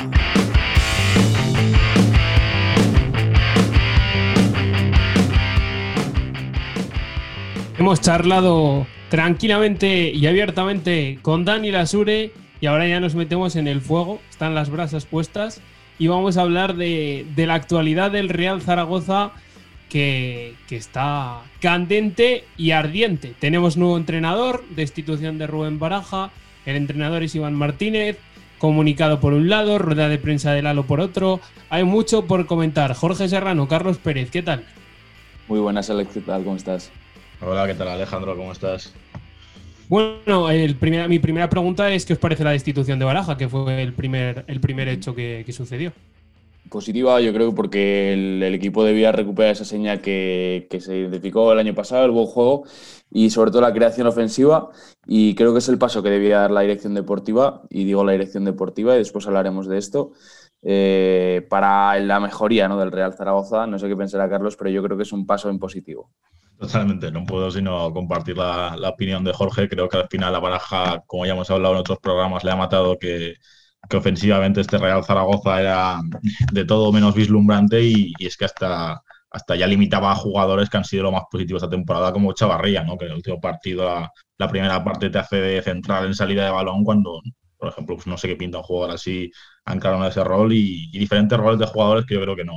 Hemos 7.78 8.02
charlado 8.02 8.86
tranquilamente 9.10 10.12
y 10.12 10.28
abiertamente 10.28 11.20
con 11.22 11.46
Dani 11.46 11.72
Lasure 11.72 12.34
y 12.60 12.66
ahora 12.66 12.88
ya 12.88 13.00
nos 13.00 13.16
metemos 13.16 13.56
en 13.56 13.68
el 13.70 13.80
fuego, 13.80 14.20
están 14.30 14.54
las 14.54 14.70
brasas 14.70 15.06
puestas 15.06 15.62
y 15.98 16.08
vamos 16.08 16.36
a 16.36 16.42
hablar 16.42 16.76
de 16.76 17.26
la 17.38 17.54
actualidad 17.54 18.12
del 18.12 18.28
Real 18.28 18.62
Zaragoza 18.62 19.32
que, 19.90 20.56
que, 20.68 20.78
está 20.78 21.42
candente 21.60 22.46
y 22.58 22.72
ardiente. 22.72 23.34
Tenemos 23.40 23.76
nuevo 23.76 23.98
entrenador, 23.98 24.64
destitución 24.70 25.38
de 25.38 25.48
Rubén 25.48 25.80
Baraja, 25.80 26.32
el 26.66 26.76
entrenador 26.76 27.24
es 27.24 27.36
Iván 27.36 27.56
Martínez, 27.56 28.18
comunicado 28.60 29.20
por 29.20 29.34
un 29.34 29.50
lado, 29.50 29.80
rueda 29.80 30.10
de 30.10 30.20
prensa 30.20 30.52
de 30.52 30.62
Lalo 30.62 30.84
por 30.84 31.00
otro. 31.00 31.40
Hay 31.70 31.84
mucho 31.84 32.26
por 32.26 32.46
comentar. 32.46 32.94
Jorge 32.94 33.28
Serrano, 33.28 33.68
Carlos 33.68 33.98
Pérez, 33.98 34.30
¿qué 34.30 34.44
tal? 34.44 34.64
Muy 35.48 35.60
buenas, 35.60 35.90
Alex, 35.90 36.14
¿qué 36.14 36.22
tal? 36.22 36.44
¿Cómo 36.44 36.58
estás? 36.58 36.92
Hola, 37.42 37.66
¿qué 37.66 37.74
tal 37.74 37.88
Alejandro? 37.88 38.36
¿Cómo 38.36 38.52
estás? 38.52 38.94
Bueno, 39.88 40.52
el 40.52 40.76
primer, 40.76 41.10
mi 41.10 41.18
primera 41.18 41.50
pregunta 41.50 41.92
es 41.92 42.06
¿qué 42.06 42.14
os 42.14 42.20
parece 42.20 42.44
la 42.44 42.52
destitución 42.52 43.00
de 43.00 43.06
Baraja, 43.06 43.38
que 43.38 43.50
fue 43.50 43.82
el 43.82 43.94
primer, 43.94 44.44
el 44.46 44.60
primer 44.60 44.88
hecho 44.88 45.16
que, 45.16 45.42
que 45.46 45.54
sucedió? 45.54 45.94
Positiva, 46.70 47.20
yo 47.20 47.34
creo, 47.34 47.56
porque 47.56 48.14
el, 48.14 48.44
equipo 48.54 48.84
debía 48.84 49.12
recuperar 49.12 49.54
esa 49.54 49.66
seña 49.66 50.02
que, 50.02 50.68
que, 50.70 50.80
se 50.80 50.98
identificó 50.98 51.52
el 51.52 51.60
año 51.60 51.74
pasado, 51.74 52.06
el 52.06 52.12
buen 52.12 52.28
juego 52.28 52.64
y 53.12 53.32
sobre 53.32 53.52
todo 53.52 53.62
la 53.62 53.74
creación 53.74 54.08
ofensiva. 54.08 54.70
Y 55.08 55.34
creo 55.36 55.54
que 55.54 55.60
es 55.60 55.70
el 55.70 55.80
paso 55.80 56.04
que 56.04 56.10
debía 56.10 56.40
dar 56.40 56.52
la 56.52 56.62
dirección 56.62 56.94
deportiva, 56.94 57.64
y 57.70 57.84
digo 57.86 58.04
la 58.04 58.12
dirección 58.12 58.46
deportiva, 58.46 58.96
y 58.96 59.00
después 59.00 59.26
hablaremos 59.26 59.68
de 59.68 59.78
esto, 59.80 60.12
eh, 60.62 61.48
para 61.50 61.98
la 62.00 62.20
mejoría 62.20 62.68
¿no? 62.68 62.78
del 62.78 62.92
Real 62.92 63.14
Zaragoza. 63.14 63.66
No 63.66 63.80
sé 63.80 63.88
qué 63.88 63.96
pensará 63.96 64.30
Carlos, 64.30 64.56
pero 64.56 64.70
yo 64.70 64.84
creo 64.84 64.98
que 64.98 65.04
es 65.04 65.12
un 65.14 65.26
paso 65.26 65.50
en 65.50 65.58
positivo. 65.58 66.12
Totalmente, 66.60 67.10
no 67.10 67.26
puedo 67.26 67.50
sino 67.50 67.92
compartir 67.94 68.38
la, 68.38 68.76
la, 68.78 68.90
opinión 68.90 69.24
de 69.24 69.32
Jorge. 69.32 69.70
Creo 69.70 69.88
que 69.88 69.98
al 69.98 70.10
final 70.10 70.34
la 70.34 70.40
baraja, 70.40 71.02
como 71.08 71.26
ya 71.26 71.32
hemos 71.32 71.50
hablado 71.50 71.76
en 71.76 71.80
otros 71.80 72.00
programas, 72.00 72.44
le 72.44 72.52
ha 72.52 72.58
matado 72.58 73.00
que, 73.00 73.36
que 73.88 73.98
ofensivamente 73.98 74.62
este 74.62 74.78
Real 74.78 75.04
Zaragoza 75.04 75.60
era 75.60 76.00
de 76.52 76.66
todo 76.66 76.92
menos 76.92 77.16
vislumbrante 77.16 77.82
y, 77.84 78.14
es 78.20 78.36
que 78.38 78.46
hasta, 78.46 79.02
hasta 79.32 79.56
ya 79.56 79.68
limitaba 79.68 80.12
a 80.12 80.16
jugadores 80.16 80.70
que 80.70 80.78
han 80.78 80.86
sido 80.86 81.04
lo 81.04 81.12
más 81.12 81.24
positivos 81.32 81.64
esta 81.64 81.72
temporada, 81.72 82.12
como 82.12 82.34
Chavarría, 82.34 82.84
¿no? 82.84 82.98
que 82.98 83.06
en 83.06 83.12
el 83.12 83.18
último 83.18 83.40
partido, 83.40 84.10
la, 84.38 84.48
primera 84.50 84.84
parte 84.84 85.10
te 85.10 85.20
hace 85.20 85.38
de 85.38 85.62
central 85.62 86.06
en 86.06 86.16
salida 86.16 86.46
de 86.46 86.52
balón 86.52 86.84
cuando, 86.84 87.22
por 87.58 87.70
ejemplo, 87.70 87.96
pues 87.96 88.08
no 88.08 88.18
sé 88.18 88.28
qué 88.28 88.36
pinta 88.36 88.58
un 88.58 88.64
jugador 88.64 88.96
así, 88.96 89.32
anclaron 89.66 90.04
ese 90.06 90.24
rol 90.24 90.52
y, 90.54 90.92
diferentes 90.92 91.38
roles 91.38 91.60
de 91.60 91.68
jugadores 91.68 92.06
que 92.06 92.16
yo 92.16 92.22
creo 92.22 92.36
que 92.36 92.46
no, 92.46 92.56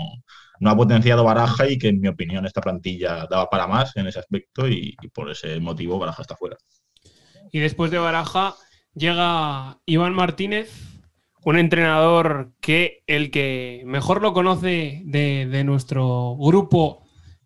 no 0.61 0.71
ha 0.71 0.77
potenciado 0.77 1.25
Baraja 1.25 1.69
y 1.69 1.79
que 1.79 1.89
en 1.89 2.01
mi 2.01 2.09
opinión 2.09 2.47
esta 2.47 2.61
plantilla 2.61 3.27
daba 3.29 3.49
para 3.49 3.67
más 3.67 3.97
en 3.97 4.07
ese 4.07 4.19
aspecto 4.19 4.69
y, 4.69 4.97
por 5.15 5.31
ese 5.31 5.61
motivo 5.61 5.99
Baraja 5.99 6.23
está 6.23 6.37
fuera. 6.37 6.57
Y 7.51 7.61
después 7.61 7.91
de 7.91 7.99
Baraja 7.99 8.55
llega 8.95 9.79
Iván 9.87 10.15
Martínez, 10.15 10.92
un 11.45 11.59
entrenador 11.59 12.53
que 12.61 13.03
el 13.07 13.31
que 13.31 13.83
mejor 13.85 14.23
lo 14.23 14.33
conoce 14.33 15.03
de, 15.05 15.63
nuestro 15.65 16.37
grupo 16.37 17.03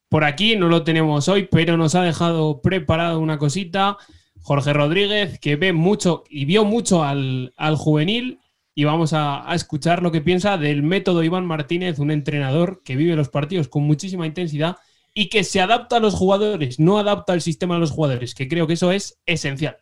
por 0.08 0.24
aquí, 0.24 0.56
no 0.56 0.68
lo 0.68 0.84
tenemos 0.84 1.28
hoy, 1.28 1.48
pero 1.50 1.76
nos 1.76 1.94
ha 1.94 2.02
dejado 2.02 2.60
preparado 2.62 3.18
una 3.18 3.38
cosita. 3.38 3.96
Jorge 4.40 4.72
Rodríguez, 4.72 5.40
que 5.40 5.56
ve 5.56 5.72
mucho 5.72 6.22
y 6.30 6.44
vio 6.44 6.64
mucho 6.64 7.02
al, 7.02 7.52
al 7.56 7.76
juvenil 7.76 8.38
y 8.74 8.84
vamos 8.84 9.12
a, 9.12 9.50
a, 9.50 9.54
escuchar 9.54 10.02
lo 10.02 10.12
que 10.12 10.20
piensa 10.20 10.56
del 10.58 10.82
método 10.82 11.24
Iván 11.24 11.46
Martínez, 11.46 11.98
un 11.98 12.10
entrenador 12.10 12.82
que 12.84 12.94
vive 12.94 13.16
los 13.16 13.28
partidos 13.28 13.68
con 13.68 13.82
muchísima 13.82 14.26
intensidad 14.26 14.76
y 15.14 15.30
que 15.30 15.42
se 15.42 15.60
adapta 15.60 15.96
a 15.96 16.00
los 16.00 16.14
jugadores, 16.14 16.78
no 16.78 16.98
adapta 16.98 17.32
el 17.32 17.40
sistema 17.40 17.76
a 17.76 17.78
los 17.78 17.90
jugadores, 17.90 18.34
que 18.34 18.46
creo 18.46 18.66
que 18.66 18.74
eso 18.74 18.92
es 18.92 19.18
esencial. 19.24 19.78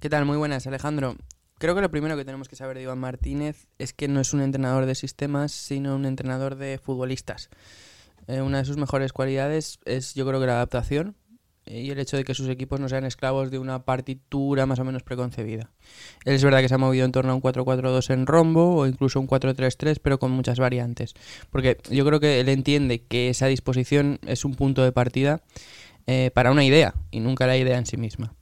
¿Qué 0.00 0.10
tal? 0.10 0.24
Muy 0.26 0.36
buenas, 0.36 0.66
Alejandro. 0.66 1.16
Creo 1.58 1.74
que 1.74 1.80
lo 1.80 1.90
primero 1.90 2.16
que 2.16 2.24
tenemos 2.24 2.48
que 2.48 2.56
saber 2.56 2.76
de 2.76 2.84
Iván 2.84 2.98
Martínez 2.98 3.66
es 3.78 3.92
que 3.92 4.08
no 4.08 4.20
es 4.20 4.32
un 4.32 4.40
entrenador 4.40 4.86
de 4.86 4.94
sistemas, 4.94 5.52
sino 5.52 5.96
un 5.96 6.06
entrenador 6.06 6.56
de 6.56 6.78
futbolistas. 6.78 7.50
Eh, 8.28 8.42
una 8.42 8.58
de 8.58 8.64
sus 8.64 8.76
mejores 8.76 9.12
cualidades 9.12 9.78
es 9.84 10.14
yo 10.14 10.26
creo 10.26 10.40
que 10.40 10.46
la 10.46 10.54
adaptación, 10.54 11.16
y 11.70 11.90
el 11.90 11.98
hecho 11.98 12.16
de 12.16 12.24
que 12.24 12.34
sus 12.34 12.48
equipos 12.48 12.80
no 12.80 12.88
sean 12.88 13.04
esclavos 13.04 13.50
de 13.50 13.58
una 13.58 13.84
partitura 13.84 14.66
más 14.66 14.78
o 14.78 14.84
menos 14.84 15.02
preconcebida. 15.02 15.70
Él 16.24 16.34
es 16.34 16.44
verdad 16.44 16.60
que 16.60 16.68
se 16.68 16.74
ha 16.74 16.78
movido 16.78 17.04
en 17.04 17.12
torno 17.12 17.32
a 17.32 17.34
un 17.34 17.42
4-4-2 17.42 18.10
en 18.10 18.26
rombo 18.26 18.76
o 18.76 18.86
incluso 18.86 19.20
un 19.20 19.28
4-3-3, 19.28 19.98
pero 20.02 20.18
con 20.18 20.30
muchas 20.30 20.58
variantes. 20.58 21.14
Porque 21.50 21.78
yo 21.90 22.04
creo 22.06 22.20
que 22.20 22.40
él 22.40 22.48
entiende 22.48 23.02
que 23.02 23.28
esa 23.28 23.46
disposición 23.46 24.18
es 24.26 24.44
un 24.44 24.54
punto 24.54 24.82
de 24.82 24.92
partida 24.92 25.42
eh, 26.06 26.30
para 26.32 26.50
una 26.50 26.64
idea 26.64 26.94
y 27.10 27.20
nunca 27.20 27.46
la 27.46 27.56
idea 27.56 27.78
en 27.78 27.86
sí 27.86 27.96
misma. 27.96 28.34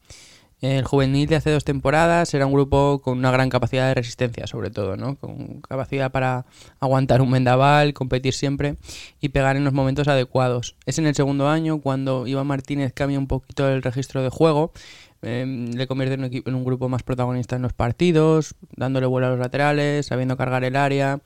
El 0.62 0.84
juvenil 0.84 1.28
de 1.28 1.36
hace 1.36 1.50
dos 1.50 1.64
temporadas 1.64 2.32
era 2.32 2.46
un 2.46 2.52
grupo 2.52 3.02
con 3.02 3.18
una 3.18 3.30
gran 3.30 3.50
capacidad 3.50 3.88
de 3.88 3.94
resistencia, 3.94 4.46
sobre 4.46 4.70
todo, 4.70 4.96
¿no? 4.96 5.16
Con 5.16 5.60
capacidad 5.60 6.10
para 6.10 6.46
aguantar 6.80 7.20
un 7.20 7.30
vendaval, 7.30 7.92
competir 7.92 8.32
siempre 8.32 8.76
y 9.20 9.28
pegar 9.28 9.56
en 9.56 9.64
los 9.64 9.74
momentos 9.74 10.08
adecuados. 10.08 10.74
Es 10.86 10.98
en 10.98 11.06
el 11.06 11.14
segundo 11.14 11.48
año 11.48 11.82
cuando 11.82 12.26
Iván 12.26 12.46
Martínez 12.46 12.94
cambia 12.94 13.18
un 13.18 13.26
poquito 13.26 13.68
el 13.68 13.82
registro 13.82 14.22
de 14.22 14.30
juego, 14.30 14.72
Em, 15.22 15.72
le 15.72 15.86
convierte 15.86 16.14
en 16.14 16.24
un, 16.24 16.42
en 16.46 16.54
un, 16.54 16.64
grupo 16.64 16.88
más 16.88 17.02
protagonista 17.02 17.56
en 17.56 17.62
los 17.62 17.72
partidos, 17.72 18.54
dándole 18.76 19.06
vuelo 19.06 19.28
a 19.28 19.30
los 19.30 19.38
laterales, 19.38 20.06
sabiendo 20.06 20.36
cargar 20.36 20.62
el 20.64 20.76
área, 20.76 21.20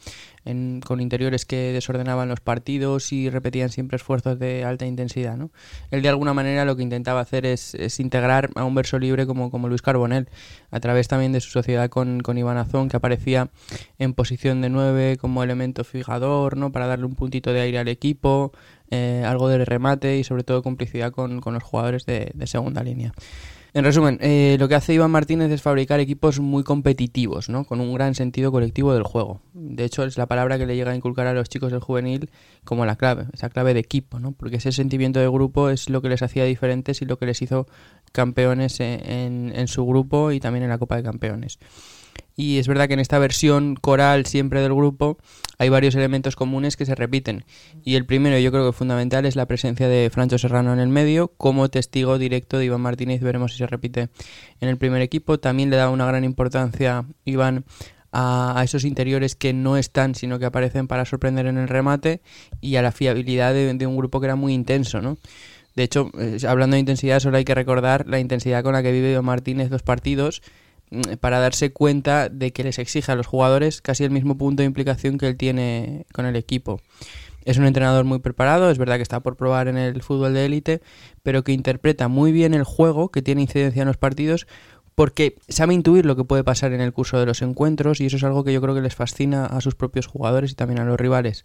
con 0.85 1.01
interiores 1.01 1.45
que 1.45 1.73
desordenaban 1.73 2.29
los 2.29 2.41
partidos 2.41 3.13
y 3.13 3.29
repetían 3.29 3.69
siempre 3.69 3.97
esfuerzos 3.97 4.39
de 4.39 4.65
alta 4.65 4.87
intensidad. 4.87 5.37
¿no? 5.37 5.51
Él 5.91 6.03
de 6.03 6.09
alguna 6.09 6.33
manera 6.33 6.65
lo 6.65 6.77
que 6.77 6.83
intentaba 6.83 7.21
hacer 7.21 7.45
es, 7.45 7.75
integrar 8.01 8.51
a 8.55 8.65
un 8.65 8.75
verso 8.75 8.99
libre 8.99 9.27
como, 9.27 9.51
como 9.51 9.69
Luis 9.69 9.83
Carbonell, 9.83 10.29
a 10.71 10.81
través 10.81 11.09
también 11.09 11.33
de 11.33 11.41
su 11.41 11.51
sociedad 11.51 11.91
con, 11.91 12.21
con 12.21 12.39
Iván 12.39 12.57
Azón, 12.57 12.89
que 12.89 12.97
aparecía 12.97 13.51
en 13.99 14.15
posición 14.15 14.63
de 14.63 14.71
9 14.71 15.19
como 15.19 15.43
elemento 15.43 15.85
fijador, 15.85 16.57
¿no? 16.57 16.73
para 16.73 16.87
darle 16.87 17.05
un 17.05 17.15
puntito 17.15 17.53
de 17.53 17.61
aire 17.61 17.79
al 17.79 17.89
equipo, 17.89 18.53
eh, 18.91 19.23
algo 19.27 19.49
de 19.49 19.65
remate 19.65 20.17
y 20.17 20.25
sobre 20.25 20.43
todo 20.43 20.63
complicidad 20.63 21.13
con, 21.13 21.41
los 21.45 21.63
jugadores 21.63 22.07
de 22.07 22.47
segunda 22.47 22.83
línea. 22.83 23.13
En 23.73 23.85
resumen, 23.85 24.19
eh, 24.21 24.57
lo 24.59 24.69
que 24.69 24.75
hace 24.75 24.95
Iván 24.95 25.13
Martínez 25.13 25.51
es 25.53 25.63
fabricar 25.63 26.01
equipos 26.01 26.41
muy 26.41 26.65
competitivos, 26.65 27.49
¿no? 27.49 27.65
con 27.65 27.81
un 27.81 27.95
gran 27.95 28.17
sentido 28.17 28.51
colectivo 28.51 28.93
del 28.93 29.05
juego. 29.05 29.41
De 29.53 29.85
hecho, 29.85 30.03
es 30.05 30.19
la 30.19 30.27
palabra 30.27 30.59
que 30.59 30.67
le 30.67 30.75
llega 30.75 30.91
a 30.91 30.97
inculcar 30.97 31.29
a 31.29 31.35
los 31.35 31.49
chicos 31.49 31.71
del 31.71 31.81
juvenil 31.81 32.31
como 32.65 32.85
la 32.85 32.97
clave, 32.97 33.27
esa 33.33 33.49
clave 33.49 33.73
de 33.75 33.81
equipo, 33.81 34.19
¿no? 34.19 34.33
porque 34.33 34.57
ese 34.57 34.73
sentimiento 34.73 35.21
de 35.21 35.29
grupo 35.29 35.71
es 35.71 35.89
lo 35.89 36.03
que 36.03 36.09
les 36.09 36.23
hacía 36.23 36.45
diferentes 36.45 37.01
y 37.01 37.05
lo 37.05 37.17
que 37.17 37.27
les 37.27 37.41
hizo 37.43 37.67
campeones 38.11 38.81
en, 38.81 39.53
en 39.55 39.69
su 39.69 39.87
grupo 39.87 40.33
y 40.33 40.41
también 40.41 40.65
en 40.65 40.71
la 40.71 40.79
Copa 40.79 40.97
de 40.97 41.05
Campeones. 41.05 41.59
Y 42.37 42.59
es 42.59 42.69
verdad 42.69 42.89
que 42.89 42.95
en 42.95 43.01
esta 43.01 43.19
versión 43.19 43.77
coral 43.77 44.27
siempre 44.27 44.61
del 44.61 44.75
grupo 44.75 45.19
hay 45.59 45.69
varios 45.69 45.95
elementos 45.95 46.37
comunes 46.37 46.77
que 46.77 46.87
se 46.87 46.95
repiten. 46.95 47.45
Y 47.85 47.97
el 47.97 48.07
primero, 48.07 48.39
yo 48.39 48.51
creo 48.51 48.67
que 48.67 48.77
fundamental, 48.77 49.27
es 49.27 49.37
la 49.37 49.47
presencia 49.47 49.89
de 49.89 50.11
Francho 50.11 50.39
Serrano 50.39 50.73
en 50.73 50.79
el 50.79 50.89
medio 50.89 51.29
como 51.37 51.69
testigo 51.69 52.19
directo 52.19 52.59
de 52.59 52.67
Iván 52.67 52.81
Martínez. 52.81 53.21
Veremos 53.21 53.53
si 53.53 53.59
se 53.59 53.67
repite 53.67 54.09
en 54.61 54.69
el 54.69 54.79
primer 54.79 55.03
equipo. 55.03 55.39
También 55.39 55.71
le 55.71 55.77
da 55.77 55.91
una 55.91 56.07
gran 56.07 56.25
importancia 56.25 57.05
Iván 57.25 57.65
a, 58.13 58.61
esos 58.65 58.85
interiores 58.85 59.37
que 59.37 59.53
no 59.53 59.77
están, 59.77 60.15
sino 60.15 60.39
que 60.39 60.47
aparecen 60.47 60.89
para 60.89 61.05
sorprender 61.05 61.47
en 61.47 61.59
el 61.59 61.69
remate 61.69 62.21
y 62.61 62.77
a 62.77 62.83
la 62.83 62.93
fiabilidad 62.93 63.55
de, 63.55 63.87
un 63.87 63.97
grupo 63.97 64.21
que 64.21 64.27
era 64.27 64.37
muy 64.37 64.53
intenso, 64.53 65.01
¿no? 65.01 65.19
De 65.77 65.85
hecho, 65.85 66.11
eh, 66.19 66.39
hablando 66.49 66.75
de 66.75 66.81
intensidad, 66.81 67.21
solo 67.21 67.37
hay 67.37 67.45
que 67.45 67.55
recordar 67.55 68.07
la 68.09 68.19
intensidad 68.19 68.63
con 68.63 68.73
la 68.73 68.83
que 68.83 68.91
vive 68.93 69.13
Iván 69.13 69.25
Martínez 69.25 69.71
los 69.71 69.83
partidos 69.83 70.43
para 71.21 71.39
darse 71.39 71.73
cuenta 71.73 72.29
de 72.29 72.53
que 72.53 72.65
les 72.65 72.79
exige 72.79 73.13
a 73.13 73.17
los 73.17 73.27
jugadores 73.27 73.81
casi 73.81 74.05
el 74.05 74.11
mismo 74.11 74.37
punto 74.37 74.63
de 74.63 74.67
implicación 74.67 75.19
que 75.19 75.29
él 75.29 75.37
tiene 75.37 76.07
con 76.13 76.27
el 76.27 76.37
equipo. 76.37 76.81
Es 77.45 77.57
un 77.57 77.65
entrenador 77.65 78.05
muy 78.05 78.19
preparado, 78.19 78.71
es 78.71 78.79
verdad 78.79 78.97
que 78.97 79.03
está 79.03 79.21
por 79.21 79.37
probar 79.37 79.69
en 79.69 79.79
el 79.79 80.03
fútbol 80.03 80.35
de 80.35 80.45
élite, 80.45 80.83
pero 81.23 81.43
que 81.43 81.53
interpreta 81.53 82.09
muy 82.09 82.33
bien 82.33 82.55
el 82.55 82.65
juego, 82.65 83.11
que 83.11 83.23
tiene 83.23 83.43
incidencia 83.43 83.83
en 83.83 83.89
los 83.89 83.97
partidos, 83.97 84.47
porque 84.95 85.37
sabe 85.49 85.73
intuir 85.73 86.05
lo 86.05 86.17
que 86.17 86.25
puede 86.25 86.45
pasar 86.45 86.73
en 86.73 86.81
el 86.83 86.93
curso 86.93 87.19
de 87.19 87.27
los 87.27 87.41
encuentros 87.41 88.01
y 88.01 88.07
eso 88.07 88.19
es 88.19 88.25
algo 88.25 88.45
que 88.45 88.53
yo 88.53 88.61
creo 88.61 88.75
que 88.75 88.83
les 88.83 88.95
fascina 88.95 89.47
a 89.47 89.61
sus 89.61 89.75
propios 89.75 90.07
jugadores 90.07 90.53
y 90.53 90.55
también 90.55 90.81
a 90.81 90.85
los 90.85 91.01
rivales. 91.01 91.45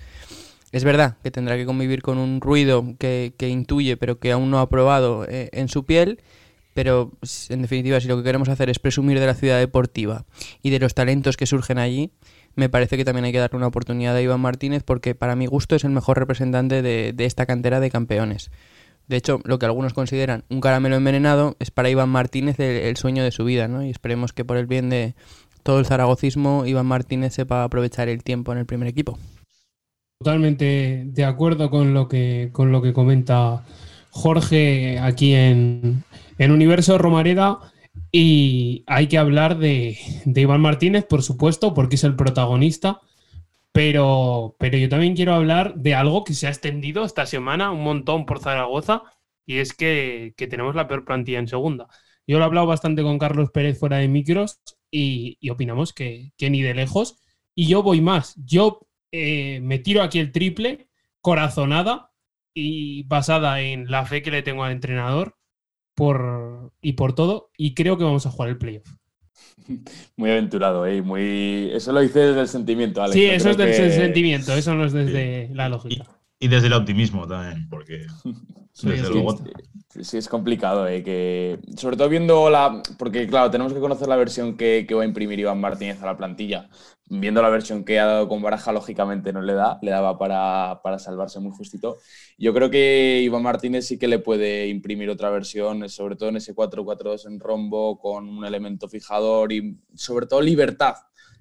Es 0.73 0.83
verdad 0.83 1.15
que 1.23 1.31
tendrá 1.31 1.55
que 1.55 1.65
convivir 1.65 2.01
con 2.01 2.17
un 2.17 2.41
ruido 2.41 2.95
que, 2.99 3.33
intuye 3.39 3.95
pero 3.95 4.19
que 4.19 4.33
aún 4.33 4.51
no 4.51 4.59
ha 4.59 4.67
probado 4.67 5.25
eh, 5.25 5.49
en 5.53 5.69
su 5.69 5.85
piel 5.85 6.19
pero 6.75 7.13
en 7.47 7.61
definitiva, 7.61 8.01
si 8.01 8.09
lo 8.09 8.17
que 8.17 8.23
queremos 8.23 8.49
hacer 8.49 8.69
es 8.69 8.79
presumir 8.79 9.17
de 9.21 9.25
la 9.25 9.33
ciudad 9.33 9.59
deportiva 9.59 10.25
y 10.61 10.71
de 10.71 10.79
los 10.79 10.93
talentos 10.93 11.37
que 11.37 11.45
surgen 11.45 11.77
allí, 11.77 12.11
me 12.55 12.67
parece 12.67 12.97
que 12.97 13.05
también 13.05 13.23
hay 13.23 13.31
que 13.31 13.39
darle 13.39 13.55
una 13.55 13.67
oportunidad 13.67 14.13
a 14.13 14.21
Iván 14.21 14.41
Martínez 14.41 14.83
porque 14.83 15.15
para 15.15 15.37
mi 15.37 15.45
gusto 15.45 15.77
es 15.77 15.85
el 15.85 15.91
mejor 15.91 16.19
representante 16.19 16.81
de, 16.81 17.15
esta 17.17 17.45
cantera 17.45 17.79
de 17.79 17.89
campeones. 17.89 18.51
De 19.07 19.15
hecho, 19.15 19.39
lo 19.45 19.57
que 19.57 19.65
algunos 19.65 19.93
consideran 19.93 20.43
un 20.49 20.59
caramelo 20.59 20.97
envenenado 20.97 21.55
es 21.59 21.71
para 21.71 21.89
Iván 21.89 22.09
Martínez 22.09 22.59
el, 22.59 22.97
sueño 22.97 23.23
de 23.23 23.31
su 23.31 23.45
vida, 23.45 23.69
¿no? 23.69 23.81
Y 23.81 23.89
esperemos 23.89 24.33
que 24.33 24.43
por 24.43 24.57
el 24.57 24.65
bien 24.65 24.89
de 24.89 25.15
todo 25.63 25.79
el 25.79 25.85
zaragocismo, 25.85 26.65
Iván 26.65 26.87
Martínez 26.87 27.35
sepa 27.35 27.63
aprovechar 27.63 28.09
el 28.09 28.21
tiempo 28.21 28.51
en 28.51 28.57
el 28.57 28.65
primer 28.65 28.89
equipo. 28.89 29.17
Totalmente 30.19 31.03
de 31.05 31.23
acuerdo 31.23 31.69
con 31.69 31.93
lo 31.93 32.09
que, 32.09 32.49
con 32.51 32.73
lo 32.73 32.81
que 32.81 32.91
comenta 32.91 33.63
Jorge 34.09 34.99
aquí 34.99 35.33
en, 35.33 36.03
en 36.37 36.51
Universo 36.51 36.97
Romareda 36.97 37.59
y 38.11 38.83
hay 38.87 39.07
que 39.07 39.17
hablar 39.17 39.57
de, 39.57 39.97
Iván 40.25 40.61
Martínez, 40.61 41.05
por 41.05 41.21
supuesto, 41.23 41.73
porque 41.73 41.95
es 41.95 42.03
el 42.03 42.15
protagonista, 42.15 43.01
pero, 43.71 44.55
pero 44.59 44.77
yo 44.77 44.89
también 44.89 45.15
quiero 45.15 45.33
hablar 45.33 45.75
de 45.75 45.95
algo 45.95 46.23
que 46.23 46.33
se 46.33 46.47
ha 46.47 46.49
extendido 46.49 47.03
esta 47.05 47.25
semana 47.25 47.71
un 47.71 47.83
montón 47.83 48.25
por 48.25 48.39
Zaragoza 48.39 49.03
y 49.45 49.57
es 49.57 49.73
que, 49.73 50.33
tenemos 50.37 50.75
la 50.75 50.87
peor 50.87 51.05
plantilla 51.05 51.39
en 51.39 51.47
segunda. 51.47 51.87
Yo 52.27 52.37
lo 52.37 52.45
he 52.45 52.47
hablado 52.47 52.67
bastante 52.67 53.03
con 53.03 53.19
Carlos 53.19 53.51
Pérez 53.51 53.77
fuera 53.77 53.97
de 53.97 54.07
micros 54.07 54.61
y, 54.89 55.37
opinamos 55.49 55.93
que, 55.93 56.31
ni 56.39 56.61
de 56.61 56.73
lejos. 56.73 57.19
Y 57.53 57.67
yo 57.67 57.83
voy 57.83 58.01
más. 58.01 58.35
Yo 58.43 58.87
eh, 59.11 59.59
me 59.61 59.79
tiro 59.79 60.01
aquí 60.01 60.19
el 60.19 60.31
triple, 60.31 60.89
corazonada 61.21 62.11
y 62.53 63.03
basada 63.03 63.61
en 63.61 63.91
la 63.91 64.05
fe 64.05 64.21
que 64.21 64.31
le 64.31 64.41
tengo 64.41 64.63
al 64.63 64.71
entrenador 64.71 65.34
por, 65.95 66.73
y 66.81 66.93
por 66.93 67.15
todo, 67.15 67.51
y 67.57 67.73
creo 67.73 67.97
que 67.97 68.03
vamos 68.03 68.25
a 68.25 68.31
jugar 68.31 68.49
el 68.49 68.57
playoff. 68.57 68.87
Muy 70.17 70.29
aventurado, 70.29 70.85
¿eh? 70.85 71.01
Muy... 71.01 71.71
Eso 71.73 71.91
lo 71.91 72.03
hice 72.03 72.19
desde 72.19 72.41
el 72.41 72.47
sentimiento, 72.47 73.01
Alex. 73.01 73.15
Sí, 73.15 73.25
eso 73.25 73.49
es 73.49 73.57
desde 73.57 73.85
el 73.85 73.91
sentimiento, 73.93 74.53
eso 74.53 74.75
no 74.75 74.85
es 74.85 74.93
desde 74.93 75.49
la 75.53 75.69
lógica. 75.69 76.05
Y, 76.39 76.49
desde 76.49 76.67
el 76.67 76.73
optimismo 76.73 77.27
también, 77.27 77.67
porque 77.69 78.05
desde 78.83 79.09
luego 79.09 79.39
Sí, 80.01 80.17
es 80.17 80.27
complicado, 80.27 80.87
eh, 80.89 81.03
que 81.03 81.59
sobre 81.77 81.95
todo 81.95 82.09
viendo 82.09 82.49
la, 82.49 82.83
porque 82.97 83.27
claro, 83.27 83.49
tenemos 83.49 83.73
que 83.73 83.79
conocer 83.79 84.09
la 84.09 84.17
versión 84.17 84.57
que, 84.57 84.85
va 84.93 85.03
a 85.03 85.05
imprimir 85.05 85.39
Iván 85.39 85.61
Martínez 85.61 86.01
a 86.01 86.05
la 86.05 86.17
plantilla. 86.17 86.69
Viendo 87.07 87.41
la 87.41 87.49
versión 87.49 87.85
que 87.85 87.99
ha 87.99 88.05
dado 88.05 88.27
con 88.27 88.41
Baraja, 88.41 88.73
lógicamente 88.73 89.31
no 89.31 89.41
le 89.41 89.53
da, 89.53 89.79
le 89.81 89.91
daba 89.91 90.17
para, 90.17 90.81
para 90.83 90.99
salvarse 90.99 91.39
muy 91.39 91.51
justito. 91.51 91.97
Yo 92.37 92.53
creo 92.53 92.69
que 92.69 93.21
Iván 93.23 93.43
Martínez 93.43 93.87
sí 93.87 93.97
que 93.97 94.09
le 94.09 94.19
puede 94.19 94.67
imprimir 94.67 95.09
otra 95.09 95.29
versión, 95.29 95.87
sobre 95.87 96.17
todo 96.17 96.29
en 96.29 96.37
ese 96.37 96.53
4-4-2 96.53 97.27
en 97.27 97.39
rombo, 97.39 97.97
con 97.97 98.27
un 98.27 98.43
elemento 98.43 98.89
fijador 98.89 99.53
y 99.53 99.79
sobre 99.93 100.25
todo 100.25 100.41
libertad. 100.41 100.95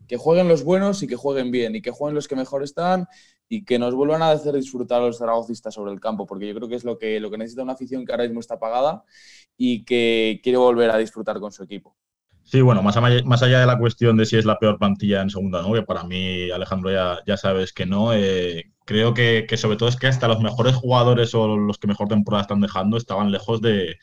Que 0.07 0.17
jueguen 0.17 0.49
los 0.49 0.63
buenos 0.63 1.03
y 1.03 1.09
que 1.09 1.17
jueguen 1.17 1.51
bien, 1.51 1.75
y 1.75 1.83
que 1.83 1.91
jueguen 1.91 2.15
los 2.15 2.29
que 2.29 2.37
mejor 2.37 2.63
están 2.63 3.09
y 3.49 3.65
que 3.65 3.79
nos 3.79 3.95
vuelvan 3.95 4.23
a 4.23 4.31
hacer 4.31 4.55
disfrutar 4.55 5.03
los 5.03 5.19
zaragocistas 5.19 5.75
sobre 5.75 5.93
el 5.93 6.01
campo, 6.01 6.27
porque 6.27 6.49
yo 6.49 6.55
creo 6.55 6.69
que 6.69 6.77
es 6.77 6.85
lo 6.85 6.99
que, 6.99 7.21
lo 7.21 7.31
que 7.31 7.39
necesita 7.39 7.63
una 7.63 7.75
afición 7.75 8.05
que 8.05 8.13
ahora 8.13 8.25
mismo 8.25 8.41
está 8.41 8.55
apagada 8.55 9.05
y 9.57 9.85
que 9.85 10.41
quiere 10.43 10.59
volver 10.59 10.91
a 10.91 10.99
disfrutar 10.99 11.41
con 11.41 11.53
su 11.53 11.63
equipo. 11.63 11.97
Sí, 12.43 12.61
bueno, 12.61 12.83
más, 12.83 12.97
más 13.25 13.43
allá 13.43 13.61
de 13.61 13.67
la 13.67 13.79
cuestión 13.79 14.17
de 14.19 14.27
si 14.27 14.37
es 14.37 14.45
la 14.45 14.59
peor 14.59 14.79
plantilla 14.79 15.23
en 15.23 15.31
segunda, 15.31 15.63
¿no? 15.63 15.73
que 15.73 15.83
para 15.83 16.05
mí, 16.05 16.51
Alejandro, 16.51 16.93
ya, 16.93 17.21
ya 17.27 17.39
sabes 17.39 17.73
que 17.73 17.87
no, 17.87 18.13
eh, 18.13 18.75
creo 18.85 19.15
que, 19.15 19.47
sobre 19.57 19.77
todo 19.77 19.89
es 19.89 19.97
que 19.97 20.07
hasta 20.07 20.29
los 20.29 20.41
mejores 20.41 20.75
jugadores 20.75 21.35
o 21.35 21.57
los 21.57 21.79
que 21.79 21.87
mejor 21.89 22.09
temporada 22.09 22.43
están 22.43 22.61
dejando 22.61 22.97
estaban 22.97 23.33
lejos 23.33 23.61
de, 23.61 23.97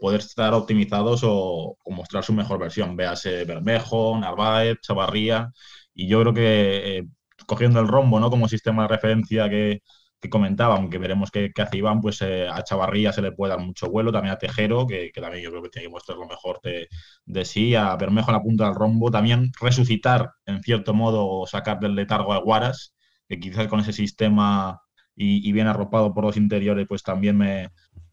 poder 0.00 0.20
estar 0.20 0.54
optimizados 0.54 1.22
o, 1.24 1.76
mostrar 1.86 2.24
su 2.24 2.32
mejor 2.32 2.58
versión. 2.60 2.96
Véase 2.96 3.44
Bermejo, 3.44 4.16
Narváez, 4.18 4.78
Chavarría, 4.82 5.52
y 5.94 6.08
yo 6.08 6.20
creo 6.20 6.34
que 6.34 6.98
eh, 6.98 7.08
cogiendo 7.50 7.80
el 7.80 7.88
rombo 7.88 8.20
¿no? 8.20 8.30
como 8.30 8.46
sistema 8.46 8.82
de 8.82 8.88
referencia 8.88 9.50
que, 9.50 9.82
comentaba, 10.30 10.76
aunque 10.76 10.98
veremos 10.98 11.32
qué, 11.32 11.50
hace 11.56 11.78
Iván, 11.78 12.00
pues 12.00 12.22
eh, 12.22 12.46
a 12.46 12.62
Chavarría 12.62 13.12
se 13.12 13.22
le 13.22 13.32
puede 13.32 13.50
dar 13.50 13.58
mucho 13.58 13.90
vuelo, 13.90 14.12
también 14.12 14.34
a 14.34 14.38
Tejero, 14.38 14.86
que, 14.86 15.10
también 15.14 15.42
yo 15.42 15.50
creo 15.50 15.62
que 15.62 15.70
tiene 15.70 15.88
que 15.88 15.92
mostrar 15.92 16.18
lo 16.18 16.28
mejor 16.28 16.60
de, 16.62 17.44
sí, 17.44 17.74
a 17.74 17.96
Bermejo 17.96 18.30
en 18.30 18.36
la 18.36 18.42
punta 18.42 18.66
del 18.66 18.76
rombo, 18.76 19.10
también 19.10 19.50
resucitar, 19.60 20.30
en 20.46 20.62
cierto 20.62 20.94
modo, 20.94 21.44
sacar 21.46 21.80
del 21.80 21.96
letargo 21.96 22.32
a 22.34 22.38
Guaras, 22.38 22.94
que 23.28 23.40
quizás 23.40 23.66
con 23.66 23.80
ese 23.80 23.92
sistema 23.92 24.80
y, 25.16 25.50
bien 25.50 25.66
arropado 25.66 26.14
por 26.14 26.24
los 26.24 26.36
interiores, 26.36 26.86
pues 26.88 27.02
también 27.02 27.36
me 27.36 27.70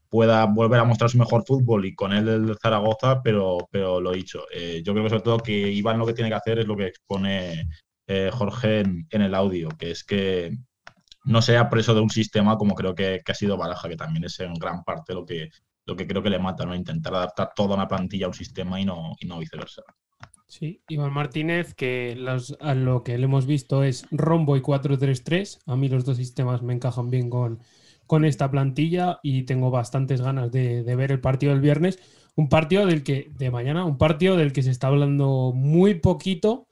pueda 0.10 0.46
volver 0.46 0.80
a 0.80 0.86
mostrar 0.86 1.12
su 1.12 1.20
mejor 1.20 1.44
fútbol 1.46 1.86
y 1.86 1.94
con 1.94 2.14
él 2.14 2.26
del 2.26 2.58
Zaragoza, 2.60 3.22
pero, 3.22 3.58
pero 3.70 4.02
lo 4.02 4.14
dicho, 4.14 4.46
eh, 4.52 4.82
yo 4.84 4.94
creo 4.94 5.04
que 5.04 5.10
sobre 5.10 5.24
todo 5.24 5.38
que 5.40 5.72
Iván 5.72 6.00
lo 6.00 6.08
que 6.08 6.14
tiene 6.14 6.30
que 6.30 6.36
hacer 6.36 6.60
es 6.60 6.66
lo 6.66 6.76
que 6.76 6.88
expone 6.88 7.68
eh, 8.08 8.32
Jorge 8.34 8.80
en, 8.80 9.22
el 9.22 9.36
audio, 9.36 9.70
que 9.78 9.92
es 9.92 10.04
que 10.06 10.58
no 11.26 11.42
sea 11.42 11.70
preso 11.70 11.94
de 11.94 12.00
un 12.00 12.10
sistema 12.10 12.58
como 12.58 12.74
creo 12.74 12.96
que, 12.96 13.22
ha 13.28 13.34
sido 13.34 13.58
Baraja, 13.58 13.90
que 13.90 13.98
también 13.98 14.24
es 14.24 14.40
en 14.40 14.54
gran 14.54 14.84
parte 14.86 15.14
lo 15.14 15.26
que, 15.26 15.50
lo 15.86 15.96
que 15.96 16.08
creo 16.08 16.24
que 16.24 16.30
le 16.30 16.40
mata, 16.40 16.66
¿no? 16.66 16.74
Intentar 16.74 17.14
adaptar 17.16 17.52
toda 17.54 17.76
una 17.76 17.88
plantilla 17.88 18.26
a 18.26 18.30
un 18.30 18.34
sistema 18.34 18.80
y 18.80 18.86
no, 18.86 19.16
y 19.20 19.26
no 19.26 19.40
viceversa. 19.40 19.84
Sí, 20.48 20.82
Iván 20.88 21.12
Martínez, 21.12 21.74
que 21.74 22.18
a 22.62 22.74
lo 22.74 23.04
que 23.04 23.18
le 23.18 23.26
hemos 23.26 23.46
visto 23.46 23.84
es 23.84 24.08
rombo 24.12 24.56
y 24.56 24.62
4-3-3. 24.62 25.60
A 25.66 25.76
mí 25.76 25.90
los 25.90 26.06
dos 26.06 26.16
sistemas 26.16 26.62
me 26.62 26.74
encajan 26.74 27.10
bien 27.10 27.30
con, 27.30 27.60
con 28.06 28.24
esta 28.24 28.50
plantilla 28.50 29.20
y 29.22 29.44
tengo 29.44 29.70
bastantes 29.70 30.22
ganas 30.22 30.50
de, 30.54 30.84
de, 30.84 30.96
ver 30.96 31.12
el 31.12 31.20
partido 31.20 31.52
del 31.52 31.62
viernes. 31.62 32.00
Un 32.36 32.48
partido 32.48 32.86
del 32.86 33.04
que, 33.04 33.30
de 33.38 33.52
mañana, 33.52 33.84
un 33.84 33.98
partido 33.98 34.38
del 34.38 34.54
que 34.54 34.64
se 34.64 34.72
está 34.72 34.88
hablando 34.88 35.52
muy 35.54 35.96
poquito 35.96 36.68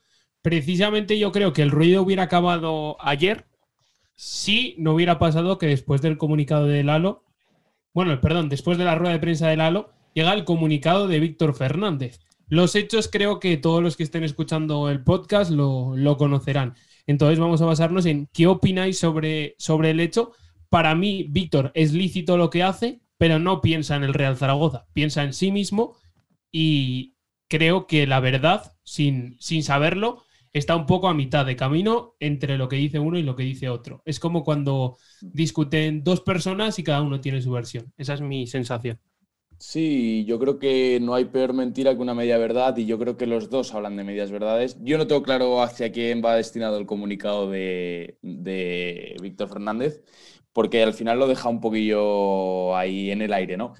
Precisamente 0.46 1.18
yo 1.18 1.32
creo 1.32 1.54
que 1.54 1.64
el 1.64 1.72
ruido 1.72 2.04
hubiera 2.04 2.22
acabado 2.22 2.98
ayer 3.00 3.48
si 4.14 4.76
no 4.78 4.94
hubiera 4.94 5.18
pasado 5.18 5.58
que 5.58 5.66
después 5.66 6.04
del 6.04 6.20
comunicado 6.20 6.68
de 6.68 6.84
Lalo, 6.84 7.24
bueno, 7.96 8.22
perdón, 8.22 8.48
después 8.48 8.78
de 8.78 8.84
la 8.84 8.94
rueda 8.94 9.14
de 9.14 9.20
prensa 9.20 9.48
de 9.48 9.58
Lalo, 9.58 9.90
llega 10.14 10.34
el 10.34 10.46
comunicado 10.46 11.08
de 11.08 11.20
Víctor 11.20 11.56
Fernández. 11.56 12.20
Los 12.48 12.76
hechos 12.76 13.10
creo 13.12 13.40
que 13.40 13.58
todos 13.58 13.82
los 13.82 13.98
que 13.98 14.04
estén 14.04 14.24
escuchando 14.24 14.92
el 14.92 15.04
podcast 15.04 15.50
lo, 15.50 15.96
conocerán. 16.20 16.76
Entonces 17.08 17.40
vamos 17.40 17.64
a 17.64 17.66
basarnos 17.66 18.06
en 18.06 18.30
qué 18.32 18.46
opináis 18.46 19.00
sobre, 19.00 19.56
el 19.58 20.00
hecho. 20.00 20.34
Para 20.70 20.94
mí, 20.94 21.26
Víctor, 21.28 21.72
es 21.74 21.92
lícito 21.92 22.38
lo 22.38 22.52
que 22.52 22.62
hace, 22.62 23.02
pero 23.18 23.40
no 23.40 23.62
piensa 23.62 23.96
en 23.96 24.04
el 24.04 24.14
Real 24.14 24.38
Zaragoza, 24.38 24.86
piensa 24.94 25.24
en 25.24 25.34
sí 25.34 25.52
mismo 25.52 25.96
y 26.52 27.16
creo 27.48 27.88
que 27.88 28.06
la 28.06 28.20
verdad, 28.20 28.74
sin 28.84 29.40
saberlo, 29.64 30.25
está 30.58 30.76
un 30.76 30.86
poco 30.86 31.08
a 31.10 31.14
mitad 31.14 31.46
de 31.46 31.56
camino 31.56 32.16
entre 32.20 32.58
lo 32.58 32.70
que 32.70 32.78
dice 32.78 33.00
uno 33.00 33.18
y 33.20 33.24
lo 33.24 33.36
que 33.36 33.44
dice 33.44 33.70
otro. 33.70 34.02
Es 34.06 34.20
como 34.20 34.44
cuando 34.44 34.98
discuten 35.32 36.04
dos 36.04 36.22
personas 36.22 36.80
y 36.80 36.84
cada 36.84 37.02
uno 37.02 37.22
tiene 37.22 37.42
su 37.42 37.52
versión. 37.52 37.94
Esa 37.98 38.14
es 38.16 38.22
mi 38.22 38.48
sensación. 38.48 39.00
Sí, 39.58 40.26
yo 40.26 40.38
creo 40.38 40.60
que 40.60 41.00
no 41.02 41.16
hay 41.16 41.26
peor 41.26 41.54
mentira 41.54 41.96
que 41.96 42.02
una 42.02 42.14
media 42.14 42.38
verdad 42.38 42.76
y 42.78 42.86
yo 42.86 43.00
creo 43.00 43.16
que 43.18 43.26
los 43.26 43.50
dos 43.50 43.74
hablan 43.74 43.96
de 43.96 44.04
medias 44.04 44.30
verdades. 44.30 44.78
Yo 44.82 44.98
no 44.98 45.08
tengo 45.08 45.24
claro 45.24 45.62
hacia 45.64 45.92
quién 45.94 46.22
va 46.24 46.36
destinado 46.36 46.78
el 46.78 46.86
comunicado 46.86 47.50
de, 47.50 48.18
de 48.22 49.16
Víctor 49.22 49.48
Fernández, 49.48 50.04
porque 50.52 50.84
al 50.84 50.94
final 50.94 51.20
lo 51.20 51.28
deja 51.28 51.48
un 51.50 51.62
poquillo 51.62 52.76
ahí 52.76 53.12
en 53.12 53.22
el 53.22 53.32
aire, 53.34 53.56
¿no? 53.58 53.74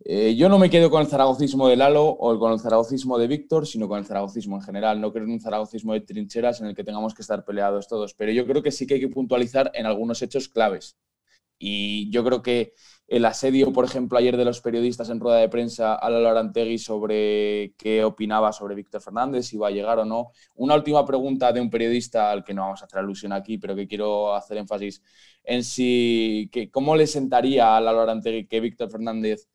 Eh, 0.00 0.34
yo 0.36 0.48
no 0.48 0.58
me 0.58 0.68
quedo 0.70 0.90
con 0.90 1.00
el 1.00 1.08
zaragocismo 1.08 1.68
de 1.68 1.76
Lalo 1.76 2.06
o 2.06 2.38
con 2.38 2.52
el 2.52 2.60
zaragocismo 2.60 3.18
de 3.18 3.26
Víctor, 3.26 3.66
sino 3.66 3.88
con 3.88 3.98
el 3.98 4.04
zaragocismo 4.04 4.56
en 4.56 4.62
general. 4.62 5.00
No 5.00 5.12
creo 5.12 5.24
en 5.24 5.32
un 5.32 5.40
zaragocismo 5.40 5.92
de 5.92 6.00
trincheras 6.00 6.60
en 6.60 6.66
el 6.66 6.74
que 6.74 6.84
tengamos 6.84 7.14
que 7.14 7.22
estar 7.22 7.44
peleados 7.44 7.88
todos, 7.88 8.14
pero 8.14 8.32
yo 8.32 8.46
creo 8.46 8.62
que 8.62 8.70
sí 8.70 8.86
que 8.86 8.94
hay 8.94 9.00
que 9.00 9.08
puntualizar 9.08 9.70
en 9.74 9.86
algunos 9.86 10.20
hechos 10.22 10.48
claves. 10.48 10.98
Y 11.58 12.10
yo 12.10 12.24
creo 12.24 12.42
que 12.42 12.74
el 13.06 13.24
asedio, 13.24 13.72
por 13.72 13.84
ejemplo, 13.84 14.18
ayer 14.18 14.36
de 14.36 14.44
los 14.44 14.60
periodistas 14.60 15.08
en 15.10 15.20
rueda 15.20 15.38
de 15.38 15.48
prensa 15.48 15.94
a 15.94 16.10
Lalo 16.10 16.28
Arantegui 16.30 16.78
sobre 16.78 17.74
qué 17.78 18.04
opinaba 18.04 18.52
sobre 18.52 18.74
Víctor 18.74 19.00
Fernández, 19.00 19.46
si 19.46 19.56
iba 19.56 19.68
a 19.68 19.70
llegar 19.70 19.98
o 19.98 20.04
no. 20.04 20.32
Una 20.56 20.74
última 20.74 21.04
pregunta 21.06 21.52
de 21.52 21.60
un 21.60 21.70
periodista 21.70 22.30
al 22.30 22.44
que 22.44 22.54
no 22.54 22.62
vamos 22.62 22.82
a 22.82 22.86
hacer 22.86 22.98
alusión 22.98 23.32
aquí, 23.32 23.58
pero 23.58 23.76
que 23.76 23.86
quiero 23.86 24.34
hacer 24.34 24.58
énfasis 24.58 25.02
en 25.44 25.64
si, 25.64 26.50
que, 26.52 26.70
¿cómo 26.70 26.96
le 26.96 27.06
sentaría 27.06 27.76
a 27.76 27.80
Lalo 27.80 28.02
Arantegui 28.02 28.46
que 28.46 28.60
Víctor 28.60 28.90
Fernández 28.90 29.48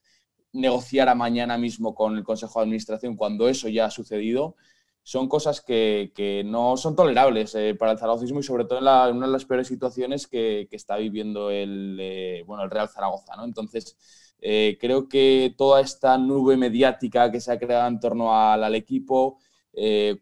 negociara 0.54 1.16
mañana 1.16 1.58
mismo 1.58 1.94
con 1.94 2.18
el 2.18 2.24
Consejo 2.24 2.60
de 2.60 2.64
Administración 2.64 3.16
cuando 3.16 3.48
eso 3.48 3.68
ya 3.70 3.86
ha 3.86 3.92
sucedido, 3.92 4.56
son 5.04 5.28
cosas 5.28 5.62
que, 5.62 6.44
no 6.46 6.78
son 6.78 6.96
tolerables 6.96 7.56
eh, 7.56 7.74
para 7.74 7.94
el 7.94 7.98
zaragocismo 7.98 8.42
y 8.42 8.44
sobre 8.44 8.66
todo 8.66 8.78
en, 8.78 9.18
una 9.18 9.26
de 9.26 9.34
las 9.34 9.46
peores 9.46 9.68
situaciones 9.68 10.28
que, 10.28 10.68
está 10.72 10.98
viviendo 10.98 11.50
el, 11.50 11.98
eh, 12.00 12.44
bueno, 12.46 12.64
el 12.64 12.70
Real 12.70 12.90
Zaragoza. 12.90 13.34
Entonces, 13.44 13.98
eh, 14.40 14.78
creo 14.80 15.10
que 15.10 15.56
toda 15.58 15.82
esta 15.82 16.18
nube 16.18 16.58
mediática 16.58 17.32
que 17.32 17.42
se 17.42 17.52
ha 17.52 17.58
creado 17.58 17.88
en 17.88 18.00
torno 18.00 18.36
al, 18.36 18.76
equipo, 18.76 19.40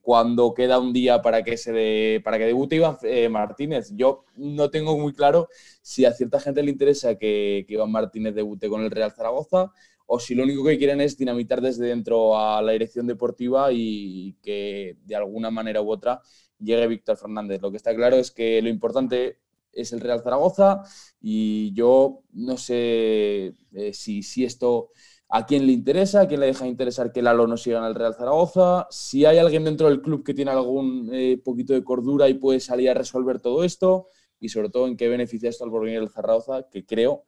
cuando 0.01 0.53
queda 0.53 0.79
un 0.79 0.93
día 0.93 1.21
para 1.21 1.43
que, 1.43 1.57
se 1.57 2.21
para 2.23 2.37
que 2.37 2.45
debute 2.45 2.75
Iván 2.75 2.97
Martínez, 3.29 3.91
yo 3.95 4.23
no 4.35 4.69
tengo 4.69 4.97
muy 4.97 5.13
claro 5.13 5.49
si 5.81 6.05
a 6.05 6.13
cierta 6.13 6.39
gente 6.39 6.61
le 6.63 6.71
interesa 6.71 7.17
que, 7.17 7.65
que 7.67 7.73
Iván 7.73 7.91
Martínez 7.91 8.35
debute 8.35 8.69
con 8.69 8.83
el 8.83 8.91
Real 8.91 9.11
Zaragoza 9.11 9.73
o 10.07 10.19
si 10.19 10.35
lo 10.35 10.43
único 10.43 10.63
que 10.63 10.77
quieren 10.77 11.01
es 11.01 11.17
dinamitar 11.17 11.61
desde 11.61 11.85
dentro 11.85 12.37
a 12.37 12.61
la 12.61 12.71
dirección 12.71 13.07
deportiva 13.07 13.71
y 13.71 14.35
que 14.41 14.97
de 15.05 15.15
alguna 15.15 15.51
manera 15.51 15.81
u 15.81 15.91
otra 15.91 16.21
llegue 16.59 16.87
Víctor 16.87 17.17
Fernández. 17.17 17.61
Lo 17.61 17.71
que 17.71 17.77
está 17.77 17.93
claro 17.95 18.15
es 18.15 18.31
que 18.31 18.61
lo 18.61 18.69
importante 18.69 19.39
es 19.71 19.93
el 19.93 19.99
Real 19.99 20.21
Zaragoza 20.21 20.81
y 21.21 21.73
yo 21.73 22.23
no 22.31 22.57
sé 22.57 23.53
eh, 23.73 23.93
si, 23.93 24.23
si 24.23 24.43
esto 24.45 24.89
a 25.29 25.45
quién 25.45 25.65
le 25.67 25.73
interesa, 25.73 26.21
a 26.21 26.27
quién 26.27 26.39
le 26.39 26.47
deja 26.47 26.67
interesar 26.67 27.11
que 27.11 27.21
Lalo 27.21 27.47
no 27.47 27.57
siga 27.57 27.79
en 27.79 27.85
el 27.85 27.95
Real 27.95 28.15
Zaragoza, 28.15 28.87
si 28.89 29.25
hay 29.25 29.37
alguien 29.37 29.65
dentro 29.65 29.87
del 29.89 30.01
club 30.01 30.23
que 30.23 30.33
tiene 30.33 30.51
algún 30.51 31.09
eh, 31.13 31.37
poquito 31.43 31.73
de 31.73 31.83
cordura 31.83 32.29
y 32.29 32.35
puede 32.35 32.59
salir 32.61 32.89
a 32.89 32.93
resolver 32.93 33.41
todo 33.41 33.63
esto 33.63 34.07
y 34.39 34.49
sobre 34.49 34.69
todo 34.69 34.87
en 34.87 34.95
qué 34.95 35.09
beneficia 35.09 35.49
esto 35.49 35.65
al 35.65 35.71
porvenir 35.71 35.99
del 35.99 36.09
Zaragoza, 36.09 36.67
que 36.69 36.85
creo 36.85 37.25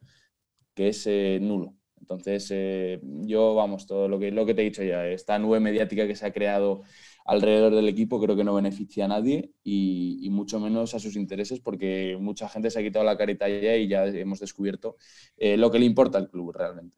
que 0.74 0.90
es 0.90 1.06
eh, 1.08 1.40
nulo. 1.42 1.79
Entonces, 2.10 2.50
eh, 2.52 3.00
yo, 3.04 3.54
vamos, 3.54 3.86
todo 3.86 4.08
lo 4.08 4.18
que, 4.18 4.32
lo 4.32 4.44
que 4.46 4.56
te 4.56 4.62
he 4.62 4.66
dicho 4.66 4.84
ya, 4.84 5.06
esta 5.08 5.38
nube 5.38 5.60
mediática 5.60 6.08
que 6.08 6.16
se 6.16 6.26
ha 6.26 6.34
creado 6.34 6.82
alrededor 7.24 7.76
del 7.76 7.88
equipo 7.88 8.20
creo 8.20 8.36
que 8.36 8.44
no 8.44 8.56
beneficia 8.56 9.06
a 9.06 9.08
nadie 9.08 9.52
y, 9.64 10.28
mucho 10.32 10.60
menos 10.60 10.96
a 10.96 11.00
sus 11.00 11.16
intereses 11.16 11.60
porque 11.60 12.18
mucha 12.20 12.50
gente 12.50 12.72
se 12.72 12.80
ha 12.80 12.84
quitado 12.84 13.06
la 13.06 13.18
carita 13.18 13.48
ya 13.48 13.76
y 13.76 13.88
ya 13.88 14.08
hemos 14.08 14.40
descubierto 14.40 14.98
eh, 15.38 15.58
lo 15.58 15.70
que 15.70 15.78
le 15.78 15.86
importa 15.86 16.18
al 16.18 16.30
club 16.30 16.52
realmente. 16.52 16.98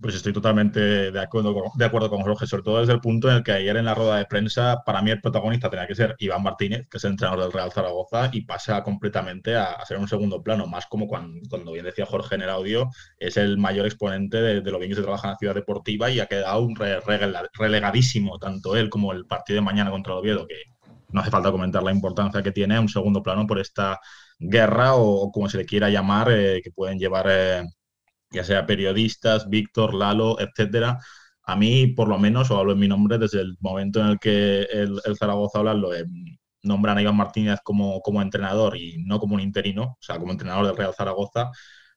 Pues 0.00 0.14
estoy 0.14 0.32
totalmente 0.32 0.80
de 1.12 1.20
acuerdo, 1.20 1.52
con, 1.52 1.64
de 1.76 1.84
acuerdo 1.84 2.08
con 2.08 2.22
Jorge, 2.22 2.46
sobre 2.46 2.62
todo 2.62 2.80
desde 2.80 2.94
el 2.94 3.00
punto 3.00 3.28
en 3.28 3.36
el 3.36 3.42
que 3.42 3.52
ayer 3.52 3.76
en 3.76 3.84
la 3.84 3.94
rueda 3.94 4.16
de 4.16 4.24
prensa, 4.24 4.82
para 4.86 5.02
mí 5.02 5.10
el 5.10 5.20
protagonista 5.20 5.68
tenía 5.68 5.86
que 5.86 5.94
ser 5.94 6.16
Iván 6.18 6.42
Martínez, 6.42 6.88
que 6.88 6.96
es 6.96 7.04
el 7.04 7.10
entrenador 7.10 7.42
del 7.42 7.52
Real 7.52 7.70
Zaragoza, 7.70 8.30
y 8.32 8.40
pasa 8.46 8.82
completamente 8.82 9.56
a, 9.56 9.84
ser 9.84 9.98
un 9.98 10.08
segundo 10.08 10.42
plano, 10.42 10.66
más 10.66 10.86
como 10.86 11.06
cuando, 11.06 11.72
bien 11.72 11.84
decía 11.84 12.06
Jorge 12.06 12.36
en 12.36 12.42
el 12.42 12.48
audio, 12.48 12.88
es 13.18 13.36
el 13.36 13.58
mayor 13.58 13.84
exponente 13.84 14.40
de, 14.40 14.62
lo 14.62 14.78
bien 14.78 14.90
que 14.90 14.96
se 14.96 15.02
trabaja 15.02 15.28
en 15.28 15.32
la 15.32 15.38
ciudad 15.38 15.54
deportiva 15.54 16.10
y 16.10 16.18
ha 16.20 16.26
quedado 16.26 16.62
un 16.62 16.76
relegadísimo, 16.76 18.38
tanto 18.38 18.76
él 18.76 18.88
como 18.88 19.12
el 19.12 19.26
partido 19.26 19.56
de 19.56 19.66
mañana 19.66 19.90
contra 19.90 20.14
el 20.14 20.20
Oviedo, 20.20 20.46
que 20.46 20.62
no 21.10 21.20
hace 21.20 21.30
falta 21.30 21.52
comentar 21.52 21.82
la 21.82 21.92
importancia 21.92 22.42
que 22.42 22.52
tiene 22.52 22.78
un 22.80 22.88
segundo 22.88 23.22
plano 23.22 23.46
por 23.46 23.58
esta 23.58 24.00
guerra 24.38 24.94
o, 24.94 25.30
como 25.30 25.50
se 25.50 25.58
le 25.58 25.66
quiera 25.66 25.90
llamar, 25.90 26.30
eh, 26.32 26.62
que 26.64 26.70
pueden 26.70 26.98
llevar... 26.98 27.26
Eh, 27.28 27.64
ya 28.30 28.44
sea 28.44 28.66
periodistas, 28.66 29.48
Víctor, 29.48 29.94
Lalo, 29.94 30.38
etcétera. 30.40 30.98
A 31.42 31.56
mí, 31.56 31.88
por 31.88 32.08
lo 32.08 32.18
menos, 32.18 32.50
o 32.50 32.58
hablo 32.58 32.72
en 32.72 32.78
mi 32.78 32.88
nombre, 32.88 33.18
desde 33.18 33.40
el 33.40 33.56
momento 33.60 34.00
en 34.00 34.06
el 34.08 34.18
que 34.18 34.62
el, 34.62 35.00
Zaragoza 35.18 35.58
habla, 35.60 35.74
lo 35.74 35.90
nombran 36.62 36.98
a 36.98 37.02
Iván 37.02 37.16
Martínez 37.16 37.60
como, 37.64 38.00
como 38.00 38.22
entrenador 38.22 38.76
y 38.76 39.02
no 39.04 39.18
como 39.18 39.34
un 39.34 39.40
interino, 39.40 39.82
o 39.84 39.98
sea, 40.00 40.18
como 40.18 40.32
entrenador 40.32 40.66
del 40.66 40.76
Real 40.76 40.94
Zaragoza, 40.94 41.50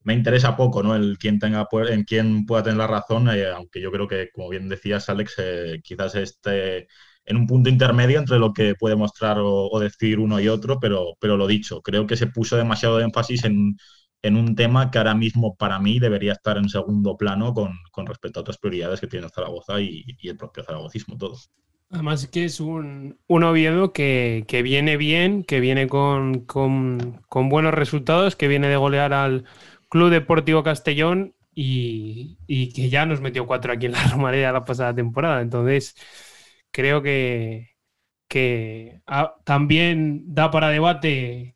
me 0.04 0.14
interesa 0.14 0.56
poco, 0.58 0.84
¿no? 0.84 0.96
El 0.96 1.18
quién 1.18 1.40
tenga, 1.40 1.68
en 1.90 2.04
quién 2.04 2.46
pueda 2.46 2.64
tener 2.64 2.78
la 2.78 2.88
razón, 2.88 3.30
eh, 3.30 3.48
aunque 3.50 3.82
yo 3.82 3.92
creo 3.92 4.08
que, 4.08 4.30
como 4.32 4.50
bien 4.50 4.70
decías, 4.70 5.10
Alex, 5.10 5.36
eh, 5.38 5.82
quizás 5.84 6.16
esté 6.16 6.88
en 7.26 7.38
un 7.38 7.48
punto 7.48 7.70
intermedio 7.70 8.20
entre 8.20 8.38
lo 8.40 8.54
que 8.54 8.76
puede 8.76 8.96
mostrar 8.96 9.40
o, 9.40 9.70
o, 9.70 9.80
decir 9.80 10.20
uno 10.20 10.40
y 10.40 10.50
otro, 10.50 10.80
pero, 10.80 11.14
pero 11.20 11.38
lo 11.38 11.48
dicho, 11.48 11.82
creo 11.82 12.06
que 12.06 12.18
se 12.18 12.28
puso 12.28 12.58
demasiado 12.58 13.00
énfasis 13.00 13.46
en, 13.46 13.78
en 14.24 14.38
un 14.38 14.56
tema 14.56 14.90
que 14.90 14.98
ahora 14.98 15.14
mismo 15.14 15.56
para 15.56 15.80
mí 15.80 16.00
debería 16.00 16.32
estar 16.32 16.58
en 16.58 16.70
segundo 16.70 17.18
plano 17.18 17.54
con, 17.54 18.08
respecto 18.08 18.40
a 18.40 18.42
otras 18.42 18.58
prioridades 18.58 19.02
que 19.02 19.08
tiene 19.08 19.28
Zaragoza 19.30 19.82
y, 19.82 20.06
el 20.24 20.38
propio 20.38 20.64
zaragocismo 20.64 21.18
todo. 21.18 21.38
Además 21.92 22.26
que 22.28 22.46
es 22.46 22.60
un, 22.60 23.20
un 23.28 23.44
Oviedo 23.44 23.92
que, 23.92 24.46
viene 24.64 24.98
bien, 24.98 25.44
que 25.44 25.60
viene 25.60 25.88
con, 25.88 26.48
buenos 27.30 27.74
resultados, 27.74 28.38
que 28.38 28.48
viene 28.48 28.70
de 28.70 28.78
golear 28.78 29.14
al 29.14 29.44
Club 29.90 30.10
Deportivo 30.10 30.64
Castellón 30.64 31.36
y, 31.54 32.38
que 32.74 32.90
ya 32.90 33.06
nos 33.06 33.20
metió 33.20 33.46
cuatro 33.46 33.74
aquí 33.74 33.88
en 33.88 33.92
la 33.92 34.04
Romareda 34.08 34.54
la 34.54 34.64
pasada 34.64 34.96
temporada. 34.96 35.42
Entonces, 35.42 35.96
creo 36.72 37.02
que, 37.04 37.76
que 38.30 39.02
ah, 39.06 39.36
también 39.44 40.34
da 40.34 40.50
para 40.50 40.70
debate 40.70 41.53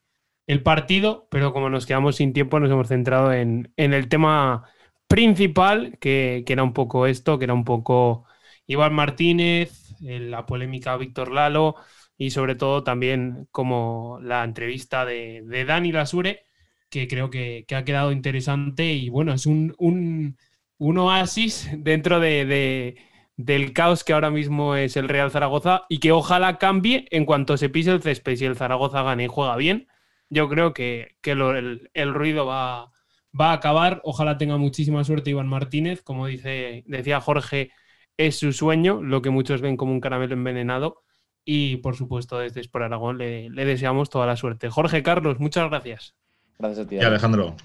el 0.48 0.64
partido, 0.64 1.28
pero 1.30 1.54
como 1.54 1.70
nos 1.70 1.86
quedamos 1.86 2.16
sin 2.18 2.34
tiempo, 2.34 2.60
nos 2.60 2.72
hemos 2.72 2.88
centrado 2.88 3.34
en, 3.34 3.72
el 3.78 4.10
tema 4.10 4.64
principal, 5.08 5.98
que, 6.00 6.44
era 6.48 6.64
un 6.64 6.74
poco 6.74 7.06
esto, 7.08 7.38
que 7.38 7.46
era 7.46 7.54
un 7.54 7.66
poco 7.66 8.26
Iván 8.66 8.94
Martínez, 8.94 9.96
la 10.00 10.46
polémica 10.46 10.98
Víctor 10.98 11.32
Lalo 11.32 11.76
y 12.18 12.32
sobre 12.32 12.56
todo 12.56 12.84
también 12.84 13.48
como 13.52 14.20
la 14.24 14.44
entrevista 14.44 15.06
de, 15.06 15.44
Dani 15.68 15.92
Lasure, 15.92 16.46
que 16.90 17.08
creo 17.08 17.30
que, 17.30 17.66
ha 17.76 17.84
quedado 17.84 18.12
interesante 18.12 18.94
y 18.94 19.10
bueno, 19.10 19.34
es 19.34 19.46
un, 19.46 19.76
un, 19.78 20.98
oasis 20.98 21.70
dentro 21.78 22.20
de, 22.20 22.98
del 23.36 23.74
caos 23.74 24.04
que 24.04 24.14
ahora 24.14 24.32
mismo 24.32 24.76
es 24.76 24.98
el 24.98 25.10
Real 25.10 25.32
Zaragoza 25.32 25.84
y 25.90 26.00
que 26.00 26.12
ojalá 26.14 26.58
cambie 26.58 27.08
en 27.12 27.26
cuanto 27.26 27.58
se 27.58 27.70
pise 27.70 27.92
el 27.92 28.02
césped. 28.02 28.36
Si 28.38 28.46
el 28.46 28.56
Zaragoza 28.56 29.04
gane 29.04 29.26
y 29.26 29.28
juega 29.28 29.56
bien 29.58 29.88
yo 30.30 30.50
creo 30.50 30.74
que, 30.74 31.16
el, 31.24 32.14
ruido 32.14 32.46
va, 32.46 32.92
va 33.40 33.52
a 33.52 33.54
acabar. 33.54 34.02
Ojalá 34.04 34.38
tenga 34.38 34.58
muchísima 34.58 35.04
suerte 35.04 35.30
Iván 35.30 35.48
Martínez. 35.48 36.02
Como 36.02 36.28
dice, 36.28 36.84
decía 36.88 37.22
Jorge, 37.22 37.72
es 38.18 38.40
su 38.40 38.52
sueño, 38.52 39.02
lo 39.02 39.22
que 39.22 39.30
muchos 39.30 39.62
ven 39.62 39.78
como 39.78 39.92
un 39.92 40.02
caramelo 40.02 40.34
envenenado. 40.34 41.04
Y 41.46 41.78
por 41.78 41.96
supuesto, 41.96 42.40
desde 42.40 42.60
Sport 42.62 42.86
Aragón 42.86 43.18
le, 43.20 43.50
deseamos 43.50 44.10
toda 44.10 44.26
la 44.26 44.36
suerte. 44.36 44.70
Jorge 44.70 45.02
Carlos, 45.02 45.40
muchas 45.40 45.70
gracias. 45.70 46.16
Gracias 46.60 46.86
a 46.86 46.90
ti. 46.90 46.96
Y 46.96 47.00
Alejandro. 47.00 47.56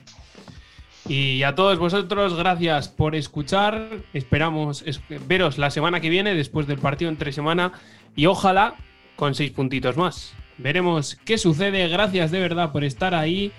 Y 1.09 1.43
a 1.43 1.57
todos 1.57 1.81
vosotros, 1.81 2.35
gracias 2.35 2.89
por 2.89 3.17
escuchar. 3.17 3.89
Esperamos 4.13 4.85
veros 5.27 5.59
la 5.59 5.71
semana 5.71 6.01
que 6.01 6.11
viene, 6.11 6.35
después 6.35 6.69
del 6.69 6.79
partido 6.79 7.11
entre 7.11 7.33
semana. 7.33 7.73
Y 8.15 8.27
ojalá 8.27 8.77
con 9.17 9.35
seis 9.35 9.51
puntitos 9.51 9.97
más. 9.97 10.33
Veremos 10.63 11.19
qué 11.25 11.39
sucede. 11.39 11.89
Gracias 11.89 12.31
de 12.31 12.41
verdad 12.41 12.71
por 12.71 12.85
estar 12.85 13.15
ahí. 13.15 13.53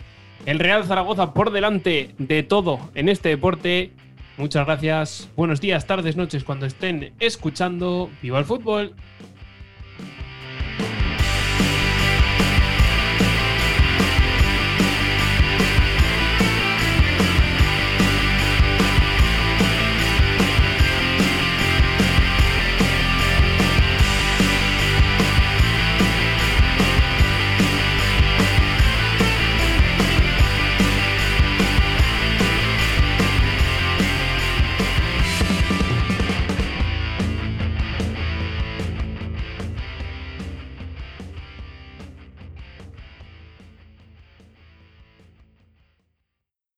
El 0.46 0.60
Real 0.60 0.86
Zaragoza 0.86 1.34
por 1.34 1.52
delante 1.52 2.16
de 2.18 2.44
todo 2.44 2.80
en 2.96 3.10
este 3.10 3.30
deporte. 3.30 3.92
Muchas 4.38 4.66
gracias. 4.66 5.30
Buenos 5.36 5.62
días, 5.62 5.86
tardes, 5.86 6.16
noches, 6.16 6.44
cuando 6.44 6.66
estén 6.66 7.14
escuchando. 7.20 8.10
¡Viva 8.22 8.40
el 8.40 8.46
fútbol! 8.46 8.96